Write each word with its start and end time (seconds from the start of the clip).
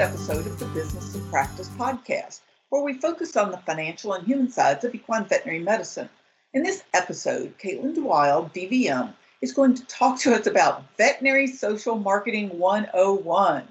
episode 0.00 0.46
of 0.46 0.58
the 0.60 0.66
Business 0.66 1.16
of 1.16 1.28
Practice 1.28 1.68
podcast, 1.70 2.40
where 2.68 2.82
we 2.82 2.94
focus 2.94 3.36
on 3.36 3.50
the 3.50 3.58
financial 3.58 4.12
and 4.12 4.24
human 4.24 4.48
sides 4.48 4.84
of 4.84 4.94
equine 4.94 5.24
veterinary 5.24 5.58
medicine. 5.58 6.08
In 6.54 6.62
this 6.62 6.84
episode, 6.94 7.58
Caitlin 7.58 7.96
DeWild, 7.96 8.54
DVM, 8.54 9.12
is 9.40 9.52
going 9.52 9.74
to 9.74 9.84
talk 9.86 10.20
to 10.20 10.34
us 10.34 10.46
about 10.46 10.84
Veterinary 10.96 11.48
Social 11.48 11.98
Marketing 11.98 12.48
101. 12.60 13.66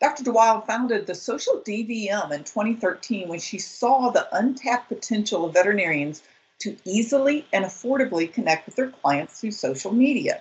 Dr. 0.00 0.24
DeWild 0.24 0.66
founded 0.66 1.06
the 1.06 1.14
Social 1.14 1.60
DVM 1.66 2.32
in 2.32 2.44
2013 2.44 3.28
when 3.28 3.40
she 3.40 3.58
saw 3.58 4.08
the 4.08 4.26
untapped 4.34 4.88
potential 4.88 5.44
of 5.44 5.52
veterinarians 5.52 6.22
to 6.60 6.76
easily 6.84 7.44
and 7.52 7.66
affordably 7.66 8.32
connect 8.32 8.64
with 8.64 8.76
their 8.76 8.90
clients 8.90 9.40
through 9.40 9.50
social 9.50 9.92
media. 9.92 10.40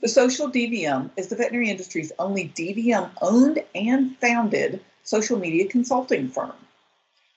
The 0.00 0.08
Social 0.08 0.48
DVM 0.48 1.10
is 1.16 1.26
the 1.26 1.34
veterinary 1.34 1.70
industry's 1.70 2.12
only 2.20 2.50
DVM 2.50 3.10
owned 3.20 3.64
and 3.74 4.16
founded 4.18 4.80
social 5.02 5.36
media 5.36 5.66
consulting 5.66 6.28
firm. 6.28 6.52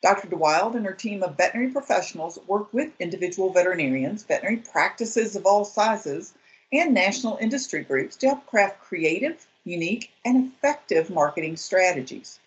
Dr. 0.03 0.27
DeWild 0.27 0.75
and 0.75 0.85
her 0.85 0.93
team 0.93 1.23
of 1.23 1.37
veterinary 1.37 1.71
professionals 1.71 2.37
work 2.45 2.71
with 2.71 2.91
individual 2.99 3.51
veterinarians, 3.51 4.21
veterinary 4.21 4.57
practices 4.57 5.35
of 5.35 5.47
all 5.47 5.65
sizes, 5.65 6.35
and 6.71 6.93
national 6.93 7.37
industry 7.37 7.83
groups 7.83 8.15
to 8.17 8.27
help 8.27 8.45
craft 8.45 8.79
creative, 8.79 9.47
unique, 9.63 10.11
and 10.23 10.51
effective 10.51 11.09
marketing 11.09 11.57
strategies. 11.57 12.39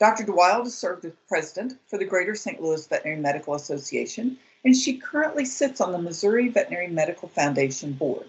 Dr. 0.00 0.24
DeWild 0.24 0.64
has 0.64 0.78
served 0.78 1.04
as 1.04 1.12
president 1.28 1.78
for 1.88 1.98
the 1.98 2.06
Greater 2.06 2.34
St. 2.34 2.62
Louis 2.62 2.86
Veterinary 2.86 3.20
Medical 3.20 3.52
Association, 3.52 4.38
and 4.64 4.74
she 4.74 4.96
currently 4.96 5.44
sits 5.44 5.82
on 5.82 5.92
the 5.92 5.98
Missouri 5.98 6.48
Veterinary 6.48 6.88
Medical 6.88 7.28
Foundation 7.28 7.92
board. 7.92 8.26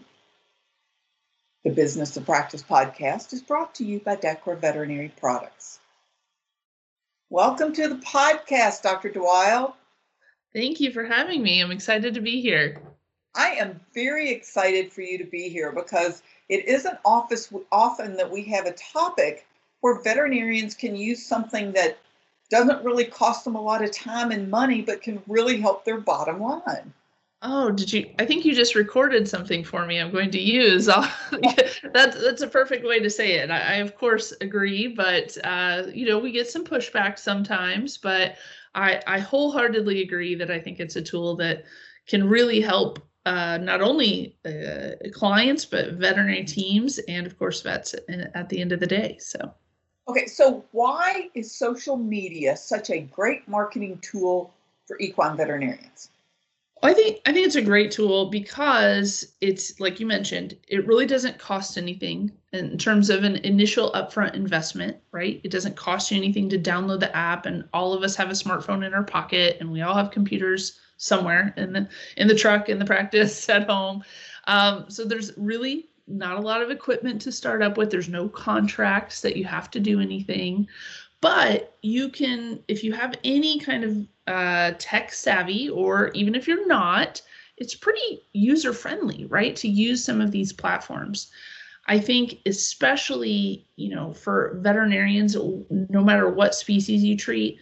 The 1.68 1.74
Business 1.74 2.16
of 2.16 2.26
Practice 2.26 2.64
podcast 2.64 3.34
is 3.34 3.42
brought 3.42 3.76
to 3.76 3.84
you 3.84 4.00
by 4.00 4.16
Dechra 4.16 4.58
Veterinary 4.58 5.12
Products. 5.20 5.80
Welcome 7.30 7.74
to 7.74 7.90
the 7.90 7.96
podcast, 7.96 8.84
Dr. 8.84 9.10
DeWild. 9.10 9.74
Thank 10.54 10.80
you 10.80 10.94
for 10.94 11.04
having 11.04 11.44
me. 11.44 11.62
I'm 11.62 11.72
excited 11.72 12.14
to 12.14 12.22
be 12.22 12.40
here. 12.40 12.82
I 13.36 13.50
am 13.50 13.82
very 13.94 14.30
excited 14.30 14.94
for 14.94 15.02
you 15.02 15.18
to 15.18 15.26
be 15.26 15.50
here 15.50 15.74
because 15.74 16.24
it 16.48 16.66
isn't 16.70 17.00
office 17.04 17.52
often 17.70 18.16
that 18.16 18.32
we 18.32 18.44
have 18.44 18.66
a 18.66 18.72
topic 18.72 19.46
where 19.82 20.00
veterinarians 20.00 20.74
can 20.74 20.96
use 20.96 21.26
something 21.26 21.74
that 21.74 21.98
doesn't 22.50 22.86
really 22.86 23.04
cost 23.04 23.44
them 23.44 23.58
a 23.58 23.62
lot 23.62 23.84
of 23.84 23.92
time 23.92 24.32
and 24.32 24.50
money, 24.50 24.82
but 24.82 25.02
can 25.02 25.22
really 25.28 25.60
help 25.60 25.84
their 25.84 26.00
bottom 26.00 26.40
line. 26.40 26.94
Oh, 27.44 27.70
did 27.70 27.94
you? 27.94 28.10
I 28.18 28.26
think 28.26 28.46
you 28.46 28.56
just 28.56 28.74
recorded 28.74 29.28
something 29.28 29.64
for 29.64 29.86
me. 29.86 30.00
I'm 30.00 30.12
going 30.12 30.32
to 30.32 30.42
use. 30.42 30.86
that's 31.94 32.22
that's 32.22 32.42
a 32.42 32.48
perfect 32.48 32.86
way 32.86 33.00
to 33.00 33.10
say 33.10 33.34
it. 33.34 33.52
I, 33.52 33.60
I 33.60 33.74
of 33.76 33.96
course 33.96 34.34
agree, 34.42 34.88
but 34.88 35.38
uh, 35.44 35.84
you 35.94 36.08
know 36.08 36.18
we 36.18 36.32
get 36.32 36.50
some 36.50 36.66
pushback 36.66 37.20
sometimes. 37.20 37.98
But 37.98 38.38
I 38.74 39.02
I 39.06 39.20
wholeheartedly 39.20 40.02
agree 40.02 40.34
that 40.36 40.50
I 40.50 40.60
think 40.60 40.80
it's 40.80 40.96
a 40.96 41.02
tool 41.02 41.36
that 41.36 41.66
can 42.08 42.28
really 42.28 42.60
help 42.60 43.00
uh, 43.28 43.58
not 43.58 43.82
only 43.82 44.36
uh, 44.44 45.10
clients 45.14 45.66
but 45.66 45.94
veterinary 45.94 46.44
teams 46.44 46.98
and 47.08 47.28
of 47.28 47.38
course 47.38 47.62
vets 47.62 47.94
at 48.34 48.50
the 48.50 48.60
end 48.60 48.72
of 48.72 48.80
the 48.80 48.88
day. 48.88 49.18
So. 49.20 49.54
Okay, 50.08 50.26
so 50.26 50.64
why 50.72 51.30
is 51.36 51.54
social 51.54 51.98
media 51.98 52.56
such 52.56 52.90
a 52.90 53.02
great 53.02 53.46
marketing 53.48 54.00
tool 54.02 54.54
for 54.88 54.98
equine 55.00 55.36
veterinarians? 55.36 56.12
I 56.84 56.94
think 56.94 57.22
I 57.26 57.34
think 57.34 57.46
it's 57.46 57.56
a 57.56 57.62
great 57.62 57.92
tool 57.92 58.30
because 58.30 59.34
it's 59.42 59.80
like 59.80 60.00
you 60.00 60.06
mentioned, 60.06 60.56
it 60.68 60.86
really 60.86 61.06
doesn't 61.06 61.40
cost 61.40 61.78
anything 61.78 62.32
in 62.54 62.78
terms 62.78 63.10
of 63.10 63.24
an 63.24 63.38
initial 63.38 63.92
upfront 63.94 64.36
investment, 64.36 64.98
right? 65.12 65.42
It 65.44 65.52
doesn't 65.52 65.76
cost 65.76 66.12
you 66.12 66.18
anything 66.18 66.50
to 66.50 66.60
download 66.60 67.00
the 67.00 67.16
app 67.16 67.46
and 67.46 67.64
all 67.74 67.94
of 67.94 68.04
us 68.04 68.16
have 68.16 68.30
a 68.30 68.34
smartphone 68.34 68.86
in 68.86 68.94
our 68.94 69.04
pocket 69.04 69.58
and 69.60 69.72
we 69.72 69.82
all 69.82 69.96
have 69.96 70.12
computers 70.12 70.80
somewhere 70.98 71.54
in 71.58 71.74
the 71.74 71.88
in 72.18 72.28
the 72.28 72.36
truck 72.36 72.70
in 72.70 72.80
the 72.80 72.86
practice 72.86 73.50
at 73.50 73.68
home. 73.68 74.04
Um, 74.46 74.86
so 74.90 75.04
there's 75.04 75.32
really 75.38 75.90
not 76.08 76.38
a 76.38 76.42
lot 76.42 76.62
of 76.62 76.72
equipment 76.72 77.22
to 77.22 77.32
start 77.32 77.62
up 77.62 77.78
with. 77.78 77.90
There's 77.90 78.10
no 78.10 78.30
contracts 78.30 79.22
that 79.22 79.36
you 79.36 79.46
have 79.46 79.70
to 79.72 79.80
do 79.80 80.00
anything. 80.00 80.68
But 81.22 81.78
you 81.82 82.10
can, 82.10 82.64
if 82.68 82.84
you 82.84 82.94
have 82.94 83.16
any 83.24 83.60
kind 83.60 83.84
of 83.84 84.08
uh, 84.28 84.74
tech 84.78 85.12
savvy, 85.12 85.70
or 85.70 86.12
even 86.14 86.36
if 86.36 86.48
you're 86.48 86.68
not, 86.68 87.22
it's 87.58 87.74
pretty 87.74 88.22
user 88.34 88.72
friendly, 88.72 89.26
right? 89.26 89.56
To 89.56 89.68
use 89.68 90.04
some 90.04 90.22
of 90.22 90.32
these 90.32 90.54
platforms. 90.54 91.32
I 91.88 92.00
think, 92.00 92.40
especially, 92.46 93.66
you 93.78 93.90
know, 93.90 94.14
for 94.14 94.60
veterinarians, 94.62 95.36
no 95.70 96.04
matter 96.04 96.30
what 96.30 96.54
species 96.54 97.04
you 97.04 97.16
treat, 97.18 97.58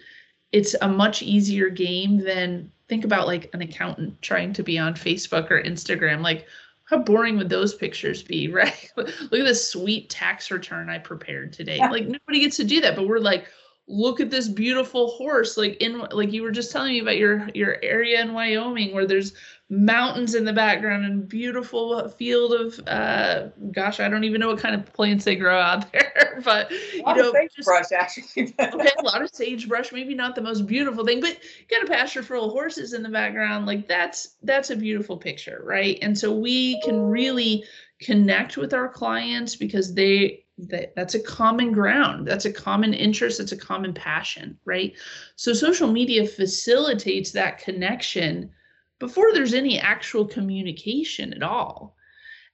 it's 0.51 0.75
a 0.81 0.87
much 0.87 1.21
easier 1.21 1.69
game 1.69 2.17
than 2.17 2.71
think 2.87 3.05
about 3.05 3.27
like 3.27 3.49
an 3.53 3.61
accountant 3.61 4.21
trying 4.21 4.51
to 4.53 4.63
be 4.63 4.77
on 4.77 4.95
Facebook 4.95 5.49
or 5.51 5.61
Instagram. 5.61 6.21
Like, 6.21 6.47
how 6.85 6.99
boring 6.99 7.37
would 7.37 7.49
those 7.49 7.73
pictures 7.75 8.23
be, 8.23 8.47
right? 8.51 8.91
Look 8.95 9.09
at 9.09 9.31
this 9.31 9.69
sweet 9.69 10.09
tax 10.09 10.51
return 10.51 10.89
I 10.89 10.99
prepared 10.99 11.53
today. 11.53 11.77
Yeah. 11.77 11.89
Like 11.89 12.07
nobody 12.07 12.39
gets 12.39 12.57
to 12.57 12.63
do 12.63 12.81
that, 12.81 12.95
but 12.95 13.07
we're 13.07 13.19
like, 13.19 13.47
look 13.87 14.19
at 14.19 14.31
this 14.31 14.47
beautiful 14.47 15.11
horse 15.11 15.57
like 15.57 15.77
in 15.79 15.99
like 16.11 16.33
you 16.33 16.41
were 16.41 16.49
just 16.49 16.71
telling 16.71 16.93
me 16.93 16.99
about 16.99 17.17
your 17.17 17.47
your 17.53 17.77
area 17.83 18.19
in 18.19 18.33
Wyoming 18.33 18.93
where 18.93 19.05
there's 19.05 19.33
mountains 19.69 20.33
in 20.33 20.43
the 20.43 20.53
background 20.53 21.05
and 21.05 21.29
beautiful 21.29 22.09
field 22.09 22.53
of 22.53 22.79
uh 22.87 23.47
gosh 23.71 23.99
I 23.99 24.09
don't 24.09 24.23
even 24.23 24.41
know 24.41 24.47
what 24.47 24.57
kind 24.57 24.73
of 24.73 24.91
plants 24.91 25.25
they 25.25 25.35
grow 25.35 25.59
out 25.59 25.91
there 25.91 26.04
but 26.43 26.71
you 26.71 27.03
know 27.03 27.31
sagebrush 27.31 27.91
actually. 27.91 28.53
Okay 28.59 28.91
a 28.99 29.03
lot 29.03 29.21
of 29.21 29.29
sagebrush 29.33 29.91
maybe 29.91 30.13
not 30.13 30.35
the 30.35 30.41
most 30.41 30.65
beautiful 30.65 31.05
thing 31.05 31.19
but 31.19 31.37
you 31.43 31.77
got 31.77 31.87
a 31.87 31.91
pasture 31.91 32.23
full 32.23 32.45
of 32.45 32.51
horses 32.51 32.93
in 32.93 33.03
the 33.03 33.09
background 33.09 33.65
like 33.65 33.87
that's 33.87 34.35
that's 34.43 34.69
a 34.69 34.75
beautiful 34.75 35.17
picture 35.17 35.61
right? 35.63 35.97
And 36.01 36.17
so 36.17 36.33
we 36.33 36.79
can 36.81 36.99
really 36.99 37.63
connect 38.01 38.57
with 38.57 38.73
our 38.73 38.89
clients 38.89 39.55
because 39.55 39.93
they 39.93 40.43
that 40.57 40.95
that's 40.95 41.15
a 41.15 41.19
common 41.19 41.73
ground 41.73 42.25
that's 42.25 42.45
a 42.45 42.53
common 42.53 42.93
interest 42.93 43.37
that's 43.37 43.51
a 43.51 43.57
common 43.57 43.93
passion 43.93 44.57
right? 44.65 44.93
So 45.35 45.53
social 45.53 45.91
media 45.91 46.27
facilitates 46.27 47.31
that 47.31 47.59
connection 47.59 48.51
before 48.99 49.33
there's 49.33 49.53
any 49.53 49.79
actual 49.79 50.25
communication 50.25 51.33
at 51.33 51.43
all. 51.43 51.95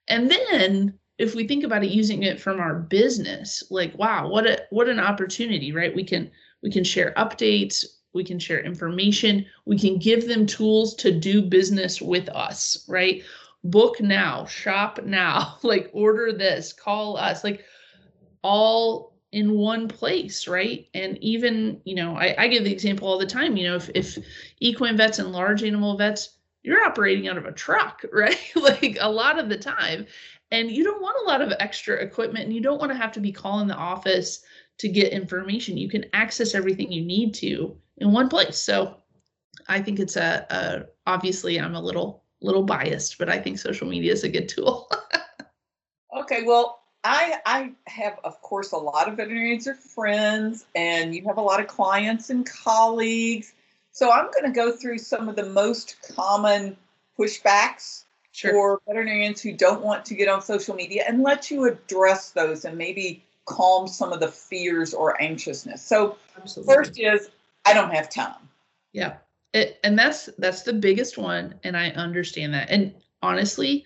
And 0.08 0.30
then 0.30 1.00
if 1.18 1.36
we 1.36 1.48
think 1.48 1.64
about 1.64 1.84
it 1.84 1.92
using 1.92 2.24
it 2.24 2.40
from 2.40 2.60
our 2.60 2.76
business 2.76 3.64
like 3.70 3.98
wow 3.98 4.28
what 4.28 4.46
a 4.48 4.62
what 4.70 4.90
an 4.90 5.00
opportunity 5.00 5.72
right 5.72 5.96
we 5.96 6.04
can 6.04 6.30
we 6.62 6.72
can 6.72 6.84
share 6.84 7.14
updates 7.18 7.86
we 8.14 8.24
can 8.24 8.40
share 8.40 8.60
information 8.60 9.46
we 9.66 9.78
can 9.78 9.98
give 9.98 10.28
them 10.28 10.46
tools 10.46 10.96
to 10.96 11.12
do 11.12 11.42
business 11.42 12.02
with 12.02 12.30
us 12.30 12.86
right 12.88 13.24
book 13.64 14.02
now 14.02 14.46
shop 14.46 15.00
now 15.04 15.58
like 15.64 15.90
order 15.94 16.34
this 16.34 16.74
call 16.74 17.18
us 17.18 17.44
like 17.44 17.64
all 18.44 19.12
in 19.32 19.54
one 19.54 19.88
place, 19.88 20.48
right? 20.48 20.88
And 20.94 21.18
even, 21.20 21.82
you 21.86 21.96
know, 21.96 22.16
I, 22.16 22.36
I 22.38 22.48
give 22.48 22.64
the 22.64 22.72
example 22.72 23.08
all 23.08 23.18
the 23.18 23.26
time, 23.26 23.56
you 23.56 23.68
know, 23.68 23.76
if, 23.76 23.90
if 23.96 24.18
equine 24.60 24.98
vets 24.98 25.20
and 25.20 25.32
large 25.32 25.64
animal 25.64 25.98
vets, 25.98 26.38
you're 26.64 26.84
operating 26.84 27.28
out 27.28 27.38
of 27.38 27.46
a 27.46 27.52
truck, 27.52 28.04
right? 28.12 28.38
like 28.56 28.98
a 29.00 29.10
lot 29.10 29.40
of 29.40 29.50
the 29.50 29.58
time. 29.58 30.06
And 30.52 30.70
you 30.70 30.84
don't 30.84 31.02
want 31.02 31.18
a 31.24 31.30
lot 31.30 31.42
of 31.42 31.54
extra 31.60 31.96
equipment 31.96 32.46
and 32.46 32.54
you 32.54 32.62
don't 32.62 32.80
want 32.80 32.92
to 32.92 32.98
have 32.98 33.12
to 33.14 33.20
be 33.20 33.32
calling 33.32 33.68
the 33.68 33.76
office 33.76 34.44
to 34.80 34.90
get 34.90 35.14
information. 35.14 35.78
You 35.78 35.90
can 35.90 36.06
access 36.14 36.54
everything 36.54 36.92
you 36.92 37.06
need 37.06 37.34
to 37.36 37.76
in 37.98 38.12
one 38.12 38.28
place. 38.28 38.58
So 38.58 38.98
I 39.68 39.82
think 39.82 40.00
it's 40.00 40.18
a, 40.18 40.46
a 40.50 40.86
obviously 41.09 41.59
I'm 41.59 41.76
a 41.76 41.82
little 41.82 42.24
little 42.42 42.64
biased, 42.64 43.18
but 43.18 43.30
I 43.30 43.40
think 43.40 43.59
social 43.59 43.88
media 43.88 44.12
is 44.12 44.24
a 44.24 44.30
good 44.30 44.50
tool. 44.50 44.90
okay, 46.18 46.44
well, 46.44 46.82
I 47.04 47.40
I 47.46 47.72
have, 47.88 48.20
of 48.24 48.42
course, 48.42 48.72
a 48.72 48.78
lot 48.78 49.08
of 49.08 49.18
veterinarians 49.18 49.68
are 49.68 49.76
friends, 49.76 50.66
and 50.76 51.16
you 51.16 51.24
have 51.26 51.38
a 51.38 51.42
lot 51.42 51.59
of 51.59 51.68
clients 51.68 52.30
and 52.30 52.46
colleagues. 52.46 53.54
So 53.92 54.12
I'm 54.12 54.30
going 54.32 54.46
to 54.46 54.52
go 54.52 54.72
through 54.72 55.00
some 55.00 55.30
of 55.30 55.36
the 55.36 55.46
most 55.46 55.97
common 56.16 56.78
pushbacks 57.18 58.06
sure. 58.32 58.52
for 58.52 58.82
veterinarians 58.88 59.42
who 59.42 59.54
don't 59.54 59.82
want 59.82 60.06
to 60.06 60.16
get 60.16 60.28
on 60.28 60.42
social 60.42 60.76
media, 60.76 61.04
and 61.08 61.24
let 61.24 61.52
you 61.52 61.66
address 61.66 62.32
those 62.32 62.66
and 62.66 62.78
maybe 62.78 63.24
calm 63.46 63.88
some 63.88 64.14
of 64.14 64.20
the 64.20 64.28
fears 64.28 64.94
or 64.94 65.22
anxiousness. 65.22 65.82
So 65.82 66.18
Absolutely. 66.38 66.74
first 66.74 67.00
is 67.00 67.30
I 67.66 67.74
don't 67.74 67.94
have 67.94 68.10
time. 68.10 68.50
Yeah. 68.94 69.18
It, 69.54 69.80
and 69.84 70.00
that's 70.00 70.30
that's 70.38 70.62
the 70.62 70.72
biggest 70.72 71.18
one 71.18 71.56
and 71.66 71.76
i 71.76 71.90
understand 71.90 72.54
that 72.54 72.70
and 72.70 72.94
honestly 73.22 73.84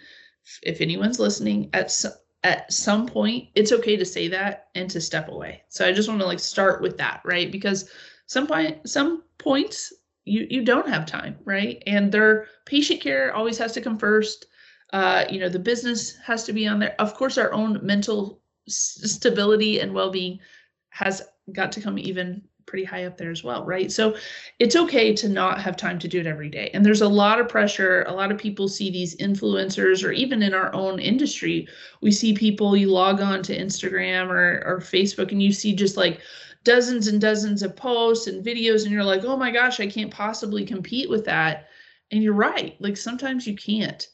if 0.62 0.80
anyone's 0.80 1.18
listening 1.18 1.72
at 1.74 1.90
some, 1.90 2.12
at 2.44 2.72
some 2.72 3.08
point 3.08 3.50
it's 3.56 3.72
okay 3.72 3.98
to 3.98 4.06
say 4.06 4.28
that 4.28 4.68
and 4.76 4.92
to 4.92 5.02
step 5.02 5.28
away 5.28 5.64
so 5.70 5.84
i 5.84 5.92
just 5.92 6.08
want 6.08 6.22
to 6.22 6.28
like 6.28 6.40
start 6.40 6.84
with 6.84 6.98
that 6.98 7.20
right 7.26 7.52
because 7.52 7.90
some 8.28 8.46
point 8.46 8.88
some 8.88 9.24
points 9.40 9.92
you 10.26 10.46
you 10.50 10.64
don't 10.64 10.90
have 10.90 11.06
time 11.06 11.38
right 11.46 11.82
and 11.88 12.12
their 12.12 12.48
patient 12.66 13.02
care 13.02 13.34
always 13.34 13.58
has 13.58 13.72
to 13.72 13.82
come 13.82 13.98
first 13.98 14.48
uh 14.94 15.24
you 15.30 15.40
know 15.40 15.50
the 15.50 15.60
business 15.60 16.16
has 16.18 16.44
to 16.44 16.54
be 16.54 16.68
on 16.68 16.80
there 16.80 16.96
of 17.00 17.14
course 17.14 17.38
our 17.38 17.54
own 17.54 17.80
mental 17.86 18.42
stability 18.68 19.80
and 19.80 19.94
well-being 19.94 20.40
has 20.90 21.22
got 21.54 21.72
to 21.72 21.82
come 21.82 22.00
even 22.00 22.42
pretty 22.66 22.84
high 22.84 23.06
up 23.06 23.18
there 23.18 23.32
as 23.32 23.44
well, 23.44 23.64
right? 23.66 23.92
So 23.92 24.16
it's 24.60 24.76
okay 24.76 25.14
to 25.14 25.30
not 25.30 25.62
have 25.62 25.78
time 25.78 26.00
to 26.00 26.08
do 26.08 26.20
it 26.20 26.28
every 26.28 26.50
day. 26.50 26.72
And 26.74 26.86
there's 26.86 27.02
a 27.02 27.08
lot 27.08 27.40
of 27.40 27.48
pressure. 27.48 28.04
A 28.08 28.14
lot 28.14 28.32
of 28.32 28.38
people 28.38 28.68
see 28.68 28.90
these 28.90 29.16
influencers, 29.18 30.04
or 30.04 30.12
even 30.12 30.42
in 30.42 30.54
our 30.54 30.74
own 30.74 31.00
industry, 31.00 31.68
we 32.02 32.12
see 32.12 32.34
people, 32.34 32.76
you 32.76 32.90
log 32.90 33.22
on 33.22 33.44
to 33.44 33.58
Instagram 33.58 34.30
or, 34.30 34.64
or 34.66 34.80
Facebook 34.80 35.32
and 35.32 35.42
you 35.42 35.52
see 35.52 35.76
just 35.76 35.98
like 35.98 36.22
dozens 36.66 37.08
and 37.08 37.22
dozens 37.22 37.64
of 37.64 37.76
posts 37.76 38.28
and 38.28 38.44
videos, 38.44 38.84
and 38.84 38.92
you're 38.92 39.04
like, 39.04 39.24
oh 39.24 39.38
my 39.38 39.52
gosh, 39.52 39.80
I 39.80 39.88
can't 39.88 40.12
possibly 40.12 40.66
compete 40.66 41.10
with 41.10 41.24
that. 41.26 41.70
And 42.12 42.22
you're 42.22 42.34
right. 42.34 42.76
Like 42.82 42.98
sometimes 42.98 43.48
you 43.48 43.56
can't. 43.56 44.06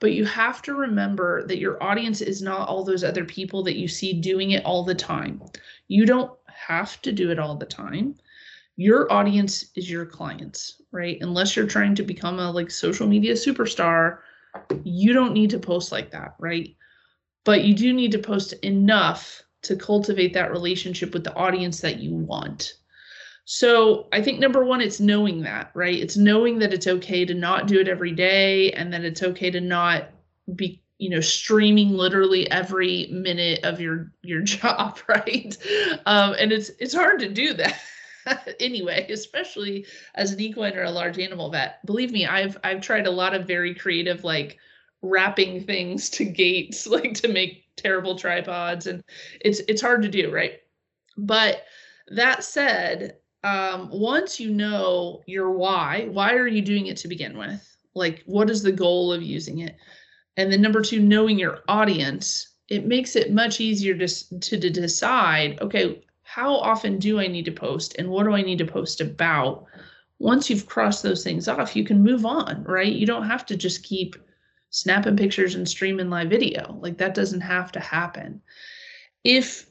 But 0.00 0.12
you 0.12 0.24
have 0.24 0.62
to 0.62 0.74
remember 0.74 1.44
that 1.48 1.58
your 1.58 1.82
audience 1.82 2.20
is 2.20 2.40
not 2.40 2.68
all 2.68 2.84
those 2.84 3.02
other 3.02 3.24
people 3.24 3.64
that 3.64 3.76
you 3.76 3.88
see 3.88 4.12
doing 4.12 4.52
it 4.52 4.64
all 4.64 4.84
the 4.84 4.94
time. 4.94 5.42
You 5.88 6.06
don't 6.06 6.30
have 6.46 7.02
to 7.02 7.12
do 7.12 7.30
it 7.32 7.38
all 7.40 7.56
the 7.56 7.66
time. 7.66 8.14
Your 8.76 9.12
audience 9.12 9.64
is 9.74 9.90
your 9.90 10.06
clients, 10.06 10.80
right? 10.92 11.18
Unless 11.20 11.56
you're 11.56 11.66
trying 11.66 11.96
to 11.96 12.04
become 12.04 12.38
a 12.38 12.48
like 12.48 12.70
social 12.70 13.08
media 13.08 13.34
superstar, 13.34 14.18
you 14.84 15.12
don't 15.12 15.32
need 15.32 15.50
to 15.50 15.58
post 15.58 15.90
like 15.90 16.12
that, 16.12 16.36
right? 16.38 16.76
But 17.44 17.64
you 17.64 17.74
do 17.74 17.92
need 17.92 18.12
to 18.12 18.18
post 18.18 18.52
enough 18.62 19.42
to 19.62 19.76
cultivate 19.76 20.34
that 20.34 20.50
relationship 20.50 21.12
with 21.12 21.24
the 21.24 21.34
audience 21.34 21.80
that 21.80 21.98
you 21.98 22.14
want. 22.14 22.74
So 23.44 24.08
I 24.12 24.20
think 24.20 24.40
number 24.40 24.62
one, 24.64 24.80
it's 24.80 25.00
knowing 25.00 25.42
that, 25.42 25.70
right? 25.74 25.98
It's 25.98 26.18
knowing 26.18 26.58
that 26.58 26.74
it's 26.74 26.86
okay 26.86 27.24
to 27.24 27.32
not 27.32 27.66
do 27.66 27.80
it 27.80 27.88
every 27.88 28.12
day 28.12 28.72
and 28.72 28.92
that 28.92 29.04
it's 29.04 29.22
okay 29.22 29.50
to 29.50 29.60
not 29.60 30.10
be, 30.54 30.82
you 30.98 31.08
know, 31.08 31.20
streaming 31.20 31.90
literally 31.94 32.50
every 32.50 33.08
minute 33.10 33.64
of 33.64 33.80
your 33.80 34.12
your 34.22 34.42
job, 34.42 34.98
right? 35.08 35.56
Um, 36.04 36.34
and 36.38 36.52
it's 36.52 36.70
it's 36.78 36.94
hard 36.94 37.20
to 37.20 37.28
do 37.28 37.54
that. 37.54 37.80
anyway, 38.60 39.06
especially 39.10 39.86
as 40.14 40.32
an 40.32 40.40
equine 40.40 40.76
or 40.76 40.84
a 40.84 40.90
large 40.90 41.18
animal 41.18 41.50
vet. 41.50 41.84
Believe 41.86 42.12
me, 42.12 42.26
I've 42.26 42.58
I've 42.62 42.80
tried 42.80 43.06
a 43.06 43.10
lot 43.10 43.34
of 43.34 43.46
very 43.46 43.74
creative 43.74 44.24
like 44.24 44.58
wrapping 45.02 45.64
things 45.64 46.10
to 46.10 46.24
gates, 46.24 46.86
like 46.86 47.14
to 47.14 47.28
make 47.28 47.64
terrible 47.76 48.16
tripods, 48.16 48.86
and 48.86 49.02
it's 49.40 49.60
it's 49.68 49.82
hard 49.82 50.02
to 50.02 50.08
do, 50.08 50.32
right? 50.32 50.60
But 51.16 51.64
that 52.08 52.44
said, 52.44 53.16
um, 53.44 53.88
once 53.92 54.40
you 54.40 54.50
know 54.50 55.22
your 55.26 55.50
why, 55.50 56.08
why 56.10 56.34
are 56.34 56.46
you 56.46 56.62
doing 56.62 56.86
it 56.86 56.96
to 56.98 57.08
begin 57.08 57.36
with? 57.36 57.64
Like, 57.94 58.22
what 58.26 58.50
is 58.50 58.62
the 58.62 58.72
goal 58.72 59.12
of 59.12 59.22
using 59.22 59.58
it? 59.58 59.76
And 60.36 60.52
then 60.52 60.62
number 60.62 60.82
two, 60.82 61.00
knowing 61.00 61.38
your 61.38 61.60
audience, 61.68 62.54
it 62.68 62.86
makes 62.86 63.16
it 63.16 63.32
much 63.32 63.60
easier 63.60 63.96
to, 63.96 64.40
to, 64.40 64.60
to 64.60 64.70
decide, 64.70 65.58
okay, 65.60 66.02
how 66.22 66.54
often 66.54 66.98
do 66.98 67.18
I 67.18 67.26
need 67.26 67.46
to 67.46 67.52
post 67.52 67.96
and 67.98 68.08
what 68.08 68.24
do 68.24 68.32
I 68.32 68.42
need 68.42 68.58
to 68.58 68.66
post 68.66 69.00
about? 69.00 69.64
Once 70.18 70.50
you've 70.50 70.66
crossed 70.66 71.02
those 71.02 71.24
things 71.24 71.48
off, 71.48 71.74
you 71.74 71.84
can 71.84 72.02
move 72.02 72.26
on, 72.26 72.62
right? 72.64 72.92
You 72.92 73.06
don't 73.06 73.26
have 73.26 73.46
to 73.46 73.56
just 73.56 73.82
keep 73.82 74.16
snapping 74.70 75.16
pictures 75.16 75.54
and 75.54 75.68
streaming 75.68 76.10
live 76.10 76.30
video. 76.30 76.78
Like 76.80 76.98
that 76.98 77.14
doesn't 77.14 77.40
have 77.40 77.72
to 77.72 77.80
happen. 77.80 78.42
If 79.24 79.68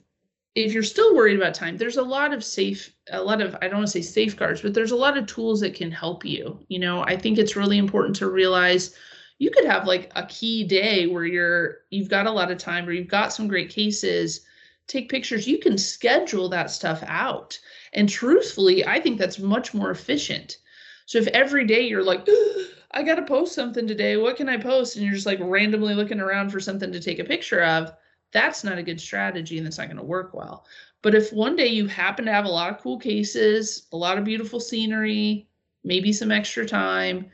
if 0.57 0.73
you're 0.73 0.81
still 0.81 1.15
worried 1.15 1.37
about 1.37 1.53
time, 1.53 1.77
there's 1.77 1.97
a 1.97 2.01
lot 2.01 2.33
of 2.33 2.43
safe, 2.43 2.91
a 3.11 3.21
lot 3.21 3.41
of, 3.41 3.55
I 3.61 3.67
don't 3.67 3.77
want 3.77 3.87
to 3.89 3.91
say 3.91 4.01
safeguards, 4.01 4.61
but 4.61 4.73
there's 4.73 4.89
a 4.89 4.95
lot 4.95 5.15
of 5.15 5.27
tools 5.27 5.59
that 5.59 5.75
can 5.75 5.91
help 5.91 6.25
you. 6.25 6.59
You 6.67 6.79
know, 6.79 7.03
I 7.03 7.15
think 7.15 7.37
it's 7.37 7.55
really 7.55 7.77
important 7.77 8.15
to 8.15 8.31
realize 8.31 8.95
you 9.37 9.51
could 9.51 9.65
have 9.65 9.85
like 9.85 10.11
a 10.15 10.25
key 10.25 10.63
day 10.63 11.05
where 11.05 11.25
you're, 11.25 11.81
you've 11.91 12.09
got 12.09 12.25
a 12.25 12.31
lot 12.31 12.49
of 12.49 12.57
time 12.57 12.87
or 12.87 12.91
you've 12.91 13.07
got 13.07 13.31
some 13.31 13.47
great 13.47 13.69
cases, 13.69 14.41
take 14.87 15.11
pictures. 15.11 15.47
You 15.47 15.59
can 15.59 15.77
schedule 15.77 16.49
that 16.49 16.71
stuff 16.71 17.03
out. 17.05 17.59
And 17.93 18.09
truthfully, 18.09 18.83
I 18.83 18.99
think 18.99 19.19
that's 19.19 19.37
much 19.37 19.75
more 19.75 19.91
efficient. 19.91 20.57
So 21.05 21.19
if 21.19 21.27
every 21.27 21.67
day 21.67 21.81
you're 21.81 22.03
like, 22.03 22.27
I 22.91 23.03
got 23.03 23.15
to 23.15 23.23
post 23.23 23.53
something 23.53 23.85
today, 23.85 24.17
what 24.17 24.37
can 24.37 24.47
I 24.47 24.57
post? 24.57 24.95
And 24.95 25.05
you're 25.05 25.13
just 25.13 25.25
like 25.25 25.39
randomly 25.41 25.93
looking 25.93 26.19
around 26.19 26.51
for 26.51 26.59
something 26.59 26.91
to 26.91 26.99
take 26.99 27.19
a 27.19 27.23
picture 27.23 27.63
of 27.63 27.93
that's 28.31 28.63
not 28.63 28.77
a 28.77 28.83
good 28.83 28.99
strategy 28.99 29.57
and 29.57 29.67
it's 29.67 29.77
not 29.77 29.87
going 29.87 29.97
to 29.97 30.03
work 30.03 30.33
well. 30.33 30.65
But 31.01 31.15
if 31.15 31.31
one 31.31 31.55
day 31.55 31.67
you 31.67 31.87
happen 31.87 32.25
to 32.25 32.33
have 32.33 32.45
a 32.45 32.49
lot 32.49 32.71
of 32.71 32.79
cool 32.79 32.97
cases, 32.97 33.87
a 33.91 33.97
lot 33.97 34.17
of 34.17 34.23
beautiful 34.23 34.59
scenery, 34.59 35.47
maybe 35.83 36.11
some 36.11 36.31
extra 36.31 36.65
time, 36.65 37.29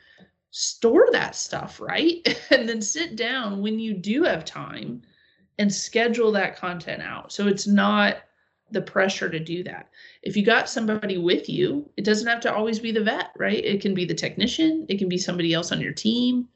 store 0.52 1.08
that 1.12 1.36
stuff, 1.36 1.80
right? 1.80 2.40
and 2.52 2.68
then 2.68 2.82
sit 2.82 3.16
down 3.16 3.62
when 3.62 3.80
you 3.80 3.94
do 3.94 4.24
have 4.24 4.46
time 4.46 5.02
and 5.60 5.74
schedule 5.74 6.32
that 6.32 6.56
content 6.56 7.02
out. 7.02 7.32
So 7.32 7.48
it's 7.48 7.68
not 7.68 8.18
the 8.74 8.82
pressure 8.82 9.30
to 9.30 9.40
do 9.40 9.64
that. 9.64 9.90
If 10.22 10.36
you 10.36 10.44
got 10.44 10.70
somebody 10.70 11.18
with 11.18 11.48
you, 11.48 11.90
it 11.98 12.04
doesn't 12.04 12.28
have 12.28 12.42
to 12.42 12.54
always 12.54 12.80
be 12.80 12.92
the 12.92 13.04
vet, 13.04 13.32
right? 13.38 13.64
It 13.64 13.82
can 13.82 13.94
be 13.94 14.06
the 14.06 14.14
technician, 14.14 14.86
it 14.90 14.98
can 14.98 15.10
be 15.10 15.18
somebody 15.18 15.54
else 15.54 15.72
on 15.72 15.82
your 15.82 15.94
team. 15.94 16.48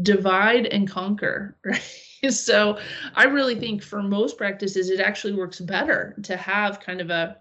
Divide 0.00 0.66
and 0.66 0.88
conquer, 0.88 1.58
right? 1.64 1.82
so 2.30 2.78
I 3.14 3.24
really 3.24 3.56
think 3.56 3.82
for 3.82 4.02
most 4.02 4.38
practices, 4.38 4.90
it 4.90 5.00
actually 5.00 5.34
works 5.34 5.60
better 5.60 6.16
to 6.22 6.36
have 6.36 6.80
kind 6.80 7.00
of 7.00 7.10
a 7.10 7.36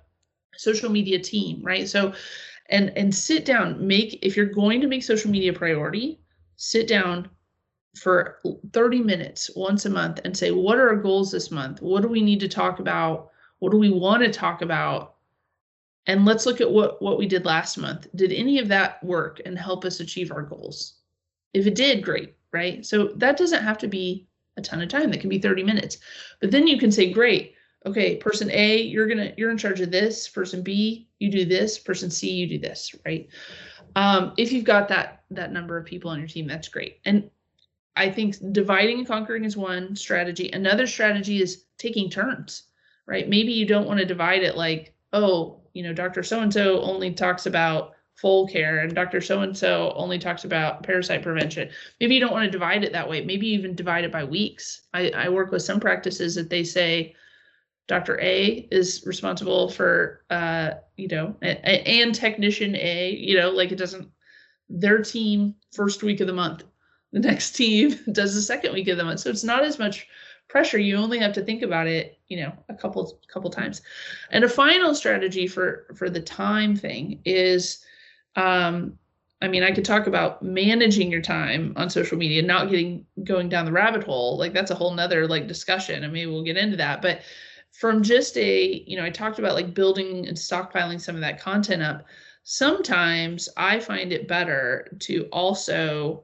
social 0.58 0.90
media 0.90 1.20
team, 1.20 1.62
right? 1.64 1.88
So, 1.88 2.14
and 2.70 2.92
and 2.98 3.14
sit 3.14 3.46
down, 3.46 3.86
make 3.86 4.20
if 4.22 4.36
you're 4.36 4.46
going 4.46 4.82
to 4.82 4.88
make 4.88 5.04
social 5.04 5.32
media 5.32 5.54
priority, 5.54 6.20
sit 6.58 6.88
down 6.88 7.30
for 7.96 8.40
30 8.72 9.02
minutes 9.02 9.52
once 9.56 9.86
a 9.86 9.90
month 9.90 10.22
and 10.24 10.36
say, 10.36 10.52
what 10.52 10.78
are 10.78 10.90
our 10.90 10.96
goals 10.96 11.32
this 11.32 11.52
month? 11.52 11.82
What 11.82 12.02
do 12.02 12.08
we 12.08 12.22
need 12.22 12.40
to 12.40 12.48
talk 12.48 12.80
about? 12.80 13.31
What 13.62 13.72
do 13.72 13.78
we 13.78 13.92
want 13.92 14.24
to 14.24 14.31
talk 14.31 14.63
about? 14.63 15.18
And 16.08 16.25
let's 16.25 16.48
look 16.48 16.62
at 16.62 16.72
what 16.72 17.00
what 17.00 17.19
we 17.19 17.28
did 17.28 17.46
last 17.46 17.78
month. 17.78 18.08
Did 18.16 18.31
any 18.31 18.58
of 18.58 18.68
that 18.69 19.02
work 19.04 19.40
and 19.46 19.58
help 19.58 19.86
us 19.86 20.00
achieve 20.00 20.31
our 20.31 20.42
goals? 20.42 20.96
If 21.54 21.68
it 21.68 21.75
did, 21.75 22.04
great, 22.04 22.36
right? 22.52 22.84
So 22.84 23.10
that 23.18 23.38
doesn't 23.38 23.63
have 23.63 23.78
to 23.78 23.88
be 23.88 24.28
a 24.58 24.62
ton 24.62 24.81
of 24.81 24.90
time. 24.90 25.12
That 25.12 25.22
can 25.22 25.30
be 25.30 25.38
30 25.38 25.63
minutes. 25.63 26.00
But 26.40 26.50
then 26.50 26.66
you 26.66 26.80
can 26.80 26.92
say, 26.92 27.13
great, 27.13 27.54
okay, 27.86 28.16
person 28.16 28.50
A, 28.50 28.81
you're 28.81 29.08
gonna 29.08 29.31
you're 29.38 29.52
in 29.52 29.60
charge 29.60 29.80
of 29.80 29.92
this. 29.92 30.28
Person 30.28 30.63
B, 30.63 31.08
you 31.19 31.30
do 31.30 31.46
this. 31.46 31.78
Person 31.78 32.10
C, 32.10 32.31
you 32.31 32.48
do 32.48 32.58
this, 32.58 32.96
right? 33.06 33.30
Um, 33.96 34.34
if 34.38 34.51
you've 34.51 34.65
got 34.65 34.88
that 34.88 35.22
that 35.30 35.53
number 35.53 35.77
of 35.77 35.86
people 35.86 36.10
on 36.10 36.18
your 36.18 36.27
team, 36.27 36.48
that's 36.48 36.68
great. 36.68 37.00
And 37.06 37.30
I 37.96 38.10
think 38.10 38.38
dividing 38.53 38.98
and 38.98 39.08
conquering 39.08 39.46
is 39.46 39.56
one 39.56 39.96
strategy. 39.96 40.50
Another 40.51 40.88
strategy 40.88 41.44
is 41.44 41.65
taking 41.77 42.10
turns, 42.10 42.63
right? 43.12 43.27
Maybe 43.27 43.51
you 43.51 43.65
don't 43.65 43.88
want 43.88 44.00
to 44.00 44.06
divide 44.06 44.41
it 44.41 44.56
like, 44.56 44.94
oh, 45.12 45.60
you 45.74 45.84
know, 45.84 45.91
Dr. 45.91 46.24
So 46.24 46.39
and 46.39 46.51
so 46.51 46.82
only 46.82 47.12
talks 47.12 47.46
about 47.46 47.91
foal 48.15 48.48
care 48.48 48.80
and 48.80 48.96
Dr. 48.96 49.20
So 49.20 49.41
and 49.41 49.56
so 49.56 49.91
only 49.98 50.18
talks 50.18 50.46
about 50.46 50.84
parasite 50.84 51.22
prevention. 51.22 51.70
Maybe 52.00 52.15
you 52.15 52.22
don't 52.22 52.32
want 52.32 52.46
to 52.46 52.51
divide 52.51 52.86
it 52.86 52.94
that 52.94 53.10
way. 53.10 53.25
Maybe 53.25 53.48
even 53.48 53.75
divide 53.75 54.06
it 54.06 54.13
by 54.13 54.24
weeks. 54.24 54.84
I, 54.94 55.10
I 55.10 55.27
work 55.27 55.51
with 55.51 55.62
some 55.62 55.82
practices 55.82 56.36
that 56.36 56.50
they 56.50 56.63
say 56.63 57.13
Dr. 57.89 58.18
A 58.22 58.65
is 58.72 59.03
responsible 59.06 59.68
for, 59.68 60.24
uh, 60.30 60.72
you 60.96 61.10
know, 61.10 61.36
and 61.41 62.15
technician 62.15 62.77
A, 62.77 63.10
you 63.10 63.38
know, 63.38 63.50
like 63.50 63.74
it 63.74 63.77
doesn't, 63.77 64.10
their 64.70 65.01
team 65.01 65.56
first 65.74 66.01
week 66.01 66.22
of 66.22 66.27
the 66.27 66.34
month. 66.34 66.63
The 67.12 67.20
next 67.20 67.51
team 67.58 68.00
does 68.13 68.36
the 68.36 68.41
second 68.41 68.72
week 68.72 68.88
of 68.88 68.98
the 68.98 69.03
month. 69.03 69.20
So 69.20 69.30
it's 69.30 69.44
not 69.44 69.65
as 69.65 69.77
much 69.77 70.08
pressure. 70.51 70.77
You 70.77 70.98
only 70.98 71.17
have 71.20 71.34
to 71.34 71.43
think 71.43 71.62
about 71.62 71.88
it, 71.88 72.20
you 72.27 72.38
know, 72.38 72.51
a 72.70 72.74
couple 72.74 73.20
couple 73.31 73.50
times. 73.50 73.81
And 74.31 74.43
a 74.43 74.50
final 74.50 74.93
strategy 74.93 75.48
for 75.48 75.88
for 75.96 76.10
the 76.10 76.20
time 76.20 76.75
thing 76.75 77.22
is 77.25 77.84
um, 78.36 78.98
I 79.41 79.48
mean, 79.48 79.63
I 79.63 79.72
could 79.72 79.86
talk 79.86 80.05
about 80.05 80.43
managing 80.43 81.10
your 81.10 81.22
time 81.22 81.74
on 81.75 81.89
social 81.89 82.17
media, 82.17 82.43
not 82.43 82.70
getting 82.70 83.05
going 83.24 83.50
down 83.50 83.65
the 83.65 83.72
rabbit 83.72 84.03
hole. 84.03 84.38
Like 84.38 84.53
that's 84.53 84.72
a 84.72 84.75
whole 84.75 84.93
nother 84.93 85.27
like 85.27 85.48
discussion, 85.48 86.03
and 86.03 86.13
maybe 86.13 86.29
we'll 86.29 86.43
get 86.43 86.58
into 86.58 86.77
that. 86.77 87.01
But 87.01 87.22
from 87.72 88.03
just 88.03 88.38
a, 88.38 88.84
you 88.86 88.98
know, 88.98 89.05
I 89.05 89.10
talked 89.10 89.39
about 89.39 89.55
like 89.55 89.74
building 89.74 90.27
and 90.27 90.38
stockpiling 90.38 91.01
some 91.01 91.15
of 91.15 91.22
that 91.22 91.41
content 91.41 91.81
up. 91.81 92.05
Sometimes 92.43 93.50
I 93.58 93.79
find 93.79 94.12
it 94.12 94.27
better 94.27 94.96
to 95.01 95.27
also 95.31 96.24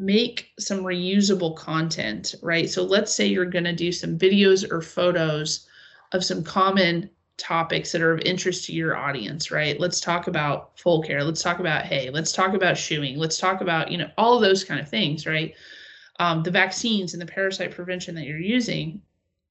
make 0.00 0.52
some 0.58 0.80
reusable 0.80 1.56
content, 1.56 2.34
right? 2.42 2.68
So 2.68 2.82
let's 2.82 3.12
say 3.12 3.26
you're 3.26 3.44
going 3.44 3.64
to 3.64 3.74
do 3.74 3.92
some 3.92 4.18
videos 4.18 4.70
or 4.70 4.80
photos 4.80 5.66
of 6.12 6.24
some 6.24 6.42
common 6.42 7.10
topics 7.36 7.92
that 7.92 8.00
are 8.00 8.12
of 8.12 8.20
interest 8.20 8.64
to 8.64 8.72
your 8.72 8.96
audience, 8.96 9.50
right? 9.50 9.78
Let's 9.78 10.00
talk 10.00 10.26
about 10.26 10.78
foal 10.78 11.02
care. 11.02 11.22
Let's 11.22 11.42
talk 11.42 11.58
about 11.58 11.84
hay. 11.84 12.10
Let's 12.10 12.32
talk 12.32 12.54
about 12.54 12.78
shoeing. 12.78 13.18
Let's 13.18 13.38
talk 13.38 13.60
about, 13.60 13.90
you 13.90 13.98
know, 13.98 14.10
all 14.16 14.38
those 14.40 14.64
kind 14.64 14.80
of 14.80 14.88
things, 14.88 15.26
right? 15.26 15.54
Um, 16.18 16.42
the 16.42 16.50
vaccines 16.50 17.12
and 17.12 17.20
the 17.20 17.26
parasite 17.26 17.72
prevention 17.72 18.14
that 18.14 18.24
you're 18.24 18.38
using. 18.38 19.02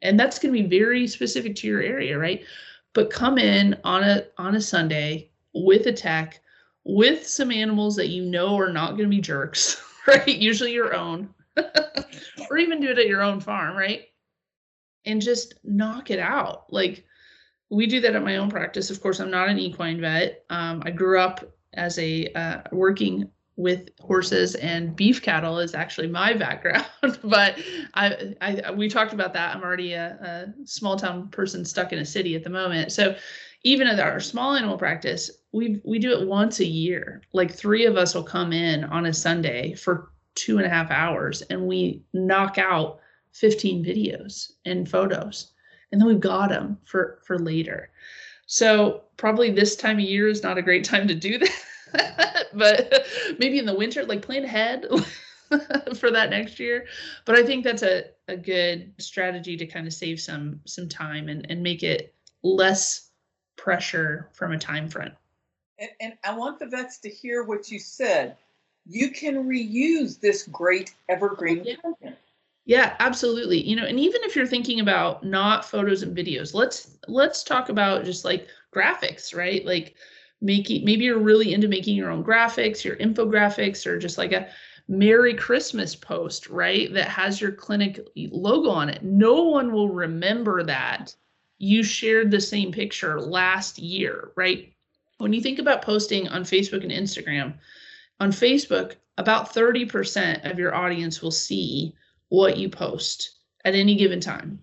And 0.02 0.20
that's 0.20 0.40
going 0.40 0.54
to 0.54 0.64
be 0.64 0.68
very 0.68 1.08
specific 1.08 1.56
to 1.58 1.68
your 1.68 1.82
area, 1.82 2.18
right? 2.18 2.44
But 2.94 3.10
come 3.10 3.38
in 3.38 3.78
on 3.84 4.04
a 4.04 4.26
on 4.38 4.56
a 4.56 4.62
Sunday 4.62 5.30
with 5.54 5.86
a 5.86 5.94
tech, 5.94 6.40
with 6.86 7.28
some 7.28 7.52
animals 7.52 7.96
that 7.98 8.08
you 8.08 8.24
know 8.24 8.58
are 8.58 8.72
not 8.72 8.92
going 8.92 9.10
to 9.10 9.16
be 9.16 9.22
jerks, 9.22 9.82
right? 10.08 10.28
Usually 10.28 10.74
your 10.74 10.94
own, 10.94 11.34
or 12.50 12.58
even 12.58 12.80
do 12.80 12.90
it 12.90 13.00
at 13.00 13.08
your 13.08 13.22
own 13.22 13.40
farm, 13.40 13.76
right? 13.76 14.04
And 15.06 15.22
just 15.22 15.56
knock 15.64 16.12
it 16.12 16.20
out. 16.20 16.72
Like 16.72 17.06
we 17.70 17.88
do 17.88 18.02
that 18.02 18.16
at 18.16 18.24
my 18.24 18.38
own 18.38 18.50
practice. 18.50 18.90
Of 18.90 19.02
course, 19.02 19.20
I'm 19.20 19.32
not 19.32 19.50
an 19.50 19.60
equine 19.60 20.02
vet. 20.02 20.46
Um, 20.50 20.82
I 20.86 20.92
grew 20.92 21.20
up 21.20 21.44
as 21.74 21.98
a 22.00 22.28
uh, 22.34 22.62
working 22.72 23.30
with 23.58 23.90
horses 24.02 24.56
and 24.56 24.96
beef 24.96 25.22
cattle 25.22 25.60
is 25.60 25.74
actually 25.74 26.08
my 26.08 26.34
background 26.38 26.86
but 27.24 27.58
I, 27.94 28.36
I 28.42 28.72
we 28.72 28.90
talked 28.90 29.14
about 29.14 29.34
that 29.34 29.56
i'm 29.56 29.64
already 29.64 29.94
a, 29.94 30.54
a, 30.62 30.68
small 30.68 30.98
town 30.98 31.30
person 31.30 31.64
stuck 31.64 31.94
in 31.94 32.00
a 32.00 32.06
city 32.06 32.36
at 32.36 32.44
the 32.44 32.50
moment 32.50 32.92
so 32.92 33.16
even 33.64 33.88
at 33.88 34.00
our 34.00 34.20
small 34.20 34.56
animal 34.56 34.78
practice 34.78 35.32
we 35.56 35.82
we 35.84 36.00
do 36.00 36.12
it 36.12 36.28
once 36.28 36.60
a 36.60 36.66
year 36.66 37.22
like 37.34 37.52
three 37.52 37.86
of 37.86 37.98
us 37.98 38.14
will 38.14 38.24
come 38.24 38.52
in 38.52 38.84
on 38.86 39.06
a 39.06 39.14
sunday 39.14 39.74
for 39.74 40.12
two 40.36 40.58
and 40.58 40.66
a 40.66 40.70
half 40.70 40.92
hours 40.92 41.42
and 41.44 41.66
we 41.66 42.04
knock 42.14 42.58
out 42.58 43.00
15 43.32 43.84
videos 43.84 44.52
and 44.66 44.90
photos 44.90 45.52
and 45.92 46.00
then 46.00 46.08
we've 46.08 46.20
got 46.20 46.50
them 46.50 46.78
for 46.86 47.20
for 47.24 47.40
later 47.40 47.90
so 48.48 49.04
probably 49.18 49.50
this 49.50 49.76
time 49.76 49.98
of 49.98 50.04
year 50.04 50.28
is 50.28 50.44
not 50.44 50.58
a 50.58 50.62
great 50.62 50.84
time 50.84 51.08
to 51.08 51.16
do 51.16 51.38
that 51.94 52.36
but 52.56 53.06
maybe 53.38 53.60
in 53.60 53.66
the 53.66 53.76
winter, 53.76 54.04
like 54.06 54.22
plan 54.22 54.44
ahead 54.44 54.86
for 55.98 56.12
that 56.12 56.30
next 56.30 56.60
year. 56.60 56.86
But 57.26 57.36
I 57.36 57.44
think 57.44 57.64
that's 57.64 57.84
a, 57.84 58.06
a 58.28 58.38
good 58.38 58.94
strategy 59.00 59.58
to 59.58 59.66
kind 59.66 59.86
of 59.86 59.94
save 59.94 60.20
some 60.20 60.62
some 60.66 60.90
time 60.90 61.30
and, 61.30 61.46
and 61.50 61.62
make 61.62 61.84
it 61.84 62.16
less 62.44 63.12
pressure 63.58 64.30
from 64.34 64.52
a 64.52 64.58
time 64.58 64.90
front. 64.90 65.14
And, 65.80 65.90
and 66.00 66.14
I 66.24 66.36
want 66.36 66.60
the 66.60 66.68
vets 66.68 67.00
to 67.00 67.10
hear 67.10 67.44
what 67.44 67.70
you 67.70 67.80
said. 67.80 68.38
You 68.86 69.12
can 69.12 69.46
reuse 69.46 70.20
this 70.20 70.44
great 70.48 70.94
evergreen 71.10 71.64
yeah. 71.66 71.76
content. 71.82 72.16
Yeah, 72.66 72.96
absolutely. 73.00 73.62
You 73.62 73.76
know, 73.76 73.86
and 73.86 74.00
even 74.00 74.22
if 74.24 74.36
you're 74.36 74.48
thinking 74.48 74.80
about 74.80 75.24
not 75.24 75.66
photos 75.66 76.02
and 76.02 76.18
videos, 76.18 76.54
let's 76.54 76.98
let's 77.08 77.44
talk 77.44 77.70
about 77.70 78.06
just 78.06 78.26
like 78.26 78.48
graphics, 78.74 79.36
right? 79.36 79.64
Like 79.66 79.96
making 80.42 80.84
maybe 80.84 81.06
you're 81.06 81.20
really 81.20 81.54
into 81.54 81.68
making 81.68 81.96
your 81.96 82.10
own 82.10 82.24
graphics, 82.24 82.84
your 82.84 82.96
infographics, 82.96 83.86
or 83.86 84.00
just 84.00 84.18
like 84.18 84.32
a 84.32 84.48
Merry 84.88 85.34
Christmas 85.34 85.96
post, 85.96 86.48
right? 86.50 86.94
That 86.94 87.08
has 87.08 87.40
your 87.40 87.52
clinic 87.52 88.00
logo 88.16 88.70
on 88.70 88.90
it. 88.90 89.04
No 89.04 89.44
one 89.44 89.72
will 89.72 89.90
remember 89.90 90.64
that 90.64 91.16
you 91.58 91.84
shared 91.84 92.32
the 92.32 92.42
same 92.42 92.72
picture 92.72 93.20
last 93.20 93.80
year, 93.80 94.32
right? 94.36 94.75
When 95.18 95.34
you 95.34 95.42
think 95.42 95.60
about 95.60 95.82
posting 95.82 96.28
on 96.28 96.44
Facebook 96.44 96.84
and 96.84 96.92
Instagram, 96.92 97.56
on 98.20 98.32
Facebook, 98.32 98.96
about 99.18 99.54
30% 99.54 100.50
of 100.50 100.60
your 100.60 100.76
audience 100.76 101.22
will 101.22 101.32
see 101.32 101.96
what 102.30 102.58
you 102.58 102.70
post 102.70 103.38
at 103.64 103.76
any 103.76 103.96
given 103.96 104.20
time. 104.20 104.60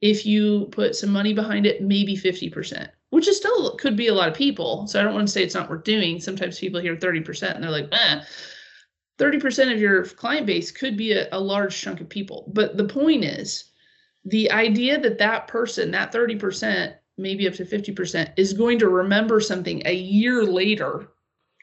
If 0.00 0.26
you 0.26 0.66
put 0.72 0.94
some 0.94 1.10
money 1.10 1.32
behind 1.32 1.66
it, 1.66 1.82
maybe 1.82 2.16
50% 2.16 2.88
which 3.14 3.28
is 3.28 3.36
still 3.36 3.76
could 3.76 3.96
be 3.96 4.08
a 4.08 4.14
lot 4.14 4.28
of 4.28 4.34
people. 4.34 4.88
So 4.88 4.98
I 4.98 5.04
don't 5.04 5.14
want 5.14 5.28
to 5.28 5.32
say 5.32 5.44
it's 5.44 5.54
not 5.54 5.70
worth 5.70 5.84
doing. 5.84 6.20
Sometimes 6.20 6.58
people 6.58 6.80
hear 6.80 6.96
30% 6.96 7.54
and 7.54 7.62
they're 7.62 7.70
like, 7.70 7.88
eh. 7.92 8.22
30% 9.20 9.72
of 9.72 9.80
your 9.80 10.04
client 10.04 10.46
base 10.46 10.72
could 10.72 10.96
be 10.96 11.12
a, 11.12 11.28
a 11.30 11.38
large 11.38 11.80
chunk 11.80 12.00
of 12.00 12.08
people. 12.08 12.50
But 12.52 12.76
the 12.76 12.88
point 12.88 13.22
is, 13.22 13.66
the 14.24 14.50
idea 14.50 14.98
that 14.98 15.18
that 15.18 15.46
person, 15.46 15.92
that 15.92 16.12
30%, 16.12 16.96
maybe 17.16 17.46
up 17.46 17.54
to 17.54 17.64
50%, 17.64 18.32
is 18.36 18.52
going 18.52 18.78
to 18.80 18.88
remember 18.88 19.40
something 19.40 19.82
a 19.86 19.94
year 19.94 20.44
later 20.44 21.08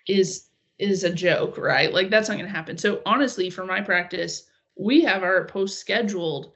is 0.08 0.48
is 0.80 1.04
a 1.04 1.14
joke, 1.14 1.58
right? 1.58 1.94
Like 1.94 2.10
that's 2.10 2.28
not 2.28 2.36
going 2.36 2.48
to 2.48 2.56
happen. 2.56 2.78
So 2.78 3.02
honestly, 3.06 3.52
for 3.52 3.66
my 3.66 3.82
practice, 3.82 4.48
we 4.76 5.02
have 5.02 5.22
our 5.22 5.46
posts 5.46 5.80
scheduled 5.80 6.54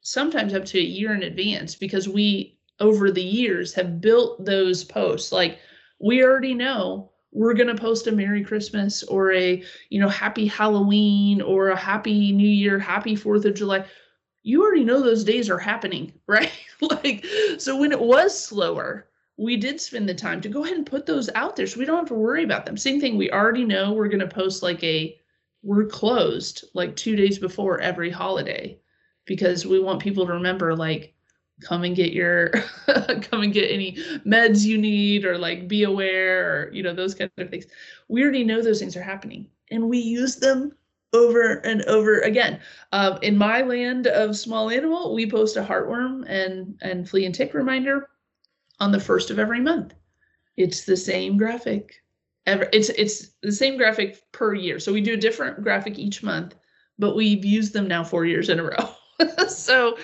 sometimes 0.00 0.54
up 0.54 0.64
to 0.66 0.78
a 0.78 0.82
year 0.82 1.12
in 1.12 1.24
advance 1.24 1.74
because 1.74 2.08
we 2.08 2.56
over 2.78 3.10
the 3.10 3.22
years 3.22 3.74
have 3.74 4.00
built 4.00 4.44
those 4.44 4.84
posts. 4.84 5.32
Like 5.32 5.58
we 5.98 6.22
already 6.22 6.54
know 6.54 7.10
we're 7.32 7.54
going 7.54 7.74
to 7.74 7.80
post 7.80 8.06
a 8.06 8.12
Merry 8.12 8.44
Christmas 8.44 9.02
or 9.02 9.32
a, 9.32 9.62
you 9.90 10.00
know, 10.00 10.08
Happy 10.08 10.46
Halloween 10.46 11.42
or 11.42 11.70
a 11.70 11.76
Happy 11.76 12.30
New 12.30 12.48
Year, 12.48 12.78
Happy 12.78 13.16
4th 13.16 13.44
of 13.44 13.54
July. 13.54 13.84
You 14.44 14.62
already 14.62 14.84
know 14.84 15.00
those 15.00 15.24
days 15.24 15.50
are 15.50 15.58
happening, 15.58 16.12
right? 16.28 16.52
like, 17.04 17.24
so 17.58 17.76
when 17.76 17.92
it 17.92 18.00
was 18.00 18.38
slower, 18.38 19.08
we 19.36 19.56
did 19.56 19.80
spend 19.80 20.08
the 20.08 20.14
time 20.14 20.40
to 20.40 20.48
go 20.48 20.64
ahead 20.64 20.76
and 20.76 20.86
put 20.86 21.06
those 21.06 21.28
out 21.34 21.56
there 21.56 21.66
so 21.66 21.78
we 21.78 21.84
don't 21.84 21.98
have 21.98 22.08
to 22.08 22.14
worry 22.14 22.44
about 22.44 22.66
them. 22.66 22.76
Same 22.76 23.00
thing, 23.00 23.16
we 23.16 23.30
already 23.30 23.64
know 23.64 23.92
we're 23.92 24.08
going 24.08 24.20
to 24.20 24.26
post 24.26 24.62
like 24.62 24.82
a, 24.84 25.18
we're 25.62 25.86
closed 25.86 26.64
like 26.74 26.94
two 26.94 27.16
days 27.16 27.38
before 27.38 27.80
every 27.80 28.10
holiday 28.10 28.78
because 29.24 29.66
we 29.66 29.80
want 29.80 30.02
people 30.02 30.26
to 30.26 30.32
remember, 30.32 30.76
like, 30.76 31.14
come 31.60 31.84
and 31.84 31.96
get 31.96 32.12
your 32.12 32.48
come 33.22 33.42
and 33.42 33.52
get 33.52 33.70
any 33.70 33.92
meds 34.26 34.64
you 34.64 34.76
need 34.76 35.24
or 35.24 35.38
like 35.38 35.68
be 35.68 35.84
aware 35.84 36.50
or 36.50 36.72
you 36.72 36.82
know 36.82 36.92
those 36.92 37.14
kind 37.14 37.30
of 37.38 37.48
things 37.48 37.66
we 38.08 38.22
already 38.22 38.44
know 38.44 38.60
those 38.60 38.80
things 38.80 38.96
are 38.96 39.02
happening 39.02 39.46
and 39.70 39.88
we 39.88 39.98
use 39.98 40.36
them 40.36 40.72
over 41.14 41.54
and 41.64 41.82
over 41.84 42.20
again 42.20 42.60
um, 42.92 43.18
in 43.22 43.36
my 43.36 43.62
land 43.62 44.06
of 44.06 44.36
small 44.36 44.70
animal 44.70 45.14
we 45.14 45.30
post 45.30 45.56
a 45.56 45.62
heartworm 45.62 46.24
and 46.28 46.76
and 46.82 47.08
flea 47.08 47.24
and 47.24 47.34
tick 47.34 47.54
reminder 47.54 48.08
on 48.80 48.92
the 48.92 49.00
first 49.00 49.30
of 49.30 49.38
every 49.38 49.60
month 49.60 49.94
it's 50.56 50.84
the 50.84 50.96
same 50.96 51.38
graphic 51.38 52.02
ever 52.46 52.68
it's 52.72 52.90
it's 52.90 53.30
the 53.42 53.52
same 53.52 53.76
graphic 53.76 54.20
per 54.32 54.54
year 54.54 54.78
so 54.78 54.92
we 54.92 55.00
do 55.00 55.14
a 55.14 55.16
different 55.16 55.62
graphic 55.62 55.98
each 55.98 56.22
month 56.22 56.54
but 56.98 57.16
we've 57.16 57.44
used 57.44 57.72
them 57.72 57.88
now 57.88 58.04
four 58.04 58.26
years 58.26 58.50
in 58.50 58.58
a 58.58 58.62
row 58.62 58.90
so 59.48 59.96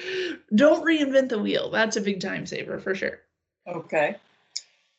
don't 0.55 0.85
reinvent 0.85 1.29
the 1.29 1.39
wheel. 1.39 1.71
That's 1.71 1.97
a 1.97 2.01
big 2.01 2.21
time 2.21 2.47
saver 2.47 2.79
for 2.79 2.95
sure. 2.95 3.21
Okay. 3.67 4.17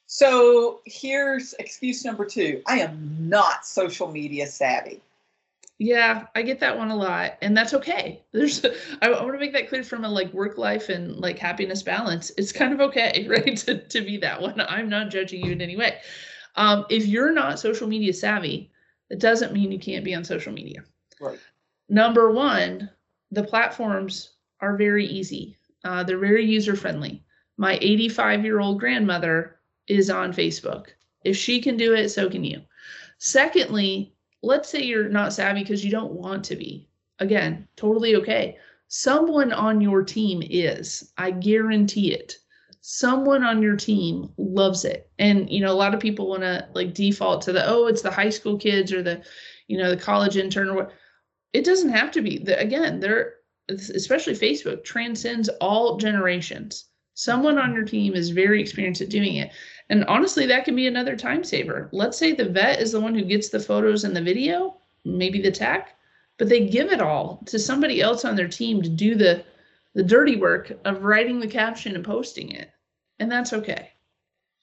So 0.08 0.82
here's 0.86 1.54
excuse 1.60 2.04
number 2.04 2.26
two 2.26 2.62
I 2.68 2.80
am 2.80 3.16
not 3.20 3.66
social 3.66 4.12
media 4.12 4.48
savvy. 4.48 5.02
Yeah, 5.84 6.28
I 6.36 6.44
get 6.44 6.60
that 6.60 6.78
one 6.78 6.92
a 6.92 6.96
lot, 6.96 7.40
and 7.42 7.58
that's 7.58 7.74
okay. 7.74 8.24
There's, 8.34 8.64
I, 9.02 9.08
I 9.08 9.24
want 9.24 9.34
to 9.34 9.40
make 9.40 9.54
that 9.54 9.68
clear 9.68 9.84
from 9.84 10.06
a 10.06 10.10
like 10.10 10.32
work 10.32 10.60
life 10.60 10.90
and 10.90 11.18
like 11.18 11.40
happiness 11.40 11.82
balance. 11.82 12.32
It's 12.38 12.52
kind 12.52 12.72
of 12.72 12.82
okay, 12.82 13.26
right, 13.30 13.58
to 13.58 13.80
to 13.80 14.02
be 14.02 14.18
that 14.18 14.40
one. 14.40 14.62
I'm 14.62 14.90
not 14.90 15.10
judging 15.10 15.44
you 15.44 15.52
in 15.52 15.60
any 15.60 15.76
way. 15.76 15.98
Um, 16.56 16.86
if 16.92 17.08
you're 17.08 17.32
not 17.32 17.60
social 17.60 17.88
media 17.88 18.14
savvy, 18.14 18.70
it 19.10 19.18
doesn't 19.18 19.54
mean 19.54 19.72
you 19.72 19.80
can't 19.80 20.06
be 20.06 20.14
on 20.14 20.24
social 20.24 20.54
media. 20.54 20.84
Right. 21.20 21.40
Number 21.90 22.32
one, 22.32 22.88
the 23.32 23.44
platforms 23.44 24.34
are 24.60 24.78
very 24.78 25.08
easy. 25.08 25.58
Uh, 25.84 26.04
they're 26.04 26.20
very 26.20 26.46
user 26.46 26.76
friendly. 26.76 27.24
My 27.58 27.80
85 27.82 28.46
year 28.46 28.60
old 28.60 28.80
grandmother 28.80 29.58
is 29.88 30.12
on 30.12 30.32
Facebook. 30.32 30.90
If 31.24 31.38
she 31.38 31.60
can 31.60 31.76
do 31.76 31.96
it, 31.96 32.10
so 32.10 32.30
can 32.30 32.44
you. 32.44 32.62
Secondly, 33.18 34.14
let's 34.42 34.70
say 34.70 34.84
you're 34.84 35.10
not 35.10 35.34
savvy 35.34 35.62
because 35.62 35.84
you 35.84 35.92
don't 35.92 36.14
want 36.14 36.44
to 36.46 36.56
be. 36.56 36.88
Again, 37.20 37.68
totally 37.76 38.16
okay. 38.16 38.58
Someone 38.88 39.52
on 39.54 39.80
your 39.80 40.04
team 40.04 40.42
is. 40.44 41.12
I 41.18 41.32
guarantee 41.32 42.14
it. 42.14 42.36
Someone 42.82 43.44
on 43.44 43.62
your 43.62 43.76
team 43.76 44.32
loves 44.38 44.86
it. 44.86 45.10
And 45.20 45.50
you 45.50 45.62
know, 45.62 45.72
a 45.72 45.78
lot 45.78 45.94
of 45.94 46.00
people 46.00 46.28
want 46.28 46.42
to 46.42 46.68
like 46.74 46.94
default 46.94 47.44
to 47.44 47.54
the 47.54 47.68
oh, 47.68 47.88
it's 47.88 48.02
the 48.02 48.12
high 48.12 48.32
school 48.32 48.58
kids 48.58 48.92
or 48.92 49.04
the 49.04 49.24
you 49.68 49.78
know, 49.78 49.92
the 49.92 50.02
college 50.02 50.36
intern 50.36 50.70
or 50.70 50.76
what 50.76 50.92
it 51.54 51.66
doesn't 51.66 51.90
have 51.90 52.12
to 52.12 52.22
be 52.22 52.38
the, 52.38 52.60
again 52.60 53.00
there 53.00 53.36
especially 53.70 54.34
facebook 54.34 54.84
transcends 54.84 55.50
all 55.60 55.98
generations 55.98 56.86
someone 57.14 57.58
on 57.58 57.74
your 57.74 57.86
team 57.86 58.14
is 58.14 58.30
very 58.30 58.62
experienced 58.62 59.02
at 59.02 59.10
doing 59.10 59.36
it 59.36 59.52
and 59.92 60.06
honestly 60.06 60.48
that 60.48 60.66
can 60.66 60.76
be 60.76 60.88
another 60.88 61.16
time 61.16 61.44
saver 61.44 61.90
let's 61.92 62.18
say 62.18 62.32
the 62.32 62.50
vet 62.50 62.80
is 62.80 62.94
the 62.94 63.00
one 63.00 63.14
who 63.14 63.24
gets 63.24 63.50
the 63.50 63.60
photos 63.60 64.04
and 64.04 64.16
the 64.16 64.22
video 64.22 64.78
maybe 65.06 65.40
the 65.40 65.52
tech 65.52 65.96
but 66.40 66.50
they 66.50 66.68
give 66.68 66.92
it 66.92 67.02
all 67.02 67.44
to 67.46 67.60
somebody 67.60 68.02
else 68.02 68.26
on 68.26 68.36
their 68.36 68.48
team 68.48 68.82
to 68.82 68.90
do 68.90 69.14
the 69.14 69.44
the 69.94 70.04
dirty 70.04 70.38
work 70.38 70.72
of 70.86 71.04
writing 71.04 71.40
the 71.40 71.48
caption 71.48 71.94
and 71.96 72.06
posting 72.06 72.52
it 72.52 72.72
and 73.20 73.32
that's 73.32 73.54
okay 73.54 73.92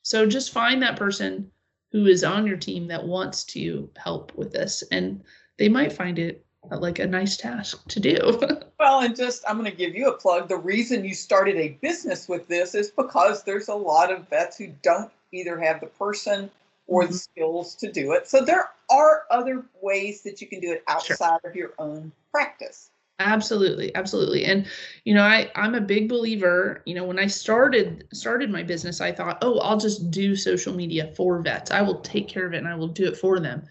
so 0.03 0.27
just 0.27 0.53
find 0.53 0.83
that 0.83 0.97
person 0.97 1.49
who 1.93 2.07
is 2.07 2.25
on 2.25 2.47
your 2.47 2.57
team 2.57 2.89
that 2.89 3.07
wants 3.07 3.45
to 3.45 3.89
help 3.97 4.35
with 4.35 4.51
this 4.51 4.83
and 4.91 5.23
they 5.59 5.69
might 5.69 5.93
find 5.93 6.19
it 6.19 6.45
uh, 6.71 6.79
like 6.79 6.99
a 6.99 7.07
nice 7.07 7.37
task 7.37 7.87
to 7.89 8.01
do. 8.01 8.17
well, 8.81 9.01
and 9.01 9.17
just 9.17 9.43
I'm 9.49 9.59
going 9.59 9.71
to 9.71 9.77
give 9.77 9.95
you 9.95 10.09
a 10.09 10.17
plug. 10.17 10.49
The 10.49 10.57
reason 10.57 11.05
you 11.05 11.15
started 11.15 11.57
a 11.57 11.79
business 11.81 12.29
with 12.29 12.47
this 12.49 12.75
is 12.75 12.91
because 12.91 13.43
there's 13.43 13.69
a 13.69 13.75
lot 13.75 14.13
of 14.13 14.29
vets 14.29 14.59
who 14.59 14.69
don't 14.83 15.11
either 15.33 15.59
have 15.59 15.81
the 15.81 15.87
person 15.87 16.51
or 16.87 17.03
mm-hmm. 17.03 17.13
the 17.13 17.19
skills 17.19 17.75
to 17.77 17.93
do 17.93 18.13
it. 18.13 18.29
So 18.29 18.41
there 18.41 18.71
are 18.91 19.25
other 19.31 19.65
ways 19.81 20.23
that 20.23 20.41
you 20.41 20.47
can 20.47 20.61
do 20.61 20.73
it 20.73 20.83
outside 20.89 21.41
sure. 21.43 21.51
of 21.51 21.57
your 21.57 21.73
own 21.79 22.13
practice. 22.33 22.91
Absolutely, 23.21 23.93
absolutely. 23.97 24.45
And 24.45 24.67
you 25.05 25.13
know, 25.13 25.25
I 25.25 25.51
I'm 25.57 25.75
a 25.75 25.81
big 25.81 26.09
believer, 26.09 26.83
you 26.87 26.95
know, 26.95 27.05
when 27.05 27.19
I 27.19 27.27
started 27.27 28.07
started 28.13 28.49
my 28.49 28.63
business, 28.63 29.01
I 29.01 29.11
thought, 29.11 29.39
"Oh, 29.43 29.59
I'll 29.59 29.79
just 29.79 30.11
do 30.11 30.37
social 30.37 30.73
media 30.73 31.13
for 31.17 31.41
vets. 31.41 31.73
I 31.73 31.83
will 31.83 32.01
take 32.01 32.29
care 32.29 32.47
of 32.47 32.55
it 32.55 32.59
and 32.59 32.69
I 32.69 32.77
will 32.77 32.89
do 32.89 33.07
it 33.09 33.17
for 33.17 33.41
them." 33.41 33.65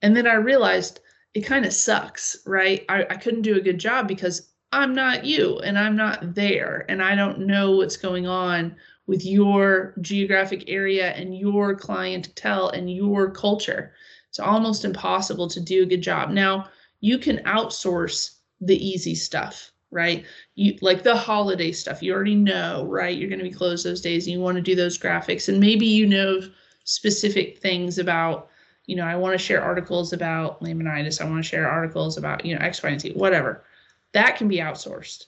And 0.00 0.16
then 0.16 0.26
I 0.26 0.34
realized 0.34 1.00
it 1.34 1.42
kind 1.42 1.66
of 1.66 1.72
sucks, 1.74 2.36
right? 2.46 2.84
I, 2.88 3.02
I 3.10 3.16
couldn't 3.16 3.42
do 3.42 3.56
a 3.56 3.60
good 3.60 3.78
job 3.78 4.08
because 4.08 4.52
I'm 4.72 4.94
not 4.94 5.24
you 5.24 5.58
and 5.60 5.78
I'm 5.78 5.96
not 5.96 6.34
there 6.34 6.84
and 6.88 7.02
I 7.02 7.14
don't 7.14 7.40
know 7.40 7.76
what's 7.76 7.96
going 7.96 8.26
on 8.26 8.76
with 9.06 9.24
your 9.24 9.94
geographic 10.02 10.64
area 10.68 11.12
and 11.12 11.36
your 11.36 11.74
clientele 11.74 12.68
and 12.68 12.92
your 12.92 13.30
culture. 13.30 13.92
It's 14.28 14.38
almost 14.38 14.84
impossible 14.84 15.48
to 15.48 15.60
do 15.60 15.82
a 15.82 15.86
good 15.86 16.02
job. 16.02 16.30
Now, 16.30 16.68
you 17.00 17.18
can 17.18 17.38
outsource 17.38 18.36
the 18.60 18.76
easy 18.86 19.14
stuff, 19.14 19.72
right? 19.90 20.26
You 20.54 20.76
like 20.82 21.02
the 21.02 21.16
holiday 21.16 21.72
stuff. 21.72 22.02
You 22.02 22.12
already 22.12 22.34
know, 22.34 22.84
right? 22.84 23.16
You're 23.16 23.30
going 23.30 23.38
to 23.38 23.48
be 23.48 23.50
closed 23.50 23.86
those 23.86 24.02
days 24.02 24.26
and 24.26 24.34
you 24.34 24.40
want 24.40 24.56
to 24.56 24.62
do 24.62 24.74
those 24.74 24.98
graphics 24.98 25.48
and 25.48 25.58
maybe 25.58 25.86
you 25.86 26.06
know 26.06 26.42
specific 26.84 27.58
things 27.58 27.98
about 27.98 28.50
you 28.88 28.96
know, 28.96 29.04
I 29.04 29.16
want 29.16 29.38
to 29.38 29.44
share 29.44 29.62
articles 29.62 30.14
about 30.14 30.62
laminitis. 30.62 31.20
I 31.20 31.28
want 31.28 31.44
to 31.44 31.48
share 31.48 31.70
articles 31.70 32.16
about, 32.16 32.46
you 32.46 32.54
know, 32.54 32.64
X, 32.64 32.82
Y, 32.82 32.88
and 32.88 32.98
Z, 32.98 33.12
whatever. 33.12 33.62
That 34.12 34.36
can 34.36 34.48
be 34.48 34.58
outsourced. 34.58 35.24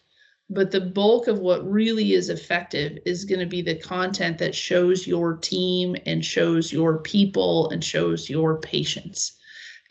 But 0.49 0.73
the 0.73 0.81
bulk 0.81 1.29
of 1.29 1.39
what 1.39 1.71
really 1.71 2.15
is 2.15 2.29
effective 2.29 2.99
is 3.05 3.25
going 3.25 3.39
to 3.41 3.47
be 3.47 3.63
the 3.63 3.77
content 3.77 4.39
that 4.39 4.55
shows 4.55 5.07
your 5.07 5.37
team 5.37 5.97
and 6.07 6.25
shows 6.25 6.73
your 6.73 6.99
people 6.99 7.71
and 7.71 7.85
shows 7.85 8.29
your 8.29 8.59
patients. 8.61 9.33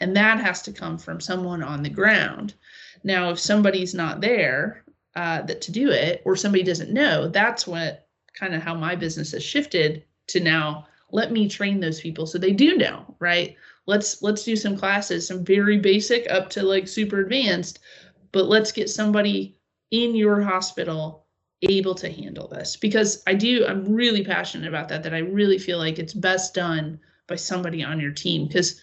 And 0.01 0.15
that 0.17 0.39
has 0.41 0.61
to 0.63 0.73
come 0.73 0.97
from 0.97 1.21
someone 1.21 1.63
on 1.63 1.81
the 1.81 1.89
ground. 1.89 2.55
Now, 3.03 3.29
if 3.29 3.39
somebody's 3.39 3.93
not 3.93 4.19
there 4.19 4.83
uh, 5.15 5.43
that 5.43 5.61
to 5.61 5.71
do 5.71 5.91
it, 5.91 6.21
or 6.25 6.35
somebody 6.35 6.63
doesn't 6.63 6.91
know, 6.91 7.29
that's 7.29 7.65
what 7.65 8.09
kind 8.33 8.53
of 8.53 8.61
how 8.61 8.75
my 8.75 8.95
business 8.95 9.31
has 9.31 9.43
shifted 9.43 10.03
to 10.27 10.39
now 10.39 10.87
let 11.11 11.31
me 11.31 11.49
train 11.49 11.79
those 11.79 11.99
people 11.99 12.25
so 12.25 12.37
they 12.37 12.53
do 12.53 12.77
know 12.77 13.15
right 13.19 13.55
let's 13.85 14.21
let's 14.21 14.43
do 14.43 14.55
some 14.55 14.77
classes 14.77 15.27
some 15.27 15.43
very 15.43 15.77
basic 15.77 16.29
up 16.29 16.49
to 16.49 16.63
like 16.63 16.87
super 16.87 17.19
advanced 17.19 17.79
but 18.31 18.47
let's 18.47 18.71
get 18.71 18.89
somebody 18.89 19.57
in 19.91 20.15
your 20.15 20.41
hospital 20.41 21.25
able 21.63 21.93
to 21.93 22.09
handle 22.09 22.47
this 22.47 22.77
because 22.77 23.21
i 23.27 23.33
do 23.33 23.65
i'm 23.67 23.83
really 23.93 24.23
passionate 24.23 24.67
about 24.67 24.87
that 24.87 25.03
that 25.03 25.13
i 25.13 25.19
really 25.19 25.57
feel 25.57 25.77
like 25.77 25.99
it's 25.99 26.13
best 26.13 26.53
done 26.53 26.99
by 27.27 27.35
somebody 27.35 27.83
on 27.83 27.99
your 27.99 28.11
team 28.11 28.47
because 28.47 28.79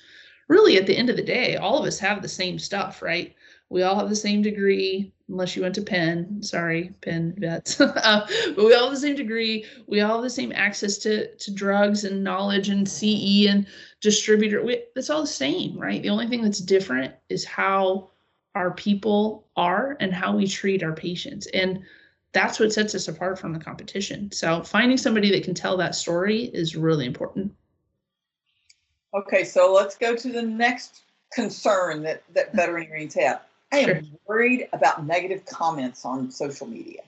really 0.48 0.76
at 0.76 0.86
the 0.86 0.96
end 0.96 1.08
of 1.08 1.16
the 1.16 1.22
day 1.22 1.56
all 1.56 1.78
of 1.78 1.86
us 1.86 1.98
have 1.98 2.20
the 2.20 2.28
same 2.28 2.58
stuff 2.58 3.00
right 3.00 3.34
we 3.68 3.82
all 3.82 3.98
have 3.98 4.08
the 4.08 4.16
same 4.16 4.42
degree 4.42 5.12
unless 5.28 5.56
you 5.56 5.62
went 5.62 5.74
to 5.74 5.82
Penn. 5.82 6.42
Sorry, 6.42 6.92
Penn 7.00 7.34
vets. 7.36 7.80
uh, 7.80 8.26
but 8.54 8.64
we 8.64 8.74
all 8.74 8.84
have 8.84 8.94
the 8.94 9.00
same 9.00 9.16
degree. 9.16 9.64
We 9.86 10.00
all 10.00 10.14
have 10.14 10.22
the 10.22 10.30
same 10.30 10.52
access 10.52 10.98
to 10.98 11.34
to 11.34 11.52
drugs 11.52 12.04
and 12.04 12.22
knowledge 12.22 12.68
and 12.68 12.88
CE 12.88 13.46
and 13.48 13.66
distributor. 14.00 14.64
We, 14.64 14.84
it's 14.94 15.10
all 15.10 15.22
the 15.22 15.26
same, 15.26 15.76
right? 15.78 16.02
The 16.02 16.10
only 16.10 16.28
thing 16.28 16.42
that's 16.42 16.60
different 16.60 17.14
is 17.28 17.44
how 17.44 18.10
our 18.56 18.70
people 18.70 19.46
are 19.54 19.98
and 20.00 20.12
how 20.12 20.34
we 20.34 20.48
treat 20.48 20.82
our 20.82 20.94
patients. 20.94 21.46
And 21.48 21.84
that's 22.32 22.58
what 22.58 22.72
sets 22.72 22.94
us 22.94 23.06
apart 23.06 23.38
from 23.38 23.52
the 23.52 23.60
competition. 23.60 24.32
So 24.32 24.62
finding 24.62 24.96
somebody 24.96 25.30
that 25.30 25.44
can 25.44 25.54
tell 25.54 25.76
that 25.76 25.94
story 25.94 26.44
is 26.44 26.74
really 26.74 27.04
important. 27.04 27.54
Okay, 29.14 29.44
so 29.44 29.72
let's 29.72 29.96
go 29.96 30.16
to 30.16 30.32
the 30.32 30.42
next 30.42 31.02
concern 31.32 32.02
that, 32.02 32.22
that 32.34 32.48
mm-hmm. 32.48 32.56
veterinarians 32.56 33.14
have 33.14 33.42
I 33.72 33.78
am 33.78 33.88
sure. 33.88 34.02
worried 34.26 34.68
about 34.72 35.06
negative 35.06 35.44
comments 35.44 36.04
on 36.04 36.30
social 36.30 36.66
media. 36.66 37.00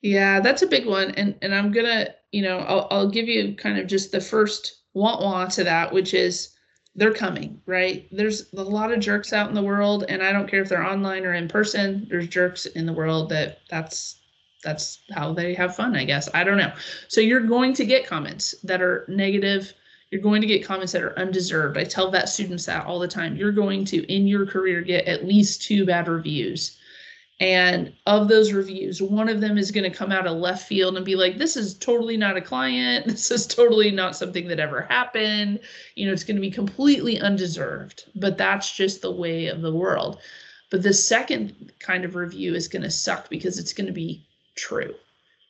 Yeah, 0.00 0.40
that's 0.40 0.62
a 0.62 0.66
big 0.66 0.86
one. 0.86 1.12
And 1.12 1.34
and 1.42 1.54
I'm 1.54 1.70
gonna, 1.70 2.14
you 2.32 2.42
know, 2.42 2.58
I'll 2.58 2.88
I'll 2.90 3.10
give 3.10 3.28
you 3.28 3.54
kind 3.54 3.78
of 3.78 3.86
just 3.86 4.10
the 4.10 4.20
first 4.20 4.80
want 4.94 5.20
want 5.22 5.50
to 5.52 5.64
that, 5.64 5.92
which 5.92 6.14
is 6.14 6.50
they're 6.94 7.14
coming, 7.14 7.60
right? 7.66 8.06
There's 8.12 8.52
a 8.52 8.62
lot 8.62 8.92
of 8.92 9.00
jerks 9.00 9.32
out 9.32 9.48
in 9.48 9.54
the 9.54 9.62
world, 9.62 10.04
and 10.08 10.22
I 10.22 10.32
don't 10.32 10.48
care 10.48 10.62
if 10.62 10.68
they're 10.68 10.86
online 10.86 11.24
or 11.24 11.34
in 11.34 11.48
person. 11.48 12.06
There's 12.10 12.28
jerks 12.28 12.66
in 12.66 12.86
the 12.86 12.92
world 12.92 13.28
that 13.30 13.60
that's 13.70 14.20
that's 14.62 15.02
how 15.12 15.32
they 15.32 15.54
have 15.54 15.74
fun, 15.74 15.96
I 15.96 16.04
guess. 16.04 16.28
I 16.34 16.44
don't 16.44 16.58
know. 16.58 16.72
So 17.08 17.20
you're 17.20 17.40
going 17.40 17.72
to 17.74 17.84
get 17.84 18.06
comments 18.06 18.54
that 18.62 18.80
are 18.80 19.04
negative 19.08 19.74
you're 20.12 20.20
going 20.20 20.42
to 20.42 20.46
get 20.46 20.62
comments 20.62 20.92
that 20.92 21.02
are 21.02 21.18
undeserved. 21.18 21.78
I 21.78 21.84
tell 21.84 22.10
that 22.10 22.28
students 22.28 22.66
that 22.66 22.84
all 22.84 22.98
the 22.98 23.08
time. 23.08 23.34
You're 23.34 23.50
going 23.50 23.82
to, 23.86 24.02
in 24.14 24.26
your 24.26 24.44
career, 24.44 24.82
get 24.82 25.06
at 25.06 25.24
least 25.24 25.62
two 25.62 25.86
bad 25.86 26.06
reviews. 26.06 26.76
And 27.42 27.92
of 28.06 28.28
those 28.28 28.52
reviews, 28.52 29.02
one 29.02 29.28
of 29.28 29.40
them 29.40 29.58
is 29.58 29.72
going 29.72 29.90
to 29.90 29.96
come 29.96 30.12
out 30.12 30.28
of 30.28 30.36
left 30.36 30.64
field 30.64 30.96
and 30.96 31.04
be 31.04 31.16
like, 31.16 31.38
this 31.38 31.56
is 31.56 31.76
totally 31.76 32.16
not 32.16 32.36
a 32.36 32.40
client. 32.40 33.06
This 33.12 33.32
is 33.32 33.48
totally 33.48 33.90
not 33.90 34.14
something 34.14 34.46
that 34.46 34.60
ever 34.60 34.82
happened. 34.82 35.58
You 35.96 36.06
know, 36.06 36.12
it's 36.12 36.22
going 36.22 36.36
to 36.36 36.40
be 36.40 36.52
completely 36.52 37.18
undeserved, 37.18 38.04
but 38.14 38.38
that's 38.38 38.76
just 38.76 39.02
the 39.02 39.10
way 39.10 39.48
of 39.48 39.60
the 39.60 39.74
world. 39.74 40.20
But 40.70 40.84
the 40.84 40.94
second 40.94 41.72
kind 41.80 42.04
of 42.04 42.14
review 42.14 42.54
is 42.54 42.68
going 42.68 42.82
to 42.82 42.90
suck 42.90 43.28
because 43.28 43.58
it's 43.58 43.72
going 43.72 43.88
to 43.88 43.92
be 43.92 44.24
true. 44.54 44.94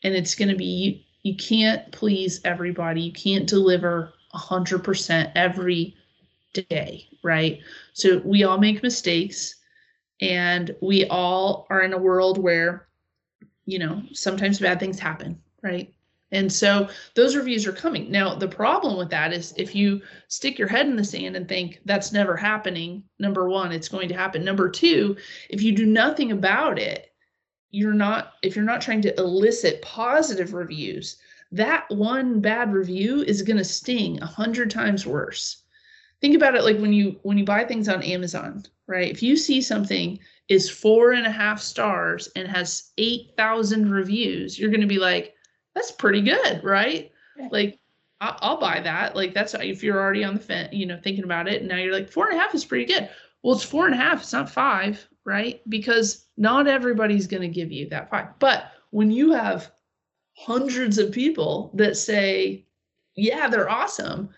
And 0.03 0.15
it's 0.15 0.35
going 0.35 0.49
to 0.49 0.57
be, 0.57 0.65
you, 0.65 0.99
you 1.31 1.37
can't 1.37 1.93
please 1.93 2.41
everybody. 2.43 3.03
You 3.03 3.13
can't 3.13 3.47
deliver 3.47 4.15
100% 4.35 5.33
every 5.35 5.95
day, 6.55 7.07
right? 7.23 7.61
So 7.93 8.23
we 8.25 8.45
all 8.45 8.57
make 8.57 8.83
mistakes 8.83 9.57
and 10.23 10.75
we 10.81 11.05
all 11.07 11.67
are 11.69 11.83
in 11.83 11.93
a 11.93 11.99
world 11.99 12.39
where, 12.39 12.87
you 13.67 13.81
know, 13.81 14.03
sometimes 14.13 14.61
bad 14.61 14.79
things 14.79 15.01
happen, 15.01 15.43
right? 15.63 15.93
And 16.31 16.51
so 16.51 16.89
those 17.15 17.37
reviews 17.37 17.67
are 17.67 17.73
coming. 17.73 18.11
Now, 18.11 18.37
the 18.37 18.49
problem 18.49 18.97
with 18.97 19.11
that 19.11 19.33
is 19.33 19.53
if 19.57 19.75
you 19.75 20.01
stick 20.29 20.59
your 20.59 20.69
head 20.69 20.87
in 20.87 20.97
the 20.97 21.05
sand 21.05 21.37
and 21.37 21.47
think 21.47 21.81
that's 21.85 22.13
never 22.13 22.37
happening, 22.37 23.03
number 23.19 23.49
one, 23.49 23.73
it's 23.73 23.89
going 23.89 24.09
to 24.09 24.17
happen. 24.17 24.45
Number 24.45 24.71
two, 24.71 25.17
if 25.51 25.61
you 25.61 25.73
do 25.73 25.85
nothing 25.85 26.31
about 26.31 26.79
it, 26.79 27.13
you're 27.71 27.93
not, 27.93 28.35
if 28.43 28.55
you're 28.55 28.65
not 28.65 28.81
trying 28.81 29.03
to 29.03 29.19
elicit 29.19 29.83
positive 29.83 30.55
reviews, 30.55 31.19
that 31.51 31.85
one 31.91 32.41
bad 32.41 32.73
review 32.73 33.23
is 33.23 33.43
going 33.43 33.59
to 33.59 33.65
sting 33.65 34.23
a 34.23 34.27
hundred 34.27 34.71
times 34.71 35.05
worse 35.05 35.63
think 36.23 36.37
about 36.37 36.55
it 36.55 36.65
like 36.65 36.79
when 36.79 36.93
you 36.93 37.19
when 37.23 37.37
you 37.37 37.45
buy 37.45 37.65
things 37.65 37.89
on 37.89 38.03
amazon 38.03 38.65
right? 38.93 39.11
If 39.11 39.23
you 39.23 39.37
see 39.37 39.61
something 39.61 40.19
is 40.49 40.71
four 40.71 41.13
and 41.13 41.27
a 41.27 41.31
half 41.31 41.61
stars 41.61 42.29
and 42.37 42.47
has 42.47 42.93
8000 42.99 43.91
reviews 43.91 44.59
you're 44.59 44.71
going 44.71 44.81
to 44.83 44.87
be 44.87 44.99
like 44.99 45.35
that's 45.75 45.91
pretty 45.91 46.21
good 46.21 46.63
right? 46.63 47.11
Like 47.51 47.81
I'll, 48.21 48.39
I'll 48.41 48.61
buy 48.61 48.81
that. 48.81 49.17
Like 49.17 49.35
that's 49.35 49.55
if 49.55 49.83
you're 49.83 50.01
already 50.01 50.23
on 50.23 50.35
the 50.35 50.41
fence 50.41 50.73
you 50.73 50.87
know 50.87 51.01
thinking 51.03 51.25
about 51.25 51.49
it 51.49 51.61
and 51.61 51.69
now 51.69 51.77
you're 51.77 51.93
like 51.93 52.11
four 52.11 52.29
and 52.29 52.39
a 52.39 52.41
half 52.41 52.55
is 52.55 52.65
pretty 52.65 52.85
good. 52.85 53.09
Well 53.43 53.57
it's 53.57 53.65
four 53.65 53.87
and 53.87 53.95
a 53.95 53.99
half 53.99 54.23
it's 54.23 54.33
not 54.33 54.51
five 54.51 55.09
right? 55.25 55.61
Because 55.69 56.27
not 56.37 56.67
everybody's 56.67 57.27
going 57.27 57.43
to 57.43 57.49
give 57.49 57.71
you 57.71 57.89
that 57.91 58.11
five. 58.11 58.29
But 58.39 58.73
when 58.91 59.11
you 59.11 59.33
have 59.33 59.71
hundreds 60.37 60.99
of 60.99 61.13
people 61.13 61.71
that 61.75 61.97
say, 61.97 62.67
yeah, 63.15 63.49
they're 63.49 63.71
awesome, 63.71 64.31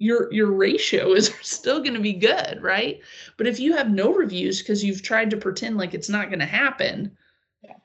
your 0.00 0.32
your 0.32 0.50
ratio 0.50 1.12
is 1.12 1.32
still 1.42 1.78
going 1.78 1.94
to 1.94 2.00
be 2.00 2.14
good, 2.14 2.58
right? 2.60 3.00
But 3.36 3.46
if 3.46 3.60
you 3.60 3.74
have 3.74 3.90
no 3.90 4.12
reviews 4.12 4.58
because 4.58 4.82
you've 4.82 5.02
tried 5.02 5.30
to 5.30 5.36
pretend 5.36 5.76
like 5.76 5.94
it's 5.94 6.08
not 6.08 6.28
going 6.28 6.40
to 6.40 6.46
happen, 6.46 7.16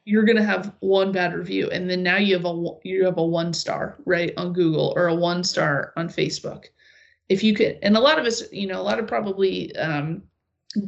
you're 0.05 0.23
going 0.23 0.37
to 0.37 0.43
have 0.43 0.73
one 0.79 1.11
bad 1.11 1.35
review 1.35 1.69
and 1.69 1.87
then 1.89 2.01
now 2.01 2.17
you 2.17 2.33
have 2.33 2.45
a 2.45 2.69
you 2.83 3.05
have 3.05 3.17
a 3.17 3.25
one 3.25 3.53
star, 3.53 3.97
right, 4.05 4.33
on 4.37 4.53
Google 4.53 4.93
or 4.95 5.07
a 5.07 5.15
one 5.15 5.43
star 5.43 5.93
on 5.97 6.07
Facebook. 6.07 6.65
If 7.27 7.43
you 7.43 7.53
could 7.53 7.77
and 7.83 7.97
a 7.97 8.01
lot 8.01 8.17
of 8.17 8.25
us, 8.25 8.51
you 8.51 8.65
know, 8.65 8.79
a 8.79 8.83
lot 8.83 8.99
of 8.99 9.07
probably 9.07 9.75
um, 9.75 10.23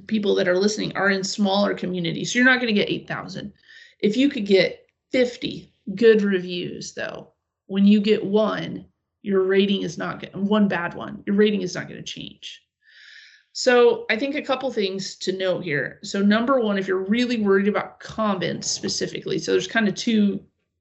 people 0.07 0.33
that 0.35 0.47
are 0.47 0.57
listening 0.57 0.95
are 0.95 1.09
in 1.09 1.23
smaller 1.23 1.73
communities. 1.73 2.31
So 2.31 2.39
you're 2.39 2.45
not 2.45 2.61
going 2.61 2.73
to 2.73 2.79
get 2.79 2.89
8,000. 2.89 3.51
If 3.99 4.15
you 4.15 4.29
could 4.29 4.45
get 4.45 4.85
50 5.11 5.73
good 5.95 6.21
reviews 6.21 6.93
though 6.93 7.31
when 7.67 7.85
you 7.85 8.01
get 8.01 8.23
one 8.23 8.85
your 9.27 9.43
rating 9.43 9.83
is 9.83 9.97
not 9.97 10.23
one 10.33 10.67
bad 10.67 10.93
one 10.93 11.21
your 11.25 11.35
rating 11.35 11.61
is 11.61 11.75
not 11.75 11.87
going 11.89 12.03
to 12.03 12.13
change. 12.13 12.63
So 13.51 14.05
i 14.09 14.15
think 14.15 14.35
a 14.35 14.41
couple 14.41 14.71
things 14.71 15.15
to 15.17 15.37
note 15.37 15.63
here. 15.63 15.99
So 16.03 16.21
number 16.21 16.59
one 16.59 16.77
if 16.77 16.87
you're 16.87 17.05
really 17.05 17.41
worried 17.41 17.67
about 17.67 17.99
comments 17.99 18.71
specifically 18.71 19.37
so 19.37 19.51
there's 19.51 19.67
kind 19.67 19.87
of 19.87 19.95
two 19.95 20.39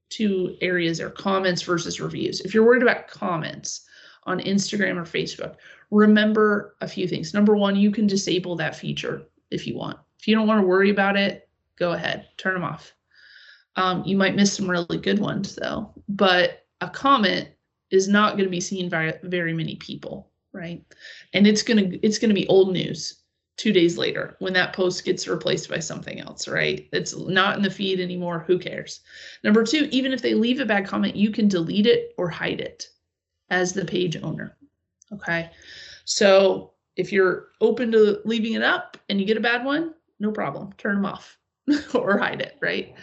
two 0.09 0.55
areas 0.61 0.99
there 0.99 1.09
comments 1.09 1.61
versus 1.61 1.99
reviews. 1.99 2.39
If 2.41 2.53
you're 2.53 2.65
worried 2.65 2.83
about 2.83 3.07
comments 3.09 3.85
on 4.23 4.39
instagram 4.39 4.97
or 4.97 5.03
facebook 5.03 5.55
remember 5.91 6.75
a 6.81 6.87
few 6.87 7.07
things. 7.07 7.33
Number 7.33 7.55
one 7.55 7.75
you 7.75 7.91
can 7.91 8.07
disable 8.07 8.55
that 8.57 8.75
feature 8.75 9.23
if 9.51 9.67
you 9.67 9.77
want. 9.77 9.97
If 10.19 10.27
you 10.27 10.35
don't 10.35 10.47
want 10.47 10.61
to 10.61 10.67
worry 10.67 10.89
about 10.89 11.17
it 11.17 11.49
go 11.77 11.91
ahead 11.91 12.27
turn 12.37 12.53
them 12.53 12.63
off. 12.63 12.93
Um, 13.75 14.03
you 14.05 14.17
might 14.17 14.35
miss 14.35 14.53
some 14.53 14.69
really 14.69 14.97
good 14.97 15.19
ones 15.19 15.55
though. 15.55 15.93
But 16.07 16.65
a 16.81 16.89
comment 16.89 17.49
is 17.91 18.07
not 18.07 18.33
going 18.33 18.45
to 18.45 18.51
be 18.51 18.61
seen 18.61 18.89
by 18.89 19.17
very 19.23 19.53
many 19.53 19.75
people, 19.75 20.29
right? 20.53 20.83
And 21.33 21.47
it's 21.47 21.63
gonna 21.63 21.91
it's 22.01 22.17
gonna 22.17 22.33
be 22.33 22.47
old 22.47 22.71
news 22.71 23.21
two 23.57 23.73
days 23.73 23.97
later 23.97 24.35
when 24.39 24.53
that 24.53 24.73
post 24.73 25.03
gets 25.03 25.27
replaced 25.27 25.69
by 25.69 25.79
something 25.79 26.19
else, 26.19 26.47
right? 26.47 26.87
It's 26.93 27.15
not 27.15 27.57
in 27.57 27.63
the 27.63 27.71
feed 27.71 27.99
anymore. 27.99 28.43
Who 28.47 28.59
cares? 28.59 29.01
Number 29.43 29.63
two, 29.63 29.89
even 29.91 30.13
if 30.13 30.21
they 30.21 30.33
leave 30.33 30.59
a 30.59 30.65
bad 30.65 30.85
comment, 30.85 31.15
you 31.15 31.31
can 31.31 31.47
delete 31.47 31.87
it 31.87 32.13
or 32.17 32.29
hide 32.29 32.61
it 32.61 32.87
as 33.49 33.73
the 33.73 33.85
page 33.85 34.17
owner. 34.21 34.55
Okay. 35.11 35.49
So 36.05 36.73
if 36.95 37.11
you're 37.11 37.47
open 37.61 37.91
to 37.91 38.19
leaving 38.25 38.53
it 38.53 38.63
up 38.63 38.97
and 39.09 39.19
you 39.19 39.25
get 39.25 39.37
a 39.37 39.41
bad 39.41 39.65
one, 39.65 39.93
no 40.19 40.31
problem. 40.31 40.73
Turn 40.77 40.95
them 40.95 41.05
off 41.05 41.37
or 41.93 42.17
hide 42.17 42.41
it, 42.41 42.57
right? 42.61 42.95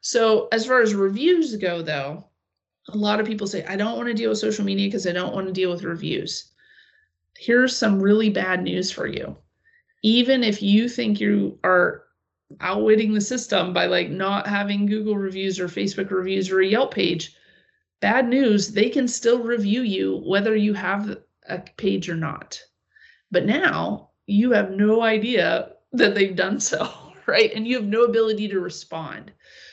So 0.00 0.48
as 0.52 0.66
far 0.66 0.80
as 0.80 0.94
reviews 0.94 1.56
go, 1.56 1.82
though, 1.82 2.26
a 2.88 2.96
lot 2.96 3.20
of 3.20 3.26
people 3.26 3.46
say, 3.46 3.64
I 3.64 3.76
don't 3.76 3.96
want 3.96 4.08
to 4.08 4.14
deal 4.14 4.30
with 4.30 4.38
social 4.38 4.64
media 4.64 4.88
because 4.88 5.06
I 5.06 5.12
don't 5.12 5.34
want 5.34 5.46
to 5.46 5.52
deal 5.52 5.70
with 5.70 5.84
reviews. 5.84 6.52
Here's 7.38 7.76
some 7.76 8.00
really 8.00 8.30
bad 8.30 8.62
news 8.62 8.90
for 8.90 9.06
you. 9.06 9.36
Even 10.02 10.42
if 10.42 10.62
you 10.62 10.88
think 10.88 11.20
you 11.20 11.58
are 11.64 12.04
outwitting 12.60 13.14
the 13.14 13.20
system 13.20 13.72
by 13.72 13.86
like 13.86 14.10
not 14.10 14.46
having 14.46 14.86
Google 14.86 15.16
reviews 15.16 15.58
or 15.58 15.68
Facebook 15.68 16.10
reviews 16.10 16.50
or 16.50 16.60
a 16.60 16.66
Yelp 16.66 16.92
page, 16.92 17.36
bad 18.00 18.28
news, 18.28 18.72
they 18.72 18.90
can 18.90 19.08
still 19.08 19.42
review 19.42 19.82
you 19.82 20.22
whether 20.26 20.56
you 20.56 20.74
have 20.74 21.18
a 21.48 21.58
page 21.76 22.08
or 22.08 22.16
not. 22.16 22.60
But 23.30 23.46
now 23.46 24.10
you 24.26 24.52
have 24.52 24.72
no 24.72 25.02
idea 25.02 25.70
that 25.92 26.14
they've 26.14 26.36
done 26.36 26.60
so, 26.60 26.90
right? 27.26 27.52
And 27.54 27.66
you 27.66 27.76
have 27.76 27.86
no 27.86 28.04
ability 28.04 28.48
to 28.48 28.60
respond. 28.60 29.32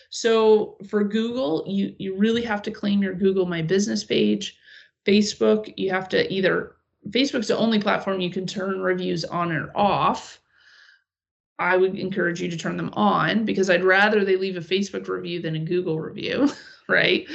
So 0.10 0.78
for 0.88 1.04
Google, 1.04 1.64
you 1.68 1.96
you 2.00 2.16
really 2.18 2.42
have 2.44 2.62
to 2.64 2.72
claim 2.72 3.02
your 3.02 3.14
Google 3.14 3.46
My 3.46 3.62
Business 3.62 4.04
page. 4.04 4.58
Facebook, 5.06 5.74
you 5.78 5.90
have 5.92 6.10
to 6.10 6.32
either 6.32 6.76
Facebook's 7.10 7.48
the 7.48 7.58
only 7.58 7.80
platform 7.80 8.20
you 8.20 8.30
can 8.30 8.46
turn 8.46 8.82
reviews 8.82 9.24
on 9.26 9.52
or 9.52 9.72
off. 9.76 10.40
I 11.58 11.76
would 11.76 11.98
encourage 11.98 12.42
you 12.42 12.50
to 12.50 12.58
turn 12.58 12.78
them 12.78 12.92
on 12.94 13.46
because 13.46 13.70
I'd 13.70 13.84
rather 13.84 14.24
they 14.24 14.38
leave 14.38 14.58
a 14.58 14.62
Facebook 14.62 15.08
review 15.08 15.42
than 15.42 15.56
a 15.56 15.60
Google 15.60 16.00
review, 16.00 16.50
right? 16.88 17.28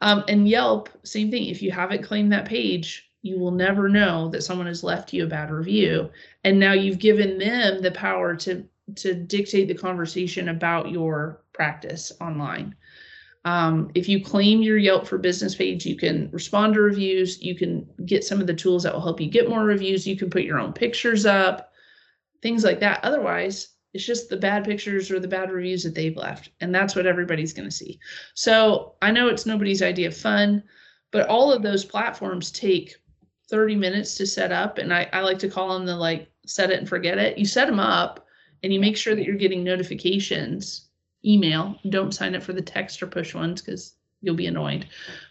Um, 0.00 0.24
and 0.28 0.48
Yelp, 0.48 0.88
same 1.02 1.30
thing. 1.30 1.44
If 1.46 1.60
you 1.60 1.72
haven't 1.72 2.04
claimed 2.04 2.32
that 2.32 2.46
page, 2.46 3.10
you 3.22 3.38
will 3.38 3.50
never 3.50 3.88
know 3.88 4.28
that 4.28 4.42
someone 4.42 4.66
has 4.66 4.84
left 4.84 5.12
you 5.12 5.24
a 5.24 5.28
bad 5.28 5.50
review. 5.50 6.10
And 6.44 6.60
now 6.60 6.72
you've 6.72 6.98
given 6.98 7.38
them 7.38 7.82
the 7.82 7.90
power 7.90 8.36
to 8.36 8.64
to 8.96 9.14
dictate 9.14 9.68
the 9.68 9.74
conversation 9.74 10.48
about 10.48 10.90
your 10.90 11.42
practice 11.52 12.12
online. 12.20 12.74
Um, 13.44 13.90
if 13.94 14.08
you 14.08 14.24
claim 14.24 14.62
your 14.62 14.78
Yelp 14.78 15.06
for 15.06 15.18
Business 15.18 15.54
page, 15.54 15.84
you 15.84 15.96
can 15.96 16.30
respond 16.32 16.74
to 16.74 16.80
reviews. 16.80 17.42
You 17.42 17.54
can 17.54 17.86
get 18.06 18.24
some 18.24 18.40
of 18.40 18.46
the 18.46 18.54
tools 18.54 18.82
that 18.82 18.92
will 18.92 19.02
help 19.02 19.20
you 19.20 19.28
get 19.28 19.48
more 19.48 19.64
reviews. 19.64 20.06
You 20.06 20.16
can 20.16 20.30
put 20.30 20.44
your 20.44 20.58
own 20.58 20.72
pictures 20.72 21.26
up, 21.26 21.72
things 22.42 22.64
like 22.64 22.80
that. 22.80 23.04
Otherwise, 23.04 23.68
it's 23.92 24.04
just 24.04 24.28
the 24.28 24.36
bad 24.36 24.64
pictures 24.64 25.10
or 25.10 25.20
the 25.20 25.28
bad 25.28 25.52
reviews 25.52 25.84
that 25.84 25.94
they've 25.94 26.16
left. 26.16 26.50
And 26.60 26.74
that's 26.74 26.96
what 26.96 27.06
everybody's 27.06 27.52
going 27.52 27.68
to 27.68 27.74
see. 27.74 27.98
So 28.34 28.94
I 29.02 29.12
know 29.12 29.28
it's 29.28 29.46
nobody's 29.46 29.82
idea 29.82 30.08
of 30.08 30.16
fun, 30.16 30.64
but 31.12 31.28
all 31.28 31.52
of 31.52 31.62
those 31.62 31.84
platforms 31.84 32.50
take 32.50 32.96
30 33.50 33.76
minutes 33.76 34.16
to 34.16 34.26
set 34.26 34.52
up. 34.52 34.78
And 34.78 34.92
I, 34.92 35.08
I 35.12 35.20
like 35.20 35.38
to 35.40 35.48
call 35.48 35.74
them 35.74 35.86
the 35.86 35.96
like 35.96 36.28
set 36.46 36.70
it 36.70 36.78
and 36.78 36.88
forget 36.88 37.18
it. 37.18 37.38
You 37.38 37.44
set 37.44 37.66
them 37.66 37.78
up 37.78 38.23
and 38.64 38.72
you 38.72 38.80
make 38.80 38.96
sure 38.96 39.14
that 39.14 39.26
you're 39.26 39.36
getting 39.36 39.62
notifications 39.62 40.86
email. 41.24 41.78
Don't 41.90 42.14
sign 42.14 42.34
up 42.34 42.42
for 42.42 42.54
the 42.54 42.62
text 42.62 43.02
or 43.02 43.06
push 43.06 43.34
ones 43.34 43.60
because 43.60 43.94
you'll 44.22 44.34
be 44.34 44.46
annoyed. 44.46 44.86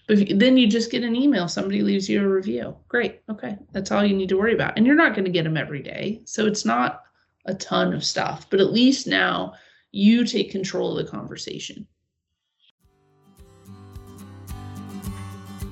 But 0.07 0.29
you, 0.29 0.37
then 0.37 0.55
you 0.55 0.67
just 0.67 0.91
get 0.91 1.03
an 1.03 1.15
email. 1.15 1.47
Somebody 1.47 1.81
leaves 1.81 2.07
you 2.07 2.23
a 2.23 2.27
review. 2.27 2.77
Great. 2.87 3.21
Okay. 3.29 3.57
That's 3.71 3.91
all 3.91 4.05
you 4.05 4.15
need 4.15 4.29
to 4.29 4.37
worry 4.37 4.53
about. 4.53 4.77
And 4.77 4.85
you're 4.85 4.95
not 4.95 5.15
going 5.15 5.25
to 5.25 5.31
get 5.31 5.43
them 5.43 5.57
every 5.57 5.81
day. 5.81 6.21
So 6.25 6.45
it's 6.45 6.63
not 6.63 7.01
a 7.45 7.55
ton 7.55 7.91
of 7.91 8.03
stuff. 8.03 8.47
But 8.51 8.59
at 8.59 8.71
least 8.71 9.07
now 9.07 9.55
you 9.91 10.25
take 10.25 10.51
control 10.51 10.95
of 10.95 11.03
the 11.03 11.11
conversation. 11.11 11.87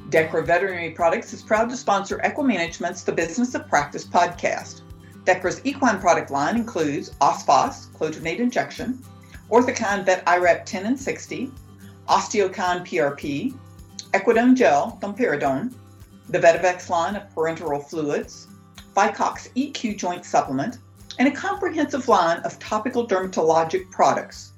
Dechra 0.10 0.46
Veterinary 0.46 0.92
Products 0.92 1.32
is 1.32 1.44
proud 1.44 1.70
to 1.70 1.78
sponsor 1.78 2.20
Equimanagement's 2.26 3.04
The 3.04 3.14
Business 3.14 3.54
of 3.54 3.68
Practice 3.70 4.04
podcast. 4.04 4.82
Dechra's 5.26 5.62
equine 5.64 6.00
product 6.00 6.32
line 6.32 6.56
includes 6.56 7.12
Osphos, 7.22 7.88
Clodronate 7.94 8.40
Injection, 8.40 8.98
Orthokine 9.50 10.04
Vet 10.06 10.24
IRAP 10.26 10.66
10 10.66 10.86
and 10.86 11.00
60, 11.00 11.52
Osteokine 12.08 12.86
PRP, 12.86 13.54
Equidone 14.14 14.56
Gel, 14.56 14.98
Domperidone, 15.02 15.74
the 16.30 16.40
Vetivex 16.40 16.90
line 16.90 17.16
of 17.16 17.24
parenteral 17.36 17.86
fluids, 17.88 18.48
Vicox 18.96 19.50
EQ 19.56 19.98
joint 19.98 20.26
supplement, 20.26 20.80
and 21.20 21.28
a 21.28 21.32
comprehensive 21.32 22.08
line 22.08 22.40
of 22.40 22.58
topical 22.60 23.08
dermatologic 23.08 23.92
products. 23.92 24.54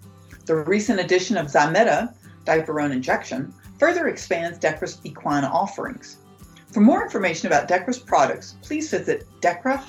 The 0.45 0.56
recent 0.56 0.99
addition 0.99 1.38
of 1.38 1.47
Zimeta, 1.47 2.13
Dipyrone 2.45 2.91
Injection, 2.91 3.54
further 3.80 4.08
expands 4.08 4.60
Dechra's 4.60 4.99
equine 5.04 5.43
offerings. 5.43 6.17
For 6.73 6.81
more 6.81 7.03
information 7.03 7.45
about 7.45 7.67
Dechra's 7.69 7.99
products, 7.99 8.55
please 8.63 8.89
visit 8.89 9.27
dechra-us.com. 9.41 9.83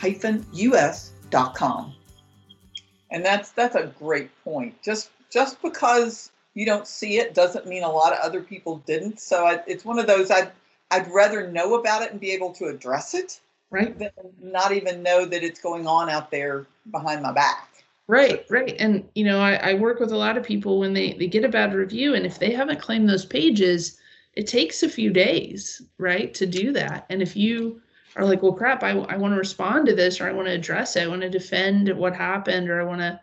And 3.10 3.24
that's 3.24 3.50
that's 3.52 3.74
a 3.74 3.86
great 3.98 4.30
point. 4.44 4.74
Just 4.82 5.10
just 5.30 5.62
because 5.62 6.30
you 6.52 6.66
don't 6.66 6.86
see 6.86 7.16
it 7.18 7.32
doesn't 7.32 7.66
mean 7.66 7.82
a 7.84 7.90
lot 7.90 8.12
of 8.12 8.18
other 8.18 8.42
people 8.42 8.82
didn't. 8.86 9.18
So 9.18 9.46
I, 9.46 9.60
it's 9.66 9.84
one 9.84 9.98
of 9.98 10.06
those 10.06 10.30
I'd 10.30 10.52
I'd 10.90 11.10
rather 11.10 11.50
know 11.50 11.76
about 11.76 12.02
it 12.02 12.10
and 12.12 12.20
be 12.20 12.32
able 12.32 12.52
to 12.54 12.66
address 12.66 13.14
it, 13.14 13.40
right? 13.70 13.98
Than 13.98 14.10
not 14.42 14.72
even 14.72 15.02
know 15.02 15.24
that 15.24 15.42
it's 15.42 15.60
going 15.60 15.86
on 15.86 16.10
out 16.10 16.30
there 16.30 16.66
behind 16.90 17.22
my 17.22 17.32
back. 17.32 17.70
Right, 18.06 18.44
right. 18.50 18.76
And 18.78 19.08
you 19.14 19.24
know, 19.24 19.40
I, 19.40 19.54
I 19.54 19.74
work 19.74 20.00
with 20.00 20.12
a 20.12 20.16
lot 20.16 20.36
of 20.36 20.44
people 20.44 20.78
when 20.78 20.92
they 20.92 21.14
they 21.14 21.28
get 21.28 21.44
a 21.44 21.48
bad 21.48 21.72
review, 21.72 22.14
and 22.14 22.26
if 22.26 22.38
they 22.38 22.52
haven't 22.52 22.80
claimed 22.80 23.08
those 23.08 23.24
pages, 23.24 23.98
it 24.36 24.46
takes 24.46 24.82
a 24.82 24.88
few 24.88 25.10
days, 25.10 25.82
right, 25.98 26.34
to 26.34 26.46
do 26.46 26.72
that. 26.72 27.06
And 27.10 27.22
if 27.22 27.36
you 27.36 27.80
are 28.16 28.24
like, 28.24 28.42
well, 28.42 28.52
crap, 28.52 28.82
I, 28.82 28.90
I 28.90 29.16
want 29.16 29.32
to 29.32 29.38
respond 29.38 29.86
to 29.86 29.94
this 29.94 30.20
or 30.20 30.28
I 30.28 30.32
want 30.32 30.48
to 30.48 30.54
address 30.54 30.96
it. 30.96 31.04
I 31.04 31.08
want 31.08 31.22
to 31.22 31.30
defend 31.30 31.88
what 31.96 32.14
happened 32.14 32.68
or 32.68 32.80
I 32.80 32.84
want 32.84 33.00
to, 33.00 33.20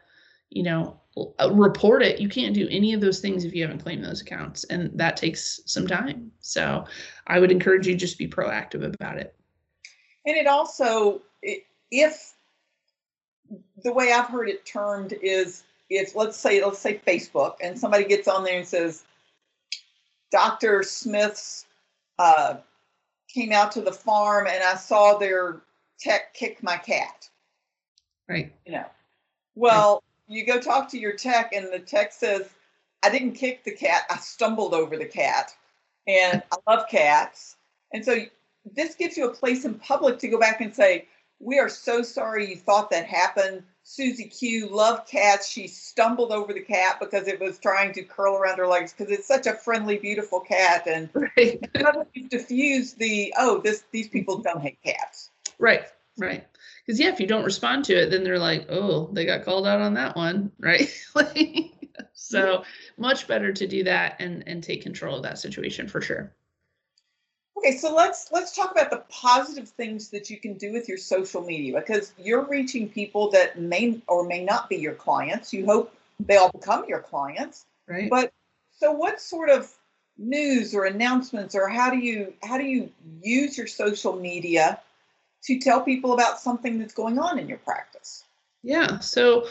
you 0.50 0.64
know, 0.64 1.00
uh, 1.40 1.52
report 1.54 2.02
it. 2.04 2.20
You 2.20 2.30
can't 2.30 2.54
do 2.54 2.68
any 2.70 2.94
of 2.94 3.02
those 3.02 3.20
things 3.20 3.44
if 3.44 3.54
you 3.54 3.62
haven't 3.62 3.84
claimed 3.84 4.04
those 4.04 4.22
accounts. 4.22 4.64
And 4.66 4.90
that 4.98 5.18
takes 5.18 5.62
some 5.66 5.88
time. 5.88 6.32
So 6.40 6.86
I 7.28 7.40
would 7.40 7.52
encourage 7.52 7.88
you 7.88 7.96
just 7.96 8.18
be 8.18 8.28
proactive 8.28 8.84
about 8.84 9.18
it. 9.18 9.36
And 10.26 10.38
it 10.38 10.48
also, 10.48 11.22
if 11.92 12.34
the 13.84 13.92
way 13.92 14.14
I've 14.14 14.28
heard 14.28 14.48
it 14.48 14.66
termed 14.66 15.14
is 15.22 15.64
if 15.90 16.16
let's 16.16 16.38
say, 16.38 16.64
let's 16.64 16.80
say 16.80 17.02
Facebook 17.06 17.56
and 17.62 17.78
somebody 17.78 18.06
gets 18.06 18.30
on 18.30 18.46
there 18.46 18.58
and 18.58 18.68
says, 18.68 19.04
Dr. 20.32 20.84
Smith's 20.84 21.66
uh, 22.20 22.58
came 23.28 23.52
out 23.52 23.72
to 23.74 23.82
the 23.82 23.92
farm 23.92 24.48
and 24.48 24.64
I 24.64 24.76
saw 24.76 25.18
their 25.18 25.62
tech 26.00 26.34
kick 26.34 26.64
my 26.64 26.78
cat. 26.78 27.30
Right. 28.28 28.54
You 28.66 28.74
know, 28.74 28.86
well, 29.56 30.04
right. 30.30 30.38
you 30.38 30.46
go 30.46 30.60
talk 30.60 30.90
to 30.92 31.00
your 31.00 31.14
tech 31.14 31.54
and 31.54 31.72
the 31.72 31.80
tech 31.80 32.14
says, 32.14 32.50
I 33.04 33.10
didn't 33.10 33.34
kick 33.34 33.64
the 33.64 33.72
cat, 33.72 34.04
I 34.10 34.18
stumbled 34.18 34.74
over 34.74 34.98
the 34.98 35.06
cat. 35.06 35.56
And 36.08 36.42
I 36.52 36.72
love 36.72 36.88
cats. 36.90 37.58
And 37.94 38.04
so 38.04 38.18
this 38.74 38.96
gives 38.96 39.18
you 39.18 39.28
a 39.28 39.34
place 39.34 39.66
in 39.66 39.76
public 39.76 40.20
to 40.20 40.28
go 40.28 40.40
back 40.40 40.62
and 40.62 40.74
say, 40.74 41.08
We 41.40 41.60
are 41.60 41.70
so 41.70 42.02
sorry 42.02 42.50
you 42.50 42.56
thought 42.56 42.90
that 42.92 43.06
happened. 43.06 43.64
Susie 43.94 44.30
Q 44.30 44.70
loved 44.70 45.10
cats. 45.10 45.50
She 45.50 45.68
stumbled 45.68 46.32
over 46.32 46.54
the 46.54 46.62
cat 46.62 46.98
because 47.02 47.28
it 47.28 47.42
was 47.42 47.60
trying 47.60 47.92
to 47.94 48.04
curl 48.04 48.38
around 48.38 48.58
her 48.58 48.68
legs 48.68 48.94
because 48.94 49.12
it's 49.12 49.28
such 49.28 49.48
a 49.48 49.54
friendly, 49.54 49.98
beautiful 49.98 50.40
cat. 50.40 50.88
And 50.88 51.10
right. 51.38 51.62
diffuse 52.30 52.94
the 52.94 53.34
oh, 53.38 53.60
this 53.60 53.84
these 53.92 54.08
people 54.08 54.36
mm-hmm. 54.36 54.44
don't 54.44 54.62
hate 54.62 54.82
cats. 54.82 55.32
Right, 55.60 55.84
right. 56.18 56.48
Because 56.86 57.02
yeah, 57.02 57.10
if 57.10 57.20
you 57.20 57.28
don't 57.28 57.44
respond 57.44 57.84
to 57.86 58.04
it, 58.04 58.12
then 58.12 58.24
they're 58.24 58.40
like, 58.40 58.66
oh, 58.70 59.10
they 59.12 59.26
got 59.26 59.44
called 59.44 59.68
out 59.68 59.82
on 59.82 59.94
that 59.96 60.16
one, 60.16 60.54
right? 60.60 60.90
so 62.14 62.64
much 62.98 63.28
better 63.28 63.52
to 63.52 63.68
do 63.68 63.84
that 63.84 64.16
and 64.20 64.42
and 64.48 64.64
take 64.64 64.84
control 64.84 65.18
of 65.18 65.24
that 65.24 65.38
situation 65.38 65.90
for 65.90 66.00
sure. 66.00 66.32
Okay, 67.64 67.78
so 67.78 67.94
let's 67.94 68.32
let's 68.32 68.56
talk 68.56 68.72
about 68.72 68.90
the 68.90 69.04
positive 69.10 69.70
things 69.70 70.10
that 70.10 70.32
you 70.32 70.38
can 70.38 70.56
do 70.56 70.74
with 70.74 70.90
your 70.90 70.98
social 70.98 71.42
media 71.42 71.80
because 71.80 72.12
you're 72.18 72.46
reaching 72.46 72.90
people 72.90 73.30
that 73.32 73.60
may 73.60 74.02
or 74.08 74.26
may 74.26 74.44
not 74.44 74.68
be 74.68 74.78
your 74.78 74.96
clients. 74.96 75.54
You 75.54 75.66
hope 75.66 75.94
they 76.20 76.38
all 76.38 76.52
become 76.52 76.86
your 76.88 77.02
clients. 77.02 77.66
Right. 77.88 78.10
But 78.10 78.34
so 78.72 78.92
what 78.92 79.22
sort 79.22 79.50
of 79.50 79.72
news 80.18 80.74
or 80.74 80.86
announcements 80.86 81.54
or 81.54 81.68
how 81.68 81.92
do 81.92 81.98
you 81.98 82.34
how 82.42 82.58
do 82.58 82.64
you 82.64 82.90
use 83.22 83.60
your 83.60 83.68
social 83.68 84.14
media 84.14 84.80
to 85.44 85.60
tell 85.60 85.82
people 85.82 86.14
about 86.14 86.40
something 86.40 86.80
that's 86.80 86.96
going 86.96 87.20
on 87.20 87.38
in 87.38 87.48
your 87.48 87.60
practice? 87.60 88.24
Yeah. 88.64 89.00
So 89.00 89.48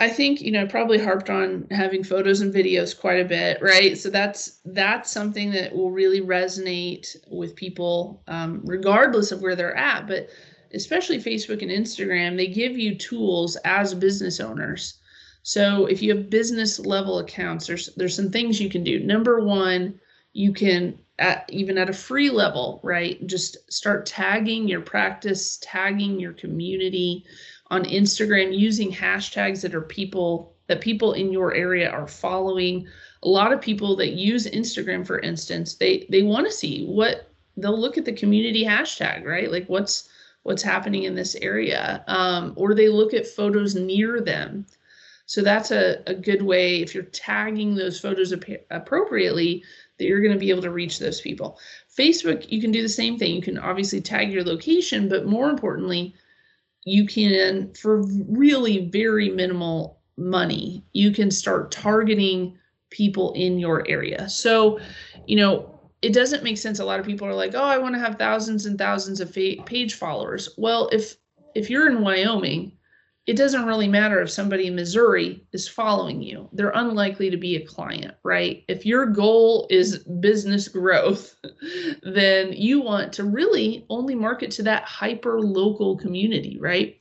I 0.00 0.08
think 0.08 0.40
you 0.40 0.50
know 0.50 0.66
probably 0.66 0.98
harped 0.98 1.28
on 1.28 1.66
having 1.70 2.02
photos 2.02 2.40
and 2.40 2.52
videos 2.52 2.98
quite 2.98 3.20
a 3.20 3.28
bit, 3.28 3.60
right? 3.60 3.96
So 3.98 4.08
that's 4.08 4.60
that's 4.64 5.10
something 5.10 5.50
that 5.52 5.76
will 5.76 5.90
really 5.90 6.22
resonate 6.22 7.16
with 7.30 7.54
people, 7.54 8.22
um, 8.26 8.62
regardless 8.64 9.30
of 9.30 9.42
where 9.42 9.54
they're 9.54 9.76
at. 9.76 10.06
But 10.06 10.30
especially 10.72 11.18
Facebook 11.18 11.60
and 11.60 11.70
Instagram, 11.70 12.36
they 12.36 12.46
give 12.46 12.78
you 12.78 12.94
tools 12.94 13.56
as 13.64 13.92
business 13.92 14.40
owners. 14.40 14.98
So 15.42 15.86
if 15.86 16.00
you 16.00 16.14
have 16.14 16.30
business 16.30 16.78
level 16.78 17.18
accounts, 17.18 17.66
there's 17.66 17.90
there's 17.96 18.16
some 18.16 18.30
things 18.30 18.60
you 18.60 18.70
can 18.70 18.82
do. 18.82 19.00
Number 19.00 19.40
one, 19.40 20.00
you 20.32 20.54
can 20.54 20.98
at, 21.18 21.44
even 21.50 21.76
at 21.76 21.90
a 21.90 21.94
free 21.94 22.30
level, 22.30 22.80
right? 22.82 23.24
Just 23.26 23.70
start 23.70 24.06
tagging 24.06 24.66
your 24.66 24.80
practice, 24.80 25.58
tagging 25.60 26.18
your 26.18 26.32
community 26.32 27.26
on 27.70 27.84
Instagram 27.84 28.56
using 28.56 28.92
hashtags 28.92 29.62
that 29.62 29.74
are 29.74 29.80
people 29.80 30.54
that 30.66 30.80
people 30.80 31.14
in 31.14 31.32
your 31.32 31.54
area 31.54 31.90
are 31.90 32.06
following. 32.06 32.86
a 33.22 33.28
lot 33.28 33.52
of 33.52 33.60
people 33.60 33.96
that 33.96 34.12
use 34.12 34.46
Instagram, 34.46 35.06
for 35.06 35.18
instance, 35.20 35.74
they 35.74 36.06
they 36.10 36.22
want 36.22 36.46
to 36.46 36.52
see 36.52 36.86
what 36.86 37.30
they'll 37.56 37.78
look 37.78 37.98
at 37.98 38.04
the 38.04 38.12
community 38.12 38.64
hashtag, 38.64 39.24
right? 39.24 39.50
Like 39.50 39.66
what's 39.66 40.08
what's 40.42 40.62
happening 40.62 41.04
in 41.04 41.14
this 41.14 41.34
area, 41.36 42.02
um, 42.06 42.54
or 42.56 42.74
they 42.74 42.88
look 42.88 43.12
at 43.14 43.26
photos 43.26 43.74
near 43.74 44.20
them. 44.20 44.66
So 45.26 45.42
that's 45.42 45.70
a, 45.70 46.02
a 46.06 46.14
good 46.14 46.42
way 46.42 46.80
if 46.80 46.94
you're 46.94 47.04
tagging 47.04 47.74
those 47.74 48.00
photos 48.00 48.32
ap- 48.32 48.66
appropriately 48.70 49.62
that 49.98 50.06
you're 50.06 50.22
going 50.22 50.32
to 50.32 50.38
be 50.38 50.50
able 50.50 50.62
to 50.62 50.70
reach 50.72 50.98
those 50.98 51.20
people. 51.20 51.58
Facebook, 51.96 52.50
you 52.50 52.60
can 52.60 52.72
do 52.72 52.82
the 52.82 52.88
same 52.88 53.18
thing. 53.18 53.34
You 53.34 53.42
can 53.42 53.58
obviously 53.58 54.00
tag 54.00 54.32
your 54.32 54.42
location, 54.42 55.08
but 55.08 55.26
more 55.26 55.50
importantly, 55.50 56.14
you 56.84 57.06
can, 57.06 57.72
for 57.74 58.02
really 58.28 58.88
very 58.88 59.30
minimal 59.30 60.00
money, 60.16 60.84
you 60.92 61.12
can 61.12 61.30
start 61.30 61.70
targeting 61.70 62.56
people 62.90 63.32
in 63.34 63.58
your 63.58 63.88
area. 63.88 64.28
So, 64.28 64.80
you 65.26 65.36
know, 65.36 65.78
it 66.02 66.12
doesn't 66.12 66.42
make 66.42 66.58
sense. 66.58 66.78
A 66.78 66.84
lot 66.84 66.98
of 66.98 67.06
people 67.06 67.26
are 67.26 67.34
like, 67.34 67.54
"Oh, 67.54 67.62
I 67.62 67.78
want 67.78 67.94
to 67.94 68.00
have 68.00 68.16
thousands 68.16 68.66
and 68.66 68.78
thousands 68.78 69.20
of 69.20 69.32
page 69.32 69.94
followers." 69.94 70.48
Well, 70.56 70.88
if 70.92 71.16
if 71.54 71.68
you're 71.68 71.88
in 71.88 72.00
Wyoming 72.02 72.72
it 73.30 73.36
doesn't 73.36 73.64
really 73.64 73.86
matter 73.86 74.20
if 74.20 74.28
somebody 74.28 74.66
in 74.66 74.74
Missouri 74.74 75.46
is 75.52 75.68
following 75.68 76.20
you. 76.20 76.48
They're 76.52 76.72
unlikely 76.74 77.30
to 77.30 77.36
be 77.36 77.54
a 77.54 77.64
client, 77.64 78.12
right? 78.24 78.64
If 78.66 78.84
your 78.84 79.06
goal 79.06 79.68
is 79.70 79.98
business 79.98 80.66
growth, 80.66 81.36
then 82.02 82.52
you 82.52 82.80
want 82.80 83.12
to 83.12 83.22
really 83.22 83.86
only 83.88 84.16
market 84.16 84.50
to 84.52 84.64
that 84.64 84.82
hyper 84.82 85.40
local 85.40 85.96
community, 85.96 86.58
right? 86.58 87.00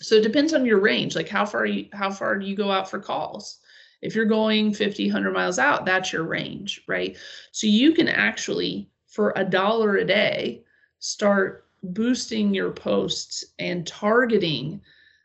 So 0.00 0.14
it 0.14 0.22
depends 0.22 0.54
on 0.54 0.64
your 0.64 0.78
range, 0.78 1.16
like 1.16 1.28
how 1.28 1.44
far 1.44 1.66
you, 1.66 1.88
how 1.92 2.12
far 2.12 2.38
do 2.38 2.46
you 2.46 2.54
go 2.54 2.70
out 2.70 2.88
for 2.88 3.00
calls? 3.00 3.58
If 4.00 4.14
you're 4.14 4.26
going 4.26 4.72
50, 4.72 5.08
100 5.08 5.32
miles 5.32 5.58
out, 5.58 5.84
that's 5.84 6.12
your 6.12 6.22
range, 6.22 6.82
right? 6.86 7.16
So 7.50 7.66
you 7.66 7.94
can 7.94 8.06
actually 8.06 8.88
for 9.08 9.32
a 9.34 9.44
dollar 9.44 9.96
a 9.96 10.04
day 10.04 10.62
start 11.00 11.66
boosting 11.82 12.54
your 12.54 12.70
posts 12.70 13.44
and 13.58 13.84
targeting 13.84 14.80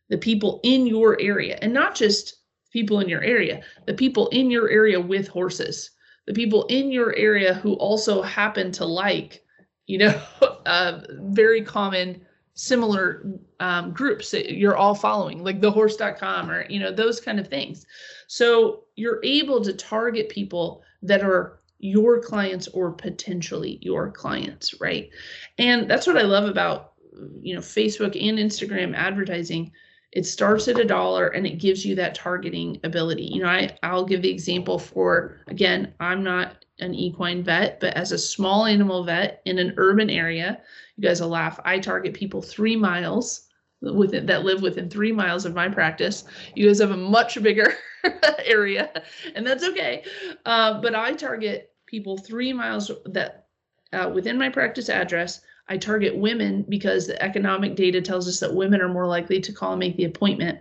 the 0.09 0.17
people 0.17 0.59
in 0.63 0.87
your 0.87 1.19
area 1.21 1.57
and 1.61 1.73
not 1.73 1.95
just 1.95 2.37
people 2.71 2.99
in 2.99 3.09
your 3.09 3.23
area, 3.23 3.61
the 3.85 3.93
people 3.93 4.27
in 4.29 4.51
your 4.51 4.69
area 4.69 4.99
with 4.99 5.27
horses, 5.27 5.91
the 6.27 6.33
people 6.33 6.65
in 6.65 6.91
your 6.91 7.15
area 7.15 7.53
who 7.55 7.73
also 7.73 8.21
happen 8.21 8.71
to 8.71 8.85
like, 8.85 9.43
you 9.87 9.97
know, 9.97 10.21
uh, 10.65 11.01
very 11.21 11.63
common 11.63 12.21
similar 12.53 13.25
um, 13.61 13.91
groups 13.91 14.31
that 14.31 14.57
you're 14.57 14.75
all 14.75 14.93
following, 14.93 15.43
like 15.43 15.61
the 15.61 15.71
horse.com 15.71 16.51
or, 16.51 16.65
you 16.69 16.77
know, 16.77 16.91
those 16.91 17.21
kind 17.21 17.39
of 17.39 17.47
things. 17.47 17.85
So 18.27 18.83
you're 18.95 19.21
able 19.23 19.63
to 19.63 19.71
target 19.71 20.27
people 20.27 20.83
that 21.03 21.23
are 21.23 21.61
your 21.79 22.21
clients 22.21 22.67
or 22.67 22.91
potentially 22.91 23.79
your 23.81 24.11
clients, 24.11 24.79
right? 24.81 25.09
And 25.57 25.89
that's 25.89 26.05
what 26.05 26.17
I 26.17 26.23
love 26.23 26.49
about, 26.49 26.93
you 27.41 27.55
know, 27.55 27.61
Facebook 27.61 28.21
and 28.21 28.37
Instagram 28.37 28.93
advertising 28.93 29.71
it 30.11 30.25
starts 30.25 30.67
at 30.67 30.79
a 30.79 30.85
dollar 30.85 31.27
and 31.27 31.45
it 31.45 31.59
gives 31.59 31.85
you 31.85 31.95
that 31.95 32.15
targeting 32.15 32.79
ability. 32.83 33.25
You 33.25 33.43
know, 33.43 33.49
I, 33.49 33.77
I'll 33.83 34.05
give 34.05 34.21
the 34.21 34.31
example 34.31 34.79
for 34.79 35.37
again, 35.47 35.93
I'm 35.99 36.23
not 36.23 36.65
an 36.79 36.95
equine 36.95 37.43
vet, 37.43 37.79
but 37.79 37.93
as 37.95 38.11
a 38.11 38.17
small 38.17 38.65
animal 38.65 39.03
vet 39.03 39.41
in 39.45 39.59
an 39.59 39.73
urban 39.77 40.09
area, 40.09 40.61
you 40.97 41.07
guys 41.07 41.21
will 41.21 41.29
laugh. 41.29 41.59
I 41.63 41.79
target 41.79 42.13
people 42.13 42.41
three 42.41 42.75
miles 42.75 43.47
within 43.81 44.25
that 44.25 44.43
live 44.43 44.61
within 44.61 44.89
three 44.89 45.11
miles 45.11 45.45
of 45.45 45.53
my 45.55 45.69
practice. 45.69 46.23
You 46.55 46.67
guys 46.67 46.79
have 46.79 46.91
a 46.91 46.97
much 46.97 47.41
bigger 47.41 47.73
area, 48.45 49.03
and 49.35 49.45
that's 49.45 49.63
okay. 49.63 50.03
Uh, 50.45 50.81
but 50.81 50.95
I 50.95 51.13
target 51.13 51.71
people 51.85 52.17
three 52.17 52.53
miles 52.53 52.91
that 53.05 53.47
uh, 53.93 54.11
within 54.13 54.37
my 54.37 54.49
practice 54.49 54.89
address 54.89 55.41
I 55.69 55.77
target 55.77 56.17
women 56.17 56.65
because 56.67 57.07
the 57.07 57.21
economic 57.21 57.75
data 57.75 58.01
tells 58.01 58.27
us 58.27 58.39
that 58.39 58.53
women 58.53 58.81
are 58.81 58.89
more 58.89 59.07
likely 59.07 59.39
to 59.39 59.53
call 59.53 59.73
and 59.73 59.79
make 59.79 59.95
the 59.95 60.05
appointment. 60.05 60.59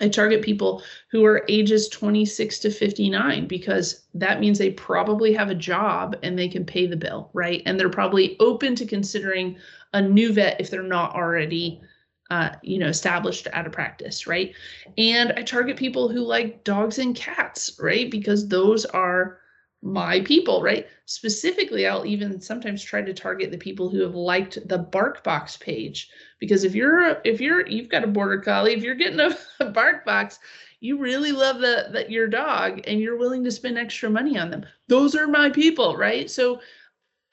I 0.00 0.08
target 0.08 0.40
people 0.40 0.82
who 1.10 1.26
are 1.26 1.44
ages 1.48 1.88
26 1.90 2.58
to 2.60 2.70
59 2.70 3.46
because 3.46 4.06
that 4.14 4.40
means 4.40 4.58
they 4.58 4.70
probably 4.70 5.34
have 5.34 5.50
a 5.50 5.54
job 5.54 6.16
and 6.22 6.38
they 6.38 6.48
can 6.48 6.64
pay 6.64 6.86
the 6.86 6.96
bill, 6.96 7.28
right? 7.34 7.62
And 7.66 7.78
they're 7.78 7.90
probably 7.90 8.38
open 8.40 8.74
to 8.76 8.86
considering 8.86 9.58
a 9.92 10.00
new 10.00 10.32
vet 10.32 10.58
if 10.58 10.70
they're 10.70 10.82
not 10.82 11.14
already 11.14 11.82
uh, 12.30 12.50
you 12.62 12.78
know, 12.78 12.86
established 12.86 13.48
at 13.48 13.66
a 13.66 13.70
practice, 13.70 14.26
right? 14.26 14.54
And 14.96 15.32
I 15.32 15.42
target 15.42 15.76
people 15.76 16.08
who 16.08 16.20
like 16.20 16.62
dogs 16.62 16.98
and 16.98 17.14
cats, 17.14 17.76
right? 17.80 18.08
Because 18.10 18.46
those 18.46 18.86
are 18.86 19.38
my 19.82 20.16
mm-hmm. 20.16 20.24
people, 20.24 20.62
right? 20.62 20.86
Specifically, 21.06 21.86
I'll 21.86 22.06
even 22.06 22.40
sometimes 22.40 22.82
try 22.82 23.02
to 23.02 23.14
target 23.14 23.50
the 23.50 23.58
people 23.58 23.88
who 23.88 24.02
have 24.02 24.14
liked 24.14 24.58
the 24.68 24.78
BarkBox 24.78 25.60
page 25.60 26.10
because 26.38 26.64
if 26.64 26.74
you're 26.74 27.20
if 27.24 27.40
you're 27.40 27.66
you've 27.66 27.88
got 27.88 28.04
a 28.04 28.08
border 28.08 28.40
collie, 28.40 28.74
if 28.74 28.82
you're 28.82 28.94
getting 28.94 29.20
a, 29.20 29.36
a 29.60 29.72
BarkBox, 29.72 30.38
you 30.80 30.98
really 30.98 31.32
love 31.32 31.60
the 31.60 31.88
that 31.92 32.10
your 32.10 32.26
dog 32.26 32.80
and 32.86 33.00
you're 33.00 33.18
willing 33.18 33.44
to 33.44 33.50
spend 33.50 33.78
extra 33.78 34.10
money 34.10 34.38
on 34.38 34.50
them. 34.50 34.64
Those 34.88 35.14
are 35.14 35.26
my 35.26 35.50
people, 35.50 35.96
right? 35.96 36.30
So 36.30 36.60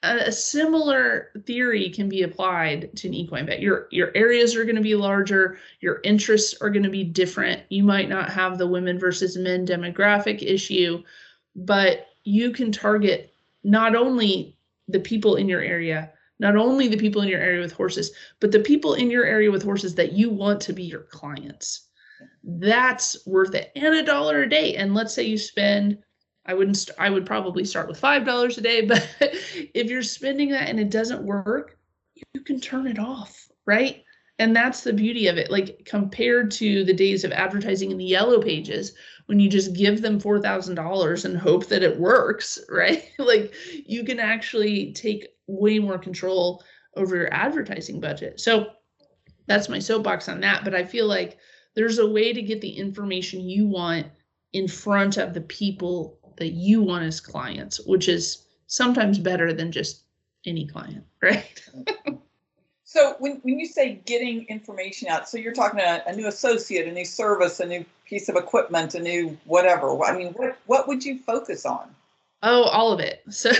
a, 0.02 0.16
a 0.26 0.32
similar 0.32 1.30
theory 1.44 1.90
can 1.90 2.08
be 2.08 2.22
applied 2.22 2.94
to 2.96 3.08
an 3.08 3.14
equine 3.14 3.46
vet. 3.46 3.60
Your 3.60 3.88
your 3.90 4.10
areas 4.14 4.56
are 4.56 4.64
going 4.64 4.76
to 4.76 4.82
be 4.82 4.94
larger, 4.94 5.58
your 5.80 6.00
interests 6.04 6.54
are 6.60 6.70
going 6.70 6.82
to 6.82 6.90
be 6.90 7.04
different. 7.04 7.62
You 7.68 7.82
might 7.82 8.08
not 8.08 8.30
have 8.30 8.58
the 8.58 8.66
women 8.66 8.98
versus 8.98 9.36
men 9.36 9.66
demographic 9.66 10.42
issue, 10.42 11.02
but 11.56 12.06
you 12.28 12.50
can 12.50 12.70
target 12.70 13.34
not 13.64 13.96
only 13.96 14.56
the 14.86 15.00
people 15.00 15.36
in 15.36 15.48
your 15.48 15.62
area, 15.62 16.12
not 16.38 16.56
only 16.56 16.86
the 16.86 16.96
people 16.96 17.22
in 17.22 17.28
your 17.28 17.40
area 17.40 17.60
with 17.60 17.72
horses, 17.72 18.12
but 18.38 18.52
the 18.52 18.60
people 18.60 18.94
in 18.94 19.10
your 19.10 19.24
area 19.24 19.50
with 19.50 19.62
horses 19.62 19.94
that 19.94 20.12
you 20.12 20.28
want 20.30 20.60
to 20.60 20.72
be 20.72 20.84
your 20.84 21.04
clients. 21.04 21.88
That's 22.44 23.26
worth 23.26 23.54
it. 23.54 23.72
And 23.74 23.94
a 23.94 24.02
dollar 24.02 24.42
a 24.42 24.48
day. 24.48 24.76
And 24.76 24.94
let's 24.94 25.14
say 25.14 25.22
you 25.22 25.38
spend, 25.38 25.98
I 26.44 26.54
wouldn't, 26.54 26.76
st- 26.76 26.98
I 26.98 27.08
would 27.10 27.24
probably 27.24 27.64
start 27.64 27.88
with 27.88 28.00
$5 28.00 28.58
a 28.58 28.60
day, 28.60 28.80
but 28.86 29.08
if 29.20 29.90
you're 29.90 30.02
spending 30.02 30.50
that 30.50 30.68
and 30.68 30.78
it 30.78 30.90
doesn't 30.90 31.22
work, 31.22 31.78
you 32.34 32.42
can 32.42 32.60
turn 32.60 32.86
it 32.86 32.98
off, 32.98 33.48
right? 33.66 34.04
And 34.38 34.54
that's 34.54 34.82
the 34.82 34.92
beauty 34.92 35.26
of 35.26 35.36
it. 35.36 35.50
Like 35.50 35.84
compared 35.84 36.50
to 36.52 36.84
the 36.84 36.92
days 36.92 37.24
of 37.24 37.32
advertising 37.32 37.90
in 37.90 37.98
the 37.98 38.04
yellow 38.04 38.40
pages, 38.40 38.92
when 39.26 39.40
you 39.40 39.50
just 39.50 39.74
give 39.74 40.00
them 40.00 40.20
$4,000 40.20 41.24
and 41.24 41.36
hope 41.36 41.66
that 41.66 41.82
it 41.82 41.98
works, 41.98 42.58
right? 42.68 43.04
like 43.18 43.52
you 43.86 44.04
can 44.04 44.20
actually 44.20 44.92
take 44.92 45.28
way 45.46 45.78
more 45.78 45.98
control 45.98 46.62
over 46.96 47.16
your 47.16 47.32
advertising 47.32 48.00
budget. 48.00 48.40
So 48.40 48.70
that's 49.46 49.68
my 49.68 49.78
soapbox 49.78 50.28
on 50.28 50.40
that. 50.40 50.64
But 50.64 50.74
I 50.74 50.84
feel 50.84 51.06
like 51.06 51.38
there's 51.74 51.98
a 51.98 52.06
way 52.06 52.32
to 52.32 52.42
get 52.42 52.60
the 52.60 52.70
information 52.70 53.40
you 53.40 53.66
want 53.66 54.06
in 54.52 54.68
front 54.68 55.16
of 55.16 55.34
the 55.34 55.40
people 55.42 56.18
that 56.38 56.52
you 56.52 56.82
want 56.82 57.04
as 57.04 57.20
clients, 57.20 57.80
which 57.86 58.08
is 58.08 58.46
sometimes 58.66 59.18
better 59.18 59.52
than 59.52 59.72
just 59.72 60.04
any 60.46 60.66
client, 60.66 61.04
right? 61.22 61.62
So 62.88 63.16
when, 63.18 63.32
when 63.42 63.58
you 63.58 63.66
say 63.66 64.00
getting 64.06 64.46
information 64.46 65.08
out, 65.08 65.28
so 65.28 65.36
you're 65.36 65.52
talking 65.52 65.78
to 65.78 66.08
a 66.08 66.16
new 66.16 66.26
associate, 66.26 66.88
a 66.88 66.90
new 66.90 67.04
service, 67.04 67.60
a 67.60 67.66
new 67.66 67.84
piece 68.06 68.30
of 68.30 68.36
equipment, 68.36 68.94
a 68.94 68.98
new 68.98 69.36
whatever? 69.44 70.02
I 70.02 70.16
mean, 70.16 70.28
what 70.28 70.56
what 70.64 70.88
would 70.88 71.04
you 71.04 71.18
focus 71.18 71.66
on? 71.66 71.94
Oh, 72.42 72.62
all 72.62 72.90
of 72.90 73.00
it. 73.00 73.22
So, 73.30 73.52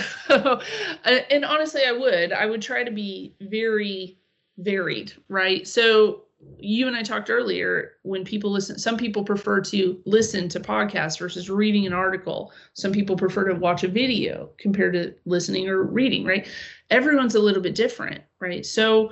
and 1.05 1.45
honestly, 1.45 1.83
I 1.85 1.91
would. 1.91 2.33
I 2.33 2.47
would 2.47 2.63
try 2.63 2.83
to 2.83 2.89
be 2.89 3.31
very 3.39 4.17
varied, 4.57 5.13
right? 5.27 5.67
So, 5.67 6.21
you 6.57 6.87
and 6.87 6.95
I 6.95 7.03
talked 7.03 7.29
earlier 7.29 7.93
when 8.03 8.23
people 8.23 8.51
listen, 8.51 8.77
some 8.77 8.97
people 8.97 9.23
prefer 9.23 9.61
to 9.61 10.01
listen 10.05 10.47
to 10.49 10.59
podcasts 10.59 11.19
versus 11.19 11.49
reading 11.49 11.85
an 11.85 11.93
article. 11.93 12.53
Some 12.73 12.91
people 12.91 13.15
prefer 13.15 13.47
to 13.49 13.55
watch 13.55 13.83
a 13.83 13.89
video 13.89 14.51
compared 14.57 14.93
to 14.93 15.13
listening 15.25 15.67
or 15.67 15.83
reading, 15.83 16.25
right? 16.25 16.47
Everyone's 16.89 17.35
a 17.35 17.39
little 17.39 17.61
bit 17.61 17.75
different, 17.75 18.21
right? 18.39 18.65
So, 18.65 19.11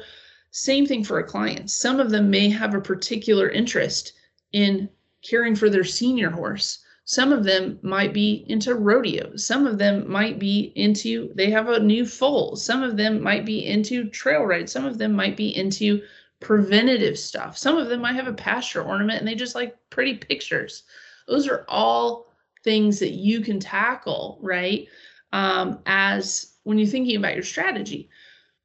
same 0.51 0.85
thing 0.85 1.03
for 1.03 1.19
a 1.19 1.27
client. 1.27 1.69
Some 1.69 1.99
of 1.99 2.09
them 2.09 2.29
may 2.29 2.49
have 2.49 2.73
a 2.73 2.81
particular 2.81 3.49
interest 3.49 4.13
in 4.53 4.89
caring 5.21 5.55
for 5.55 5.69
their 5.69 5.83
senior 5.83 6.29
horse. 6.29 6.79
Some 7.03 7.31
of 7.31 7.43
them 7.43 7.79
might 7.81 8.13
be 8.13 8.45
into 8.47 8.75
rodeo. 8.75 9.35
Some 9.35 9.67
of 9.67 9.77
them 9.77 10.09
might 10.09 10.39
be 10.39 10.71
into, 10.75 11.31
they 11.35 11.49
have 11.51 11.69
a 11.69 11.79
new 11.79 12.05
foal. 12.05 12.55
Some 12.55 12.83
of 12.83 12.97
them 12.97 13.21
might 13.21 13.45
be 13.45 13.65
into 13.65 14.09
trail 14.09 14.43
ride. 14.43 14.69
Some 14.69 14.85
of 14.85 14.97
them 14.97 15.13
might 15.13 15.37
be 15.37 15.55
into 15.55 16.01
preventative 16.39 17.17
stuff. 17.17 17.57
Some 17.57 17.77
of 17.77 17.89
them 17.89 18.01
might 18.01 18.15
have 18.15 18.27
a 18.27 18.33
pasture 18.33 18.83
ornament 18.83 19.19
and 19.19 19.27
they 19.27 19.35
just 19.35 19.55
like 19.55 19.75
pretty 19.89 20.15
pictures. 20.15 20.83
Those 21.27 21.47
are 21.47 21.65
all 21.67 22.27
things 22.63 22.99
that 22.99 23.11
you 23.11 23.41
can 23.41 23.59
tackle, 23.59 24.39
right? 24.41 24.87
Um, 25.33 25.79
as 25.85 26.53
when 26.63 26.77
you're 26.77 26.87
thinking 26.87 27.17
about 27.17 27.35
your 27.35 27.43
strategy. 27.43 28.09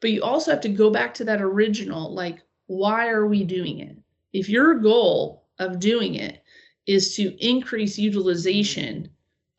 But 0.00 0.10
you 0.10 0.22
also 0.22 0.50
have 0.50 0.60
to 0.62 0.68
go 0.68 0.90
back 0.90 1.14
to 1.14 1.24
that 1.24 1.40
original, 1.40 2.12
like, 2.12 2.42
why 2.66 3.08
are 3.08 3.26
we 3.26 3.44
doing 3.44 3.78
it? 3.78 3.96
If 4.32 4.48
your 4.48 4.74
goal 4.74 5.46
of 5.58 5.78
doing 5.78 6.16
it 6.16 6.42
is 6.86 7.14
to 7.16 7.36
increase 7.44 7.98
utilization 7.98 9.08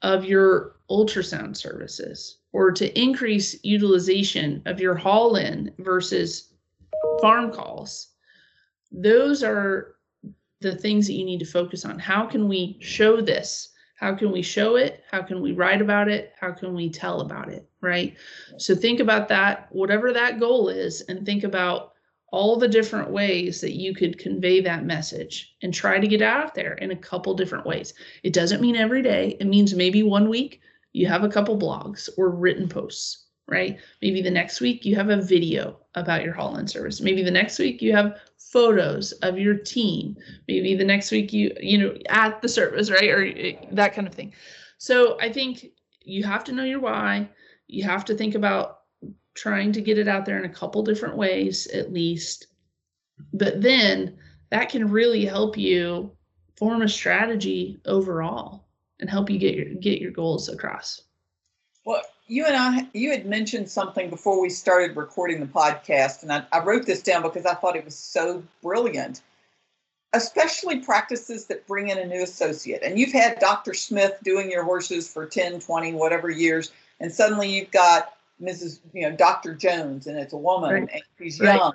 of 0.02 0.26
your 0.26 0.76
ultrasound 0.90 1.56
services 1.56 2.40
or 2.52 2.72
to 2.72 3.00
increase 3.00 3.64
utilization 3.64 4.62
of 4.66 4.80
your 4.80 4.96
haul 4.96 5.38
in 5.38 5.72
versus 5.80 6.53
farm 7.24 7.54
calls, 7.54 8.10
those 8.92 9.44
are 9.44 9.96
the 10.60 10.76
things 10.76 11.08
that 11.08 11.14
you 11.14 11.24
need 11.24 11.40
to 11.40 11.46
focus 11.46 11.86
on. 11.86 11.98
How 11.98 12.26
can 12.26 12.50
we 12.50 12.76
show 12.82 13.22
this? 13.22 13.70
How 13.96 14.14
can 14.14 14.30
we 14.30 14.42
show 14.42 14.76
it? 14.76 15.06
How 15.10 15.22
can 15.22 15.42
we 15.42 15.54
write 15.54 15.82
about 15.82 16.10
it? 16.10 16.34
How 16.38 16.52
can 16.52 16.74
we 16.74 16.90
tell 16.90 17.22
about 17.22 17.48
it? 17.48 17.66
Right. 17.80 18.18
So 18.58 18.76
think 18.76 19.00
about 19.00 19.30
that, 19.30 19.70
whatever 19.72 20.12
that 20.12 20.38
goal 20.38 20.68
is, 20.68 21.00
and 21.08 21.26
think 21.26 21.46
about 21.46 21.94
all 22.34 22.60
the 22.60 22.68
different 22.68 23.10
ways 23.10 23.62
that 23.62 23.72
you 23.72 23.96
could 23.96 24.20
convey 24.20 24.60
that 24.60 24.84
message 24.84 25.56
and 25.62 25.74
try 25.74 26.00
to 26.00 26.08
get 26.08 26.22
out 26.22 26.54
there 26.54 26.74
in 26.74 26.92
a 26.92 26.98
couple 27.10 27.34
different 27.36 27.66
ways. 27.66 27.94
It 28.24 28.34
doesn't 28.34 28.62
mean 28.62 28.76
every 28.76 29.02
day, 29.02 29.38
it 29.40 29.48
means 29.48 29.74
maybe 29.74 30.04
one 30.04 30.28
week 30.28 30.60
you 30.92 31.08
have 31.08 31.24
a 31.24 31.30
couple 31.30 31.58
blogs 31.58 32.10
or 32.18 32.32
written 32.32 32.68
posts, 32.68 33.23
right? 33.54 33.78
Maybe 34.02 34.22
the 34.22 34.32
next 34.32 34.60
week 34.60 34.84
you 34.84 34.96
have 34.96 35.10
a 35.10 35.22
video 35.22 35.80
about 35.96 36.24
your 36.24 36.34
haul 36.34 36.58
in 36.58 36.68
service. 36.68 37.00
Maybe 37.00 37.24
the 37.24 37.32
next 37.32 37.60
week 37.60 37.82
you 37.82 37.96
have 37.96 38.20
photos 38.38 39.12
of 39.24 39.38
your 39.38 39.56
team. 39.56 40.18
Maybe 40.48 40.76
the 40.76 40.84
next 40.84 41.12
week 41.12 41.32
you, 41.32 41.56
you 41.60 41.78
know, 41.78 41.96
at 42.10 42.42
the 42.42 42.50
service, 42.50 42.90
right? 42.90 43.10
Or 43.10 43.24
eh, 43.24 43.56
that 43.72 43.94
kind 43.94 44.08
of 44.08 44.14
thing. 44.14 44.34
So 44.78 45.20
I 45.22 45.32
think 45.32 45.68
you 46.02 46.24
have 46.24 46.44
to 46.46 46.52
know 46.52 46.64
your 46.64 46.80
why. 46.80 47.30
You 47.68 47.84
have 47.84 48.04
to 48.06 48.16
think 48.16 48.36
about 48.36 48.80
trying 49.36 49.72
to 49.72 49.82
get 49.82 49.98
it 49.98 50.08
out 50.08 50.26
there 50.26 50.38
in 50.38 50.46
a 50.46 50.54
couple 50.54 50.84
different 50.84 51.16
ways 51.16 51.68
at 51.68 51.94
least. 51.94 52.48
But 53.34 53.62
then 53.62 54.18
that 54.50 54.70
can 54.70 54.90
really 54.90 55.26
help 55.26 55.58
you 55.58 56.12
form 56.58 56.82
a 56.82 56.90
strategy 56.90 57.80
overall 57.86 58.68
and 59.00 59.10
help 59.10 59.30
you 59.30 59.40
get 59.40 59.56
your 59.56 59.74
get 59.76 60.00
your 60.00 60.12
goals 60.12 60.50
across. 60.50 61.02
Well, 61.86 62.04
you 62.34 62.46
and 62.46 62.56
I, 62.56 62.88
you 62.94 63.12
had 63.12 63.26
mentioned 63.26 63.70
something 63.70 64.10
before 64.10 64.42
we 64.42 64.50
started 64.50 64.98
recording 64.98 65.40
the 65.40 65.46
podcast, 65.46 66.24
and 66.24 66.32
I, 66.32 66.44
I 66.52 66.64
wrote 66.64 66.86
this 66.86 67.02
down 67.02 67.22
because 67.22 67.46
I 67.46 67.54
thought 67.54 67.76
it 67.76 67.86
was 67.86 67.96
so 67.96 68.44
brilliant 68.62 69.22
especially 70.14 70.80
practices 70.80 71.46
that 71.46 71.66
bring 71.68 71.90
in 71.90 71.98
a 71.98 72.06
new 72.06 72.24
associate. 72.24 72.82
And 72.84 72.98
you've 72.98 73.12
had 73.12 73.40
Dr. 73.40 73.74
Smith 73.74 74.14
doing 74.24 74.50
your 74.50 74.64
horses 74.64 75.12
for 75.12 75.26
10, 75.26 75.60
20, 75.60 75.94
whatever 75.94 76.30
years, 76.30 76.72
and 77.00 77.12
suddenly 77.12 77.50
you've 77.50 77.72
got 77.72 78.14
Mrs. 78.42 78.80
You 78.94 79.10
know, 79.10 79.16
Dr. 79.16 79.56
Jones, 79.56 80.08
and 80.08 80.18
it's 80.18 80.34
a 80.34 80.38
woman 80.38 80.72
right. 80.72 80.90
and 80.94 81.02
she's 81.18 81.40
right. 81.40 81.58
young. 81.58 81.74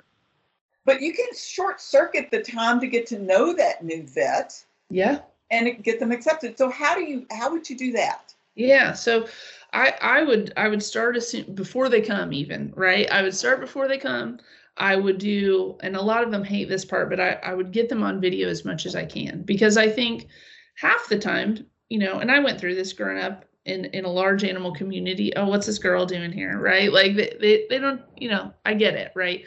But 0.85 1.01
you 1.01 1.13
can 1.13 1.27
short 1.37 1.79
circuit 1.81 2.31
the 2.31 2.41
time 2.41 2.79
to 2.79 2.87
get 2.87 3.05
to 3.07 3.19
know 3.19 3.53
that 3.53 3.83
new 3.83 4.03
vet. 4.03 4.63
Yeah. 4.89 5.19
And 5.51 5.83
get 5.83 5.99
them 5.99 6.11
accepted. 6.11 6.57
So 6.57 6.69
how 6.69 6.93
do 6.93 7.01
you 7.01 7.25
how 7.31 7.51
would 7.51 7.69
you 7.69 7.75
do 7.75 7.91
that? 7.93 8.33
Yeah. 8.59 8.91
So 8.93 9.27
I 9.73 9.93
I 10.01 10.23
would 10.23 10.53
I 10.57 10.67
would 10.67 10.83
start 10.83 11.15
as 11.15 11.29
soon 11.29 11.55
before 11.55 11.87
they 11.89 12.01
come 12.01 12.33
even, 12.33 12.73
right? 12.75 13.09
I 13.09 13.21
would 13.23 13.33
start 13.33 13.61
before 13.61 13.87
they 13.87 13.97
come. 13.97 14.39
I 14.77 14.95
would 14.95 15.17
do, 15.17 15.77
and 15.81 15.95
a 15.95 16.01
lot 16.01 16.23
of 16.23 16.31
them 16.31 16.43
hate 16.43 16.69
this 16.69 16.85
part, 16.85 17.09
but 17.09 17.19
I, 17.19 17.33
I 17.43 17.53
would 17.53 17.71
get 17.73 17.89
them 17.89 18.03
on 18.03 18.21
video 18.21 18.47
as 18.49 18.63
much 18.65 18.85
as 18.85 18.95
I 18.95 19.05
can 19.05 19.41
because 19.43 19.75
I 19.77 19.89
think 19.89 20.27
half 20.75 21.07
the 21.09 21.19
time, 21.19 21.65
you 21.89 21.99
know, 21.99 22.19
and 22.19 22.31
I 22.31 22.39
went 22.39 22.59
through 22.59 22.75
this 22.75 22.93
growing 22.93 23.19
up, 23.21 23.45
in 23.65 23.85
in 23.85 24.05
a 24.05 24.09
large 24.09 24.43
animal 24.43 24.73
community 24.73 25.33
oh 25.35 25.47
what's 25.47 25.65
this 25.67 25.77
girl 25.77 26.05
doing 26.05 26.31
here 26.31 26.57
right 26.59 26.93
like 26.93 27.15
they, 27.15 27.35
they, 27.41 27.65
they 27.69 27.77
don't 27.77 28.01
you 28.17 28.29
know 28.29 28.53
i 28.65 28.73
get 28.73 28.95
it 28.95 29.11
right 29.15 29.43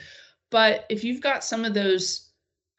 but 0.51 0.85
if 0.91 1.03
you've 1.03 1.23
got 1.23 1.43
some 1.43 1.65
of 1.65 1.73
those 1.73 2.29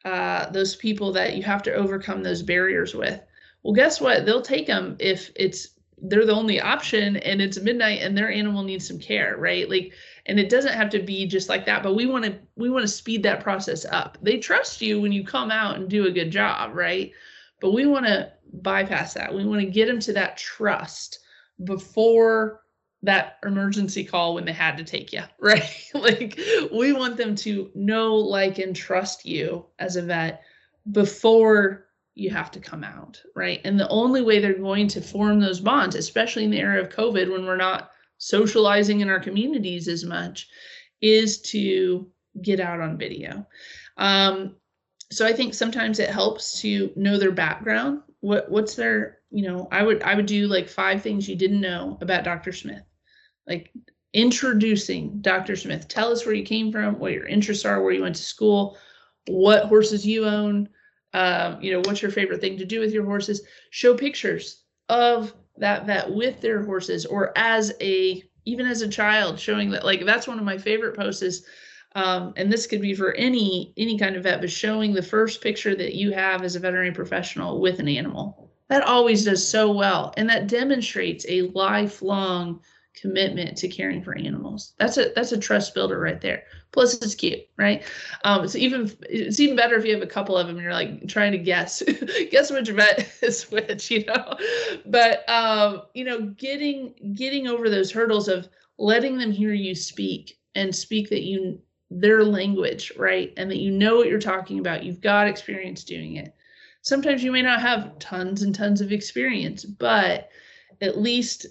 uh 0.04 0.48
those 0.50 0.76
people 0.76 1.12
that 1.12 1.36
you 1.36 1.42
have 1.42 1.62
to 1.62 1.74
overcome 1.74 2.22
those 2.22 2.40
barriers 2.42 2.94
with 2.94 3.20
well 3.64 3.74
guess 3.74 4.00
what 4.00 4.24
they'll 4.24 4.40
take 4.40 4.66
them 4.66 4.96
if 5.00 5.30
it's 5.34 5.73
they're 6.06 6.26
the 6.26 6.32
only 6.32 6.60
option 6.60 7.16
and 7.18 7.40
it's 7.40 7.60
midnight 7.60 8.02
and 8.02 8.16
their 8.16 8.30
animal 8.30 8.62
needs 8.62 8.86
some 8.86 8.98
care 8.98 9.36
right? 9.38 9.68
Like 9.68 9.92
and 10.26 10.38
it 10.38 10.50
doesn't 10.50 10.74
have 10.74 10.90
to 10.90 11.00
be 11.00 11.26
just 11.26 11.48
like 11.48 11.66
that 11.66 11.82
but 11.82 11.94
we 11.94 12.06
want 12.06 12.24
to 12.24 12.38
we 12.56 12.70
want 12.70 12.82
to 12.82 12.88
speed 12.88 13.22
that 13.22 13.42
process 13.42 13.84
up. 13.86 14.18
They 14.22 14.38
trust 14.38 14.80
you 14.80 15.00
when 15.00 15.12
you 15.12 15.24
come 15.24 15.50
out 15.50 15.76
and 15.76 15.88
do 15.88 16.06
a 16.06 16.12
good 16.12 16.30
job 16.30 16.74
right? 16.74 17.12
But 17.60 17.72
we 17.72 17.86
want 17.86 18.06
to 18.06 18.32
bypass 18.52 19.14
that. 19.14 19.34
We 19.34 19.44
want 19.44 19.60
to 19.60 19.66
get 19.66 19.86
them 19.86 20.00
to 20.00 20.12
that 20.14 20.36
trust 20.36 21.20
before 21.64 22.60
that 23.02 23.38
emergency 23.44 24.02
call 24.02 24.34
when 24.34 24.44
they 24.44 24.52
had 24.52 24.76
to 24.78 24.84
take 24.84 25.12
you, 25.12 25.22
right? 25.38 25.90
like 25.94 26.38
we 26.72 26.92
want 26.92 27.16
them 27.16 27.34
to 27.36 27.70
know, 27.74 28.14
like, 28.14 28.58
and 28.58 28.74
trust 28.74 29.24
you 29.24 29.66
as 29.78 29.96
a 29.96 30.02
vet 30.02 30.42
before 30.92 31.83
you 32.14 32.30
have 32.30 32.50
to 32.52 32.60
come 32.60 32.84
out, 32.84 33.20
right? 33.34 33.60
And 33.64 33.78
the 33.78 33.88
only 33.88 34.22
way 34.22 34.38
they're 34.38 34.54
going 34.54 34.88
to 34.88 35.00
form 35.00 35.40
those 35.40 35.60
bonds, 35.60 35.96
especially 35.96 36.44
in 36.44 36.50
the 36.50 36.60
era 36.60 36.80
of 36.80 36.88
COVID 36.88 37.30
when 37.30 37.44
we're 37.44 37.56
not 37.56 37.90
socializing 38.18 39.00
in 39.00 39.08
our 39.08 39.20
communities 39.20 39.88
as 39.88 40.04
much, 40.04 40.48
is 41.00 41.40
to 41.42 42.08
get 42.42 42.60
out 42.60 42.80
on 42.80 42.98
video. 42.98 43.46
Um, 43.96 44.56
so 45.10 45.26
I 45.26 45.32
think 45.32 45.54
sometimes 45.54 45.98
it 45.98 46.10
helps 46.10 46.60
to 46.60 46.92
know 46.96 47.18
their 47.18 47.32
background. 47.32 48.02
What 48.20 48.50
what's 48.50 48.74
their 48.74 49.18
you 49.34 49.42
know, 49.42 49.66
I 49.72 49.82
would 49.82 50.02
I 50.02 50.14
would 50.14 50.26
do 50.26 50.46
like 50.46 50.68
five 50.68 51.02
things 51.02 51.28
you 51.28 51.34
didn't 51.34 51.60
know 51.60 51.98
about 52.00 52.22
Dr. 52.22 52.52
Smith. 52.52 52.84
Like 53.48 53.72
introducing 54.12 55.20
Dr. 55.20 55.56
Smith. 55.56 55.88
Tell 55.88 56.12
us 56.12 56.24
where 56.24 56.36
you 56.36 56.44
came 56.44 56.70
from, 56.70 57.00
what 57.00 57.12
your 57.12 57.26
interests 57.26 57.64
are, 57.64 57.82
where 57.82 57.92
you 57.92 58.02
went 58.02 58.14
to 58.14 58.22
school, 58.22 58.78
what 59.26 59.64
horses 59.64 60.06
you 60.06 60.24
own, 60.24 60.68
um, 61.14 61.62
you 61.62 61.72
know, 61.72 61.80
what's 61.84 62.02
your 62.02 62.10
favorite 62.10 62.40
thing 62.40 62.58
to 62.58 62.64
do 62.64 62.80
with 62.80 62.92
your 62.92 63.04
horses. 63.04 63.40
Show 63.70 63.96
pictures 63.96 64.64
of 64.88 65.32
that 65.56 65.86
vet 65.86 66.12
with 66.12 66.40
their 66.40 66.62
horses 66.62 67.06
or 67.06 67.32
as 67.36 67.72
a 67.80 68.22
even 68.44 68.66
as 68.66 68.82
a 68.82 68.88
child 68.88 69.38
showing 69.38 69.70
that 69.70 69.84
like 69.84 70.04
that's 70.04 70.26
one 70.26 70.38
of 70.38 70.44
my 70.44 70.58
favorite 70.58 70.96
posts 70.96 71.22
is 71.22 71.46
um, 71.96 72.32
and 72.36 72.52
this 72.52 72.66
could 72.66 72.80
be 72.80 72.92
for 72.92 73.12
any 73.14 73.72
any 73.76 73.96
kind 73.96 74.16
of 74.16 74.24
vet 74.24 74.40
but 74.40 74.50
showing 74.50 74.92
the 74.92 75.02
first 75.02 75.40
picture 75.40 75.74
that 75.74 75.94
you 75.94 76.12
have 76.12 76.42
as 76.42 76.56
a 76.56 76.60
veterinary 76.60 76.92
professional 76.92 77.60
with 77.60 77.78
an 77.78 77.88
animal 77.88 78.50
that 78.68 78.82
always 78.82 79.24
does 79.24 79.46
so 79.46 79.70
well 79.70 80.12
and 80.16 80.28
that 80.28 80.48
demonstrates 80.48 81.24
a 81.28 81.42
lifelong 81.54 82.60
commitment 82.94 83.56
to 83.58 83.68
caring 83.68 84.02
for 84.02 84.16
animals. 84.16 84.72
That's 84.78 84.96
a 84.96 85.10
that's 85.14 85.32
a 85.32 85.38
trust 85.38 85.74
builder 85.74 85.98
right 85.98 86.20
there. 86.20 86.44
Plus 86.72 86.94
it's 86.94 87.14
cute 87.14 87.40
right? 87.56 87.82
Um 88.22 88.44
it's 88.44 88.54
even 88.54 88.90
it's 89.02 89.40
even 89.40 89.56
better 89.56 89.76
if 89.76 89.84
you 89.84 89.92
have 89.94 90.02
a 90.02 90.06
couple 90.06 90.36
of 90.36 90.46
them 90.46 90.60
you're 90.60 90.72
like 90.72 91.06
trying 91.08 91.32
to 91.32 91.38
guess 91.38 91.82
guess 92.30 92.50
which 92.50 92.70
vet 92.70 93.08
is 93.22 93.50
which 93.50 93.90
you 93.90 94.04
know? 94.04 94.36
But 94.86 95.28
um 95.28 95.82
you 95.94 96.04
know 96.04 96.20
getting 96.22 96.94
getting 97.14 97.48
over 97.48 97.68
those 97.68 97.90
hurdles 97.90 98.28
of 98.28 98.48
letting 98.78 99.18
them 99.18 99.32
hear 99.32 99.52
you 99.52 99.74
speak 99.74 100.38
and 100.54 100.74
speak 100.74 101.10
that 101.10 101.22
you 101.22 101.60
their 101.90 102.24
language 102.24 102.92
right? 102.96 103.32
And 103.36 103.50
that 103.50 103.58
you 103.58 103.70
know 103.70 103.96
what 103.96 104.08
you're 104.08 104.20
talking 104.20 104.60
about. 104.60 104.84
You've 104.84 105.00
got 105.00 105.26
experience 105.26 105.84
doing 105.84 106.16
it. 106.16 106.34
Sometimes 106.82 107.24
you 107.24 107.32
may 107.32 107.42
not 107.42 107.60
have 107.60 107.98
tons 107.98 108.42
and 108.42 108.54
tons 108.54 108.80
of 108.80 108.92
experience, 108.92 109.64
but 109.64 110.28
at 110.80 111.00
least 111.00 111.46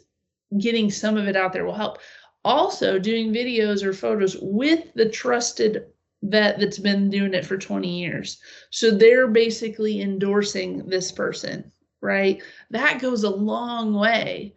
getting 0.57 0.91
some 0.91 1.17
of 1.17 1.27
it 1.27 1.35
out 1.35 1.53
there 1.53 1.65
will 1.65 1.73
help. 1.73 1.99
Also, 2.45 2.99
doing 2.99 3.33
videos 3.33 3.83
or 3.83 3.93
photos 3.93 4.37
with 4.41 4.93
the 4.95 5.09
trusted 5.09 5.85
vet 6.23 6.59
that's 6.59 6.79
been 6.79 7.09
doing 7.09 7.33
it 7.33 7.45
for 7.45 7.57
20 7.57 7.87
years. 7.87 8.39
So 8.69 8.91
they're 8.91 9.27
basically 9.27 10.01
endorsing 10.01 10.87
this 10.87 11.11
person, 11.11 11.71
right? 12.01 12.41
That 12.69 13.01
goes 13.01 13.23
a 13.23 13.29
long 13.29 13.93
way 13.93 14.55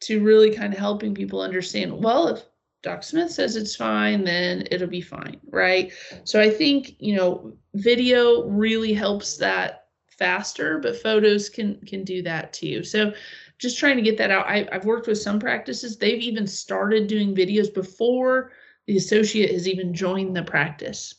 to 0.00 0.22
really 0.22 0.54
kind 0.54 0.72
of 0.72 0.78
helping 0.78 1.14
people 1.14 1.40
understand 1.40 2.02
well, 2.02 2.28
if 2.28 2.44
Doc 2.82 3.02
Smith 3.02 3.32
says 3.32 3.56
it's 3.56 3.74
fine, 3.74 4.22
then 4.22 4.64
it'll 4.70 4.86
be 4.86 5.00
fine, 5.00 5.40
right? 5.50 5.92
So 6.22 6.40
I 6.40 6.48
think, 6.48 6.94
you 7.00 7.16
know, 7.16 7.56
video 7.74 8.44
really 8.46 8.92
helps 8.92 9.36
that 9.38 9.86
faster, 10.16 10.78
but 10.78 11.00
photos 11.00 11.48
can 11.48 11.80
can 11.86 12.04
do 12.04 12.22
that 12.22 12.52
too. 12.52 12.84
So 12.84 13.12
just 13.58 13.78
trying 13.78 13.96
to 13.96 14.02
get 14.02 14.16
that 14.18 14.30
out. 14.30 14.46
I, 14.46 14.68
I've 14.72 14.84
worked 14.84 15.06
with 15.06 15.18
some 15.18 15.38
practices. 15.40 15.96
They've 15.96 16.22
even 16.22 16.46
started 16.46 17.06
doing 17.06 17.34
videos 17.34 17.72
before 17.72 18.52
the 18.86 18.96
associate 18.96 19.52
has 19.52 19.68
even 19.68 19.92
joined 19.92 20.34
the 20.34 20.42
practice 20.42 21.14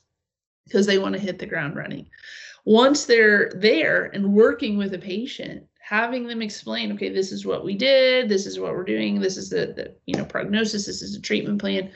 because 0.65 0.85
they 0.85 0.97
want 0.97 1.13
to 1.13 1.21
hit 1.21 1.37
the 1.37 1.45
ground 1.45 1.75
running. 1.75 2.07
Once 2.65 3.05
they're 3.05 3.51
there 3.55 4.05
and 4.13 4.33
working 4.33 4.77
with 4.77 4.93
a 4.93 4.99
patient, 4.99 5.63
having 5.79 6.27
them 6.27 6.41
explain, 6.41 6.91
okay, 6.91 7.09
this 7.09 7.31
is 7.31 7.45
what 7.45 7.65
we 7.65 7.75
did, 7.75 8.29
this 8.29 8.45
is 8.45 8.59
what 8.59 8.73
we're 8.73 8.83
doing, 8.83 9.19
this 9.19 9.37
is 9.37 9.49
the, 9.49 9.73
the 9.75 9.95
you 10.05 10.15
know 10.15 10.25
prognosis, 10.25 10.85
this 10.85 11.01
is 11.01 11.15
a 11.15 11.21
treatment 11.21 11.59
plan, 11.59 11.91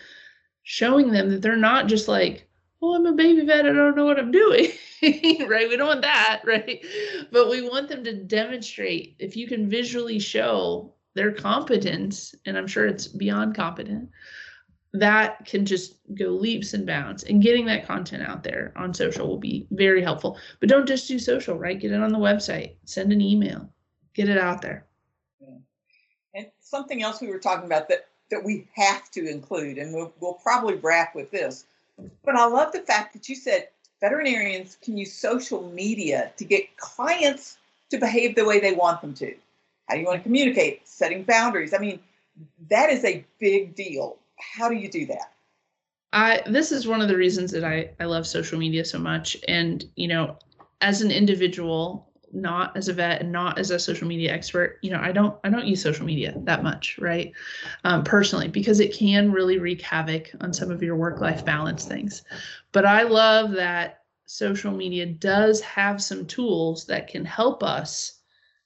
showing 0.63 1.11
them 1.11 1.29
that 1.29 1.41
they're 1.41 1.55
not 1.55 1.87
just 1.87 2.07
like, 2.07 2.47
oh, 2.83 2.95
I'm 2.95 3.05
a 3.05 3.13
baby 3.13 3.45
vet, 3.45 3.65
I 3.65 3.71
don't 3.71 3.95
know 3.95 4.05
what 4.05 4.19
I'm 4.19 4.31
doing. 4.31 4.71
right? 5.01 5.69
We 5.69 5.77
don't 5.77 5.87
want 5.87 6.01
that, 6.01 6.41
right? 6.45 6.85
But 7.31 7.49
we 7.49 7.67
want 7.67 7.87
them 7.87 8.03
to 8.03 8.13
demonstrate 8.13 9.15
if 9.19 9.37
you 9.37 9.47
can 9.47 9.69
visually 9.69 10.19
show 10.19 10.93
their 11.15 11.31
competence, 11.31 12.35
and 12.45 12.57
I'm 12.57 12.67
sure 12.67 12.85
it's 12.85 13.07
beyond 13.07 13.55
competent, 13.55 14.09
that 14.91 15.45
can 15.45 15.65
just 15.65 15.95
go 16.13 16.27
leaps 16.27 16.73
and 16.73 16.85
bounds. 16.85 17.23
And 17.23 17.41
getting 17.41 17.65
that 17.67 17.87
content 17.87 18.23
out 18.23 18.43
there 18.43 18.73
on 18.75 18.93
social 18.93 19.27
will 19.27 19.39
be 19.39 19.65
very 19.71 20.01
helpful. 20.01 20.37
But 20.59 20.69
don't 20.69 20.87
just 20.87 21.07
do 21.07 21.17
social, 21.17 21.57
right? 21.57 21.79
Get 21.79 21.91
it 21.91 22.01
on 22.01 22.11
the 22.11 22.19
website, 22.19 22.75
send 22.83 23.13
an 23.13 23.21
email, 23.21 23.69
get 24.13 24.29
it 24.29 24.37
out 24.37 24.61
there. 24.61 24.85
And 26.35 26.47
something 26.59 27.01
else 27.01 27.21
we 27.21 27.29
were 27.29 27.39
talking 27.39 27.65
about 27.65 27.87
that 27.89 28.07
that 28.31 28.43
we 28.43 28.67
have 28.73 29.11
to 29.11 29.29
include, 29.29 29.77
and 29.77 29.93
we'll, 29.93 30.11
we'll 30.19 30.33
probably 30.35 30.75
wrap 30.75 31.13
with 31.13 31.29
this. 31.29 31.65
But 32.23 32.35
I 32.35 32.45
love 32.47 32.71
the 32.71 32.81
fact 32.81 33.13
that 33.13 33.29
you 33.29 33.35
said 33.35 33.69
veterinarians 34.01 34.77
can 34.81 34.97
use 34.97 35.13
social 35.13 35.69
media 35.71 36.31
to 36.37 36.45
get 36.45 36.75
clients 36.77 37.57
to 37.89 37.97
behave 37.97 38.35
the 38.35 38.45
way 38.45 38.59
they 38.59 38.73
want 38.73 39.01
them 39.01 39.13
to. 39.15 39.35
How 39.87 39.95
do 39.95 40.01
you 40.01 40.07
want 40.07 40.19
to 40.19 40.23
communicate? 40.23 40.87
Setting 40.87 41.23
boundaries. 41.23 41.73
I 41.73 41.77
mean, 41.77 41.99
that 42.69 42.89
is 42.89 43.03
a 43.05 43.23
big 43.39 43.75
deal. 43.75 44.17
How 44.39 44.69
do 44.69 44.75
you 44.75 44.89
do 44.89 45.05
that? 45.07 45.31
I 46.13 46.41
this 46.45 46.71
is 46.71 46.87
one 46.87 47.01
of 47.01 47.07
the 47.07 47.17
reasons 47.17 47.51
that 47.51 47.63
I 47.63 47.89
I 47.99 48.05
love 48.05 48.27
social 48.27 48.59
media 48.59 48.85
so 48.85 48.99
much 48.99 49.35
and 49.47 49.83
you 49.95 50.07
know 50.07 50.37
as 50.81 51.01
an 51.01 51.11
individual 51.11 52.07
not 52.33 52.75
as 52.75 52.87
a 52.87 52.93
vet 52.93 53.21
and 53.21 53.31
not 53.31 53.59
as 53.59 53.69
a 53.71 53.77
social 53.77 54.07
media 54.07 54.31
expert 54.31 54.79
you 54.81 54.89
know 54.89 54.99
i 54.99 55.11
don't 55.11 55.37
i 55.43 55.49
don't 55.49 55.67
use 55.67 55.81
social 55.81 56.05
media 56.05 56.33
that 56.43 56.63
much 56.63 56.97
right? 56.99 57.31
Um, 57.83 58.03
personally 58.03 58.47
because 58.47 58.79
it 58.79 58.93
can 58.93 59.31
really 59.31 59.59
wreak 59.59 59.81
havoc 59.81 60.31
on 60.41 60.53
some 60.53 60.71
of 60.71 60.81
your 60.81 60.95
work 60.95 61.21
life 61.21 61.45
balance 61.45 61.85
things. 61.85 62.23
But 62.71 62.85
i 62.85 63.03
love 63.03 63.51
that 63.51 63.99
social 64.25 64.71
media 64.71 65.05
does 65.05 65.61
have 65.61 66.01
some 66.01 66.25
tools 66.25 66.85
that 66.87 67.07
can 67.07 67.25
help 67.25 67.61
us 67.61 68.19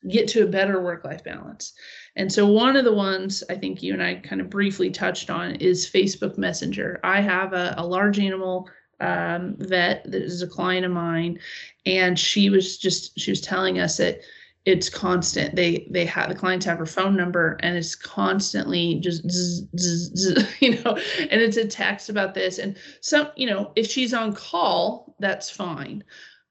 get 0.09 0.27
to 0.29 0.43
a 0.43 0.47
better 0.47 0.81
work 0.81 1.03
life 1.03 1.23
balance. 1.23 1.73
And 2.15 2.31
so 2.31 2.45
one 2.45 2.75
of 2.75 2.85
the 2.85 2.93
ones 2.93 3.43
I 3.49 3.55
think 3.55 3.81
you 3.81 3.93
and 3.93 4.01
I 4.01 4.15
kind 4.15 4.39
of 4.39 4.49
briefly 4.49 4.89
touched 4.89 5.29
on 5.29 5.55
is 5.55 5.89
Facebook 5.89 6.37
Messenger. 6.37 6.99
I 7.03 7.19
have 7.19 7.53
a, 7.53 7.75
a 7.77 7.85
large 7.85 8.19
animal 8.19 8.69
um, 8.99 9.55
vet 9.59 10.03
that 10.09 10.21
is 10.21 10.41
a 10.41 10.47
client 10.47 10.85
of 10.85 10.91
mine, 10.91 11.39
and 11.85 12.17
she 12.17 12.49
was 12.49 12.77
just 12.77 13.17
she 13.19 13.31
was 13.31 13.41
telling 13.41 13.79
us 13.79 13.97
that 13.97 14.21
it's 14.65 14.89
constant. 14.89 15.55
They 15.55 15.87
they 15.89 16.05
have 16.05 16.29
the 16.29 16.35
clients 16.35 16.65
have 16.65 16.79
her 16.79 16.85
phone 16.85 17.15
number, 17.15 17.57
and 17.61 17.77
it's 17.77 17.95
constantly 17.95 18.99
just 18.99 19.23
zzz, 19.29 19.67
zzz, 19.77 20.11
zzz, 20.15 20.45
you 20.61 20.81
know, 20.83 20.97
and 21.19 21.41
it's 21.41 21.57
a 21.57 21.65
text 21.65 22.09
about 22.09 22.33
this. 22.33 22.59
And 22.59 22.77
some 23.01 23.29
you 23.35 23.47
know 23.47 23.71
if 23.75 23.87
she's 23.87 24.13
on 24.13 24.33
call, 24.33 25.15
that's 25.19 25.49
fine, 25.49 26.03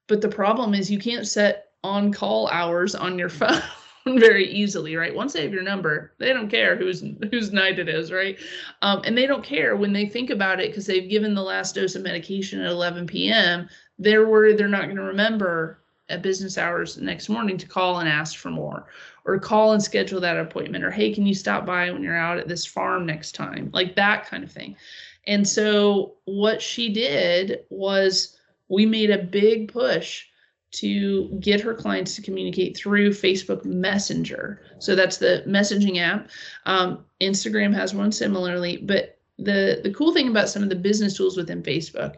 but 0.07 0.21
the 0.21 0.29
problem 0.29 0.73
is 0.73 0.89
you 0.89 0.99
can't 0.99 1.27
set 1.27 1.71
on 1.83 2.11
call 2.11 2.47
hours 2.49 2.95
on 2.95 3.19
your 3.19 3.29
phone 3.29 3.61
very 4.19 4.47
easily, 4.47 4.95
right? 4.95 5.13
Once 5.13 5.33
they 5.33 5.43
have 5.43 5.53
your 5.53 5.63
number, 5.63 6.13
they 6.17 6.33
don't 6.33 6.49
care 6.49 6.75
whose 6.75 7.03
whose 7.31 7.51
night 7.51 7.79
it 7.79 7.89
is, 7.89 8.11
right? 8.11 8.37
Um, 8.81 9.01
and 9.05 9.17
they 9.17 9.27
don't 9.27 9.43
care 9.43 9.75
when 9.75 9.93
they 9.93 10.05
think 10.05 10.29
about 10.29 10.59
it 10.59 10.69
because 10.69 10.85
they've 10.85 11.09
given 11.09 11.33
the 11.33 11.43
last 11.43 11.75
dose 11.75 11.95
of 11.95 12.03
medication 12.03 12.61
at 12.61 12.71
11 12.71 13.07
p.m. 13.07 13.69
They're 13.99 14.27
worried 14.27 14.57
they're 14.57 14.67
not 14.67 14.85
going 14.85 14.97
to 14.97 15.03
remember 15.03 15.79
at 16.09 16.21
business 16.21 16.57
hours 16.57 16.97
next 16.97 17.27
morning 17.27 17.57
to 17.57 17.67
call 17.67 17.99
and 17.99 18.07
ask 18.07 18.37
for 18.37 18.49
more, 18.49 18.87
or 19.25 19.39
call 19.39 19.73
and 19.73 19.83
schedule 19.83 20.21
that 20.21 20.37
appointment, 20.37 20.83
or 20.83 20.91
hey, 20.91 21.13
can 21.13 21.25
you 21.25 21.33
stop 21.33 21.65
by 21.65 21.91
when 21.91 22.01
you're 22.01 22.15
out 22.15 22.37
at 22.37 22.47
this 22.47 22.65
farm 22.65 23.05
next 23.05 23.33
time, 23.33 23.69
like 23.73 23.95
that 23.95 24.25
kind 24.25 24.43
of 24.43 24.51
thing. 24.51 24.75
And 25.25 25.45
so 25.45 26.13
what 26.23 26.61
she 26.61 26.89
did 26.93 27.65
was 27.69 28.37
we 28.69 28.85
made 28.85 29.11
a 29.11 29.17
big 29.17 29.71
push 29.71 30.25
to 30.69 31.29
get 31.39 31.61
her 31.61 31.73
clients 31.73 32.15
to 32.15 32.21
communicate 32.21 32.75
through 32.75 33.11
Facebook 33.11 33.63
Messenger. 33.63 34.61
So 34.79 34.95
that's 34.95 35.17
the 35.17 35.43
messaging 35.47 35.99
app. 35.99 36.29
Um, 36.65 37.05
Instagram 37.21 37.73
has 37.73 37.93
one 37.93 38.11
similarly, 38.11 38.77
but 38.77 39.17
the 39.37 39.81
the 39.83 39.93
cool 39.93 40.13
thing 40.13 40.27
about 40.27 40.49
some 40.49 40.63
of 40.63 40.69
the 40.69 40.75
business 40.75 41.15
tools 41.15 41.37
within 41.37 41.63
Facebook, 41.63 42.15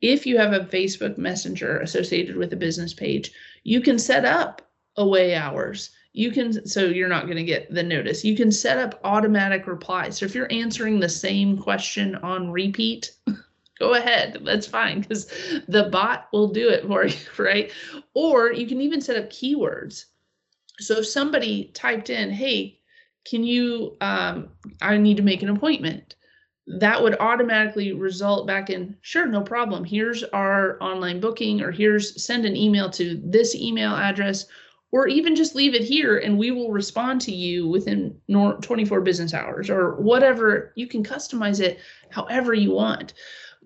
if 0.00 0.26
you 0.26 0.38
have 0.38 0.52
a 0.52 0.60
Facebook 0.60 1.18
Messenger 1.18 1.80
associated 1.80 2.36
with 2.36 2.52
a 2.52 2.56
business 2.56 2.94
page, 2.94 3.32
you 3.64 3.80
can 3.80 3.98
set 3.98 4.24
up 4.24 4.62
away 4.96 5.34
hours. 5.34 5.90
You 6.12 6.30
can 6.30 6.66
so 6.66 6.84
you're 6.84 7.08
not 7.08 7.24
going 7.24 7.36
to 7.36 7.44
get 7.44 7.72
the 7.72 7.82
notice. 7.82 8.24
You 8.24 8.36
can 8.36 8.52
set 8.52 8.78
up 8.78 9.00
automatic 9.04 9.66
replies. 9.66 10.18
So 10.18 10.26
if 10.26 10.34
you're 10.34 10.52
answering 10.52 11.00
the 11.00 11.08
same 11.08 11.58
question 11.58 12.16
on 12.16 12.50
repeat 12.50 13.12
go 13.78 13.94
ahead. 13.94 14.40
That's 14.44 14.66
fine 14.66 15.00
because 15.00 15.26
the 15.68 15.88
bot 15.90 16.28
will 16.32 16.48
do 16.48 16.68
it 16.68 16.86
for 16.86 17.06
you 17.06 17.16
right? 17.38 17.72
Or 18.14 18.52
you 18.52 18.66
can 18.66 18.80
even 18.80 19.00
set 19.00 19.16
up 19.16 19.30
keywords. 19.30 20.04
So 20.80 20.98
if 20.98 21.06
somebody 21.06 21.70
typed 21.74 22.10
in 22.10 22.30
hey 22.30 22.76
can 23.28 23.42
you 23.44 23.96
um, 24.00 24.48
i 24.80 24.96
need 24.96 25.16
to 25.16 25.22
make 25.22 25.42
an 25.42 25.50
appointment 25.50 26.14
that 26.68 27.02
would 27.02 27.16
automatically 27.18 27.92
result 27.92 28.46
back 28.46 28.68
in 28.68 28.94
sure 29.00 29.26
no 29.26 29.40
problem. 29.40 29.84
Here's 29.84 30.22
our 30.22 30.80
online 30.82 31.18
booking 31.18 31.62
or 31.62 31.70
here's 31.70 32.22
send 32.22 32.44
an 32.44 32.56
email 32.56 32.90
to 32.90 33.20
this 33.24 33.54
email 33.54 33.94
address 33.94 34.46
or 34.90 35.08
even 35.08 35.34
just 35.34 35.54
leave 35.54 35.74
it 35.74 35.82
here 35.82 36.18
and 36.18 36.38
we 36.38 36.50
will 36.50 36.70
respond 36.70 37.20
to 37.22 37.32
you 37.32 37.66
within 37.68 38.14
24 38.28 39.00
business 39.00 39.32
hours 39.32 39.70
or 39.70 39.96
whatever. 39.96 40.72
You 40.76 40.86
can 40.86 41.02
customize 41.02 41.60
it 41.60 41.78
however 42.10 42.52
you 42.52 42.72
want 42.72 43.14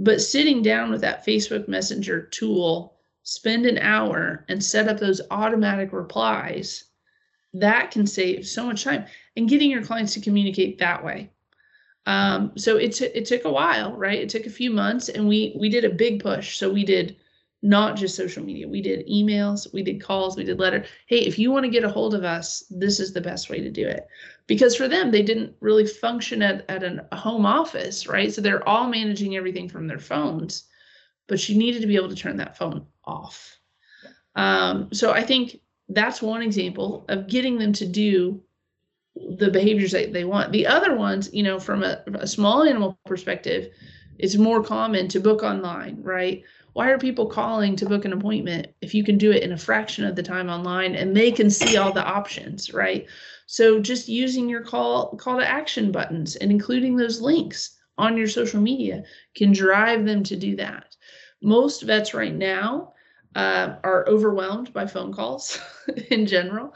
but 0.03 0.21
sitting 0.21 0.63
down 0.63 0.91
with 0.91 1.01
that 1.03 1.25
Facebook 1.25 1.69
Messenger 1.69 2.23
tool, 2.23 2.97
spend 3.23 3.67
an 3.67 3.79
hour 3.79 4.45
and 4.49 4.63
set 4.63 4.89
up 4.89 4.99
those 4.99 5.21
automatic 5.31 5.93
replies, 5.93 6.85
that 7.55 7.93
can 7.93 8.05
save 8.07 8.45
so 8.45 8.67
much 8.67 8.83
time 8.83 9.05
and 9.37 9.49
getting 9.49 9.71
your 9.71 9.85
clients 9.85 10.13
to 10.15 10.21
communicate 10.21 10.79
that 10.79 11.05
way. 11.05 11.31
Um, 12.07 12.53
so 12.57 12.79
it, 12.79 12.95
t- 12.95 13.05
it 13.15 13.27
took 13.27 13.45
a 13.45 13.53
while, 13.53 13.93
right? 13.93 14.19
It 14.19 14.29
took 14.29 14.47
a 14.47 14.51
few 14.51 14.73
months 14.73 15.09
and 15.09 15.29
we, 15.29 15.55
we 15.57 15.69
did 15.69 15.85
a 15.85 15.91
big 15.91 16.21
push. 16.21 16.57
So 16.57 16.69
we 16.69 16.85
did 16.85 17.17
not 17.63 17.97
just 17.97 18.17
social 18.17 18.45
media. 18.45 18.67
We 18.67 18.83
did 18.83 19.07
emails, 19.07 19.73
we 19.73 19.83
did 19.83 20.03
calls, 20.03 20.37
we 20.37 20.45
did 20.45 20.59
letter. 20.59 20.85
Hey, 21.07 21.21
if 21.21 21.39
you 21.39 21.53
want 21.53 21.65
to 21.65 21.71
get 21.71 21.85
a 21.85 21.89
hold 21.89 22.13
of 22.13 22.25
us, 22.25 22.65
this 22.71 22.99
is 22.99 23.13
the 23.13 23.21
best 23.21 23.49
way 23.49 23.61
to 23.61 23.71
do 23.71 23.87
it. 23.87 24.07
Because 24.49 24.75
for 24.75 24.89
them, 24.89 25.13
they 25.13 25.23
didn't 25.23 25.55
really 25.61 25.87
function 25.87 26.43
at, 26.43 26.69
at 26.69 26.83
an, 26.83 27.03
a 27.13 27.17
home 27.17 27.47
office, 27.47 28.09
right? 28.09 28.35
So 28.35 28.41
they're 28.41 28.69
all 28.69 28.89
managing 28.89 29.37
everything 29.37 29.69
from 29.69 29.87
their 29.87 30.01
phones, 30.01 30.65
but 31.29 31.39
she 31.39 31.57
needed 31.57 31.81
to 31.83 31.87
be 31.87 31.97
able 31.97 32.09
to 32.09 32.17
turn 32.17 32.37
that 32.39 32.59
phone 32.59 32.85
off. 33.05 33.59
Um, 34.35 34.89
so 34.93 35.13
I 35.13 35.23
think 35.23 35.61
that's 35.89 36.21
one 36.21 36.43
example 36.43 37.05
of 37.09 37.29
getting 37.29 37.59
them 37.59 37.73
to 37.75 37.87
do 37.87 38.43
the 39.15 39.51
behaviors 39.51 39.93
that 39.93 40.13
they 40.13 40.25
want. 40.25 40.51
The 40.51 40.67
other 40.67 40.97
ones, 40.97 41.33
you 41.33 41.43
know, 41.43 41.61
from 41.61 41.85
a, 41.85 42.03
a 42.15 42.27
small 42.27 42.65
animal 42.65 42.99
perspective, 43.07 43.73
it's 44.19 44.37
more 44.37 44.63
common 44.63 45.09
to 45.09 45.21
book 45.21 45.43
online, 45.43 46.03
right? 46.03 46.43
Why 46.73 46.91
are 46.91 46.99
people 46.99 47.27
calling 47.27 47.77
to 47.77 47.87
book 47.87 48.05
an 48.05 48.12
appointment 48.12 48.68
if 48.81 48.95
you 48.95 49.05
can 49.05 49.18
do 49.18 49.31
it 49.31 49.43
in 49.43 49.53
a 49.53 49.59
fraction 49.59 50.05
of 50.05 50.16
the 50.16 50.23
time 50.23 50.49
online 50.49 50.95
and 50.95 51.16
they 51.16 51.31
can 51.31 51.51
see 51.51 51.77
all 51.77 51.93
the 51.93 52.05
options 52.05 52.73
right? 52.73 53.07
So 53.47 53.81
just 53.81 54.09
using 54.09 54.49
your 54.49 54.62
call 54.62 55.16
call 55.16 55.39
to 55.39 55.49
action 55.49 55.93
buttons 55.93 56.37
and 56.37 56.51
including 56.51 56.97
those 56.97 57.20
links 57.20 57.79
on 57.99 58.16
your 58.16 58.29
social 58.29 58.61
media 58.61 59.05
can 59.37 59.53
drive 59.53 60.05
them 60.05 60.23
to 60.25 60.37
do 60.37 60.57
that. 60.57 60.97
Most 61.43 61.83
vets 61.83 62.14
right 62.14 62.35
now 62.35 62.95
uh, 63.35 63.77
are 63.85 64.09
overwhelmed 64.09 64.73
by 64.73 64.87
phone 64.87 65.12
calls 65.12 65.59
in 66.11 66.27
general. 66.27 66.75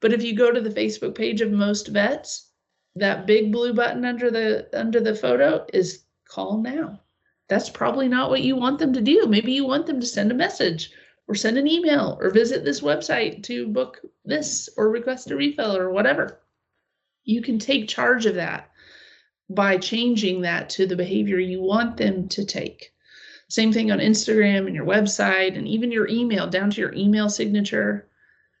But 0.00 0.12
if 0.12 0.22
you 0.22 0.34
go 0.34 0.50
to 0.50 0.60
the 0.60 0.70
facebook 0.70 1.14
page 1.14 1.40
of 1.40 1.52
most 1.52 1.88
vets 1.88 2.50
that 2.96 3.26
big 3.26 3.52
blue 3.52 3.74
button 3.74 4.04
under 4.04 4.30
the 4.30 4.68
under 4.72 5.00
the 5.00 5.14
photo 5.14 5.64
is 5.72 6.04
call 6.28 6.58
now 6.58 7.00
that's 7.48 7.70
probably 7.70 8.08
not 8.08 8.30
what 8.30 8.42
you 8.42 8.56
want 8.56 8.78
them 8.78 8.92
to 8.92 9.00
do. 9.00 9.26
Maybe 9.26 9.52
you 9.52 9.64
want 9.64 9.86
them 9.86 10.00
to 10.00 10.06
send 10.06 10.30
a 10.30 10.34
message 10.34 10.90
or 11.28 11.34
send 11.34 11.58
an 11.58 11.68
email 11.68 12.18
or 12.20 12.30
visit 12.30 12.64
this 12.64 12.80
website 12.80 13.42
to 13.44 13.68
book 13.68 14.00
this 14.24 14.68
or 14.76 14.90
request 14.90 15.30
a 15.30 15.36
refill 15.36 15.76
or 15.76 15.90
whatever. 15.90 16.40
You 17.24 17.42
can 17.42 17.58
take 17.58 17.88
charge 17.88 18.26
of 18.26 18.36
that 18.36 18.70
by 19.48 19.78
changing 19.78 20.42
that 20.42 20.70
to 20.70 20.86
the 20.86 20.96
behavior 20.96 21.38
you 21.38 21.60
want 21.60 21.96
them 21.96 22.28
to 22.28 22.44
take. 22.44 22.92
Same 23.48 23.72
thing 23.72 23.92
on 23.92 23.98
Instagram 23.98 24.66
and 24.66 24.74
your 24.74 24.86
website 24.86 25.56
and 25.56 25.68
even 25.68 25.92
your 25.92 26.08
email, 26.08 26.48
down 26.48 26.70
to 26.70 26.80
your 26.80 26.92
email 26.94 27.28
signature, 27.28 28.08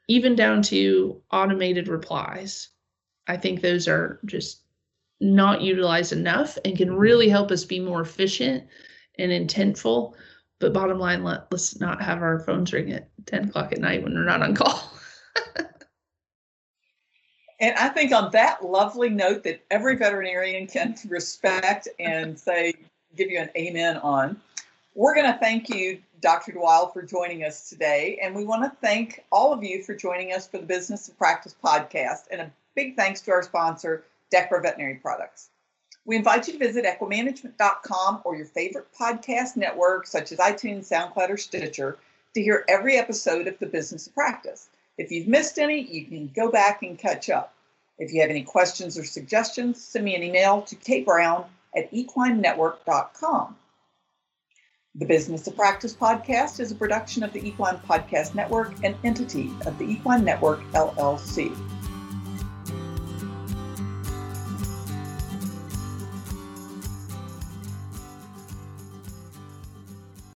even 0.08 0.36
down 0.36 0.62
to 0.62 1.20
automated 1.32 1.88
replies. 1.88 2.68
I 3.26 3.36
think 3.36 3.60
those 3.60 3.88
are 3.88 4.20
just 4.24 4.62
not 5.20 5.62
utilized 5.62 6.12
enough 6.12 6.58
and 6.64 6.76
can 6.76 6.94
really 6.94 7.28
help 7.28 7.50
us 7.50 7.64
be 7.64 7.80
more 7.80 8.00
efficient 8.00 8.64
and 9.18 9.30
intentful. 9.30 10.14
But 10.58 10.72
bottom 10.72 10.98
line, 10.98 11.24
let, 11.24 11.50
let's 11.50 11.78
not 11.80 12.02
have 12.02 12.22
our 12.22 12.40
phones 12.40 12.72
ring 12.72 12.92
at 12.92 13.08
10 13.26 13.48
o'clock 13.48 13.72
at 13.72 13.78
night 13.78 14.02
when 14.02 14.14
we're 14.14 14.24
not 14.24 14.42
on 14.42 14.54
call. 14.54 14.92
and 17.60 17.76
I 17.76 17.88
think 17.90 18.12
on 18.12 18.30
that 18.32 18.64
lovely 18.64 19.10
note 19.10 19.42
that 19.44 19.64
every 19.70 19.96
veterinarian 19.96 20.66
can 20.66 20.96
respect 21.08 21.88
and 21.98 22.38
say, 22.38 22.74
give 23.16 23.30
you 23.30 23.38
an 23.38 23.50
amen 23.56 23.98
on, 23.98 24.40
we're 24.94 25.14
going 25.14 25.30
to 25.30 25.38
thank 25.38 25.68
you, 25.68 26.00
Dr. 26.20 26.52
DeWild, 26.52 26.94
for 26.94 27.02
joining 27.02 27.44
us 27.44 27.68
today. 27.68 28.18
And 28.22 28.34
we 28.34 28.44
want 28.44 28.64
to 28.64 28.76
thank 28.80 29.24
all 29.30 29.52
of 29.52 29.62
you 29.62 29.82
for 29.82 29.94
joining 29.94 30.32
us 30.32 30.46
for 30.48 30.56
the 30.56 30.66
Business 30.66 31.08
of 31.08 31.18
Practice 31.18 31.54
podcast. 31.62 32.28
And 32.30 32.40
a 32.40 32.50
big 32.74 32.96
thanks 32.96 33.20
to 33.22 33.30
our 33.30 33.42
sponsor, 33.42 34.04
Dechra 34.32 34.62
Veterinary 34.62 34.96
Products. 34.96 35.50
We 36.04 36.16
invite 36.16 36.46
you 36.46 36.52
to 36.52 36.58
visit 36.58 36.84
equimanagement.com 36.84 38.22
or 38.24 38.36
your 38.36 38.46
favorite 38.46 38.86
podcast 38.98 39.56
network, 39.56 40.06
such 40.06 40.30
as 40.30 40.38
iTunes, 40.38 40.88
SoundCloud, 40.88 41.30
or 41.30 41.36
Stitcher, 41.36 41.98
to 42.34 42.42
hear 42.42 42.64
every 42.68 42.96
episode 42.96 43.48
of 43.48 43.58
The 43.58 43.66
Business 43.66 44.06
of 44.06 44.14
Practice. 44.14 44.68
If 44.98 45.10
you've 45.10 45.26
missed 45.26 45.58
any, 45.58 45.80
you 45.80 46.04
can 46.04 46.30
go 46.34 46.50
back 46.50 46.82
and 46.82 46.98
catch 46.98 47.28
up. 47.28 47.54
If 47.98 48.12
you 48.12 48.20
have 48.20 48.30
any 48.30 48.42
questions 48.42 48.96
or 48.96 49.04
suggestions, 49.04 49.82
send 49.82 50.04
me 50.04 50.14
an 50.14 50.22
email 50.22 50.62
to 50.62 50.76
kbrown 50.76 51.46
at 51.76 51.90
equinenetwork.com. 51.92 53.56
The 54.94 55.04
Business 55.04 55.46
of 55.46 55.56
Practice 55.56 55.92
podcast 55.92 56.60
is 56.60 56.70
a 56.70 56.74
production 56.74 57.22
of 57.22 57.32
the 57.32 57.46
Equine 57.46 57.78
Podcast 57.78 58.34
Network, 58.34 58.82
an 58.82 58.96
entity 59.04 59.50
of 59.66 59.76
the 59.76 59.84
Equine 59.84 60.24
Network, 60.24 60.60
LLC. 60.72 61.75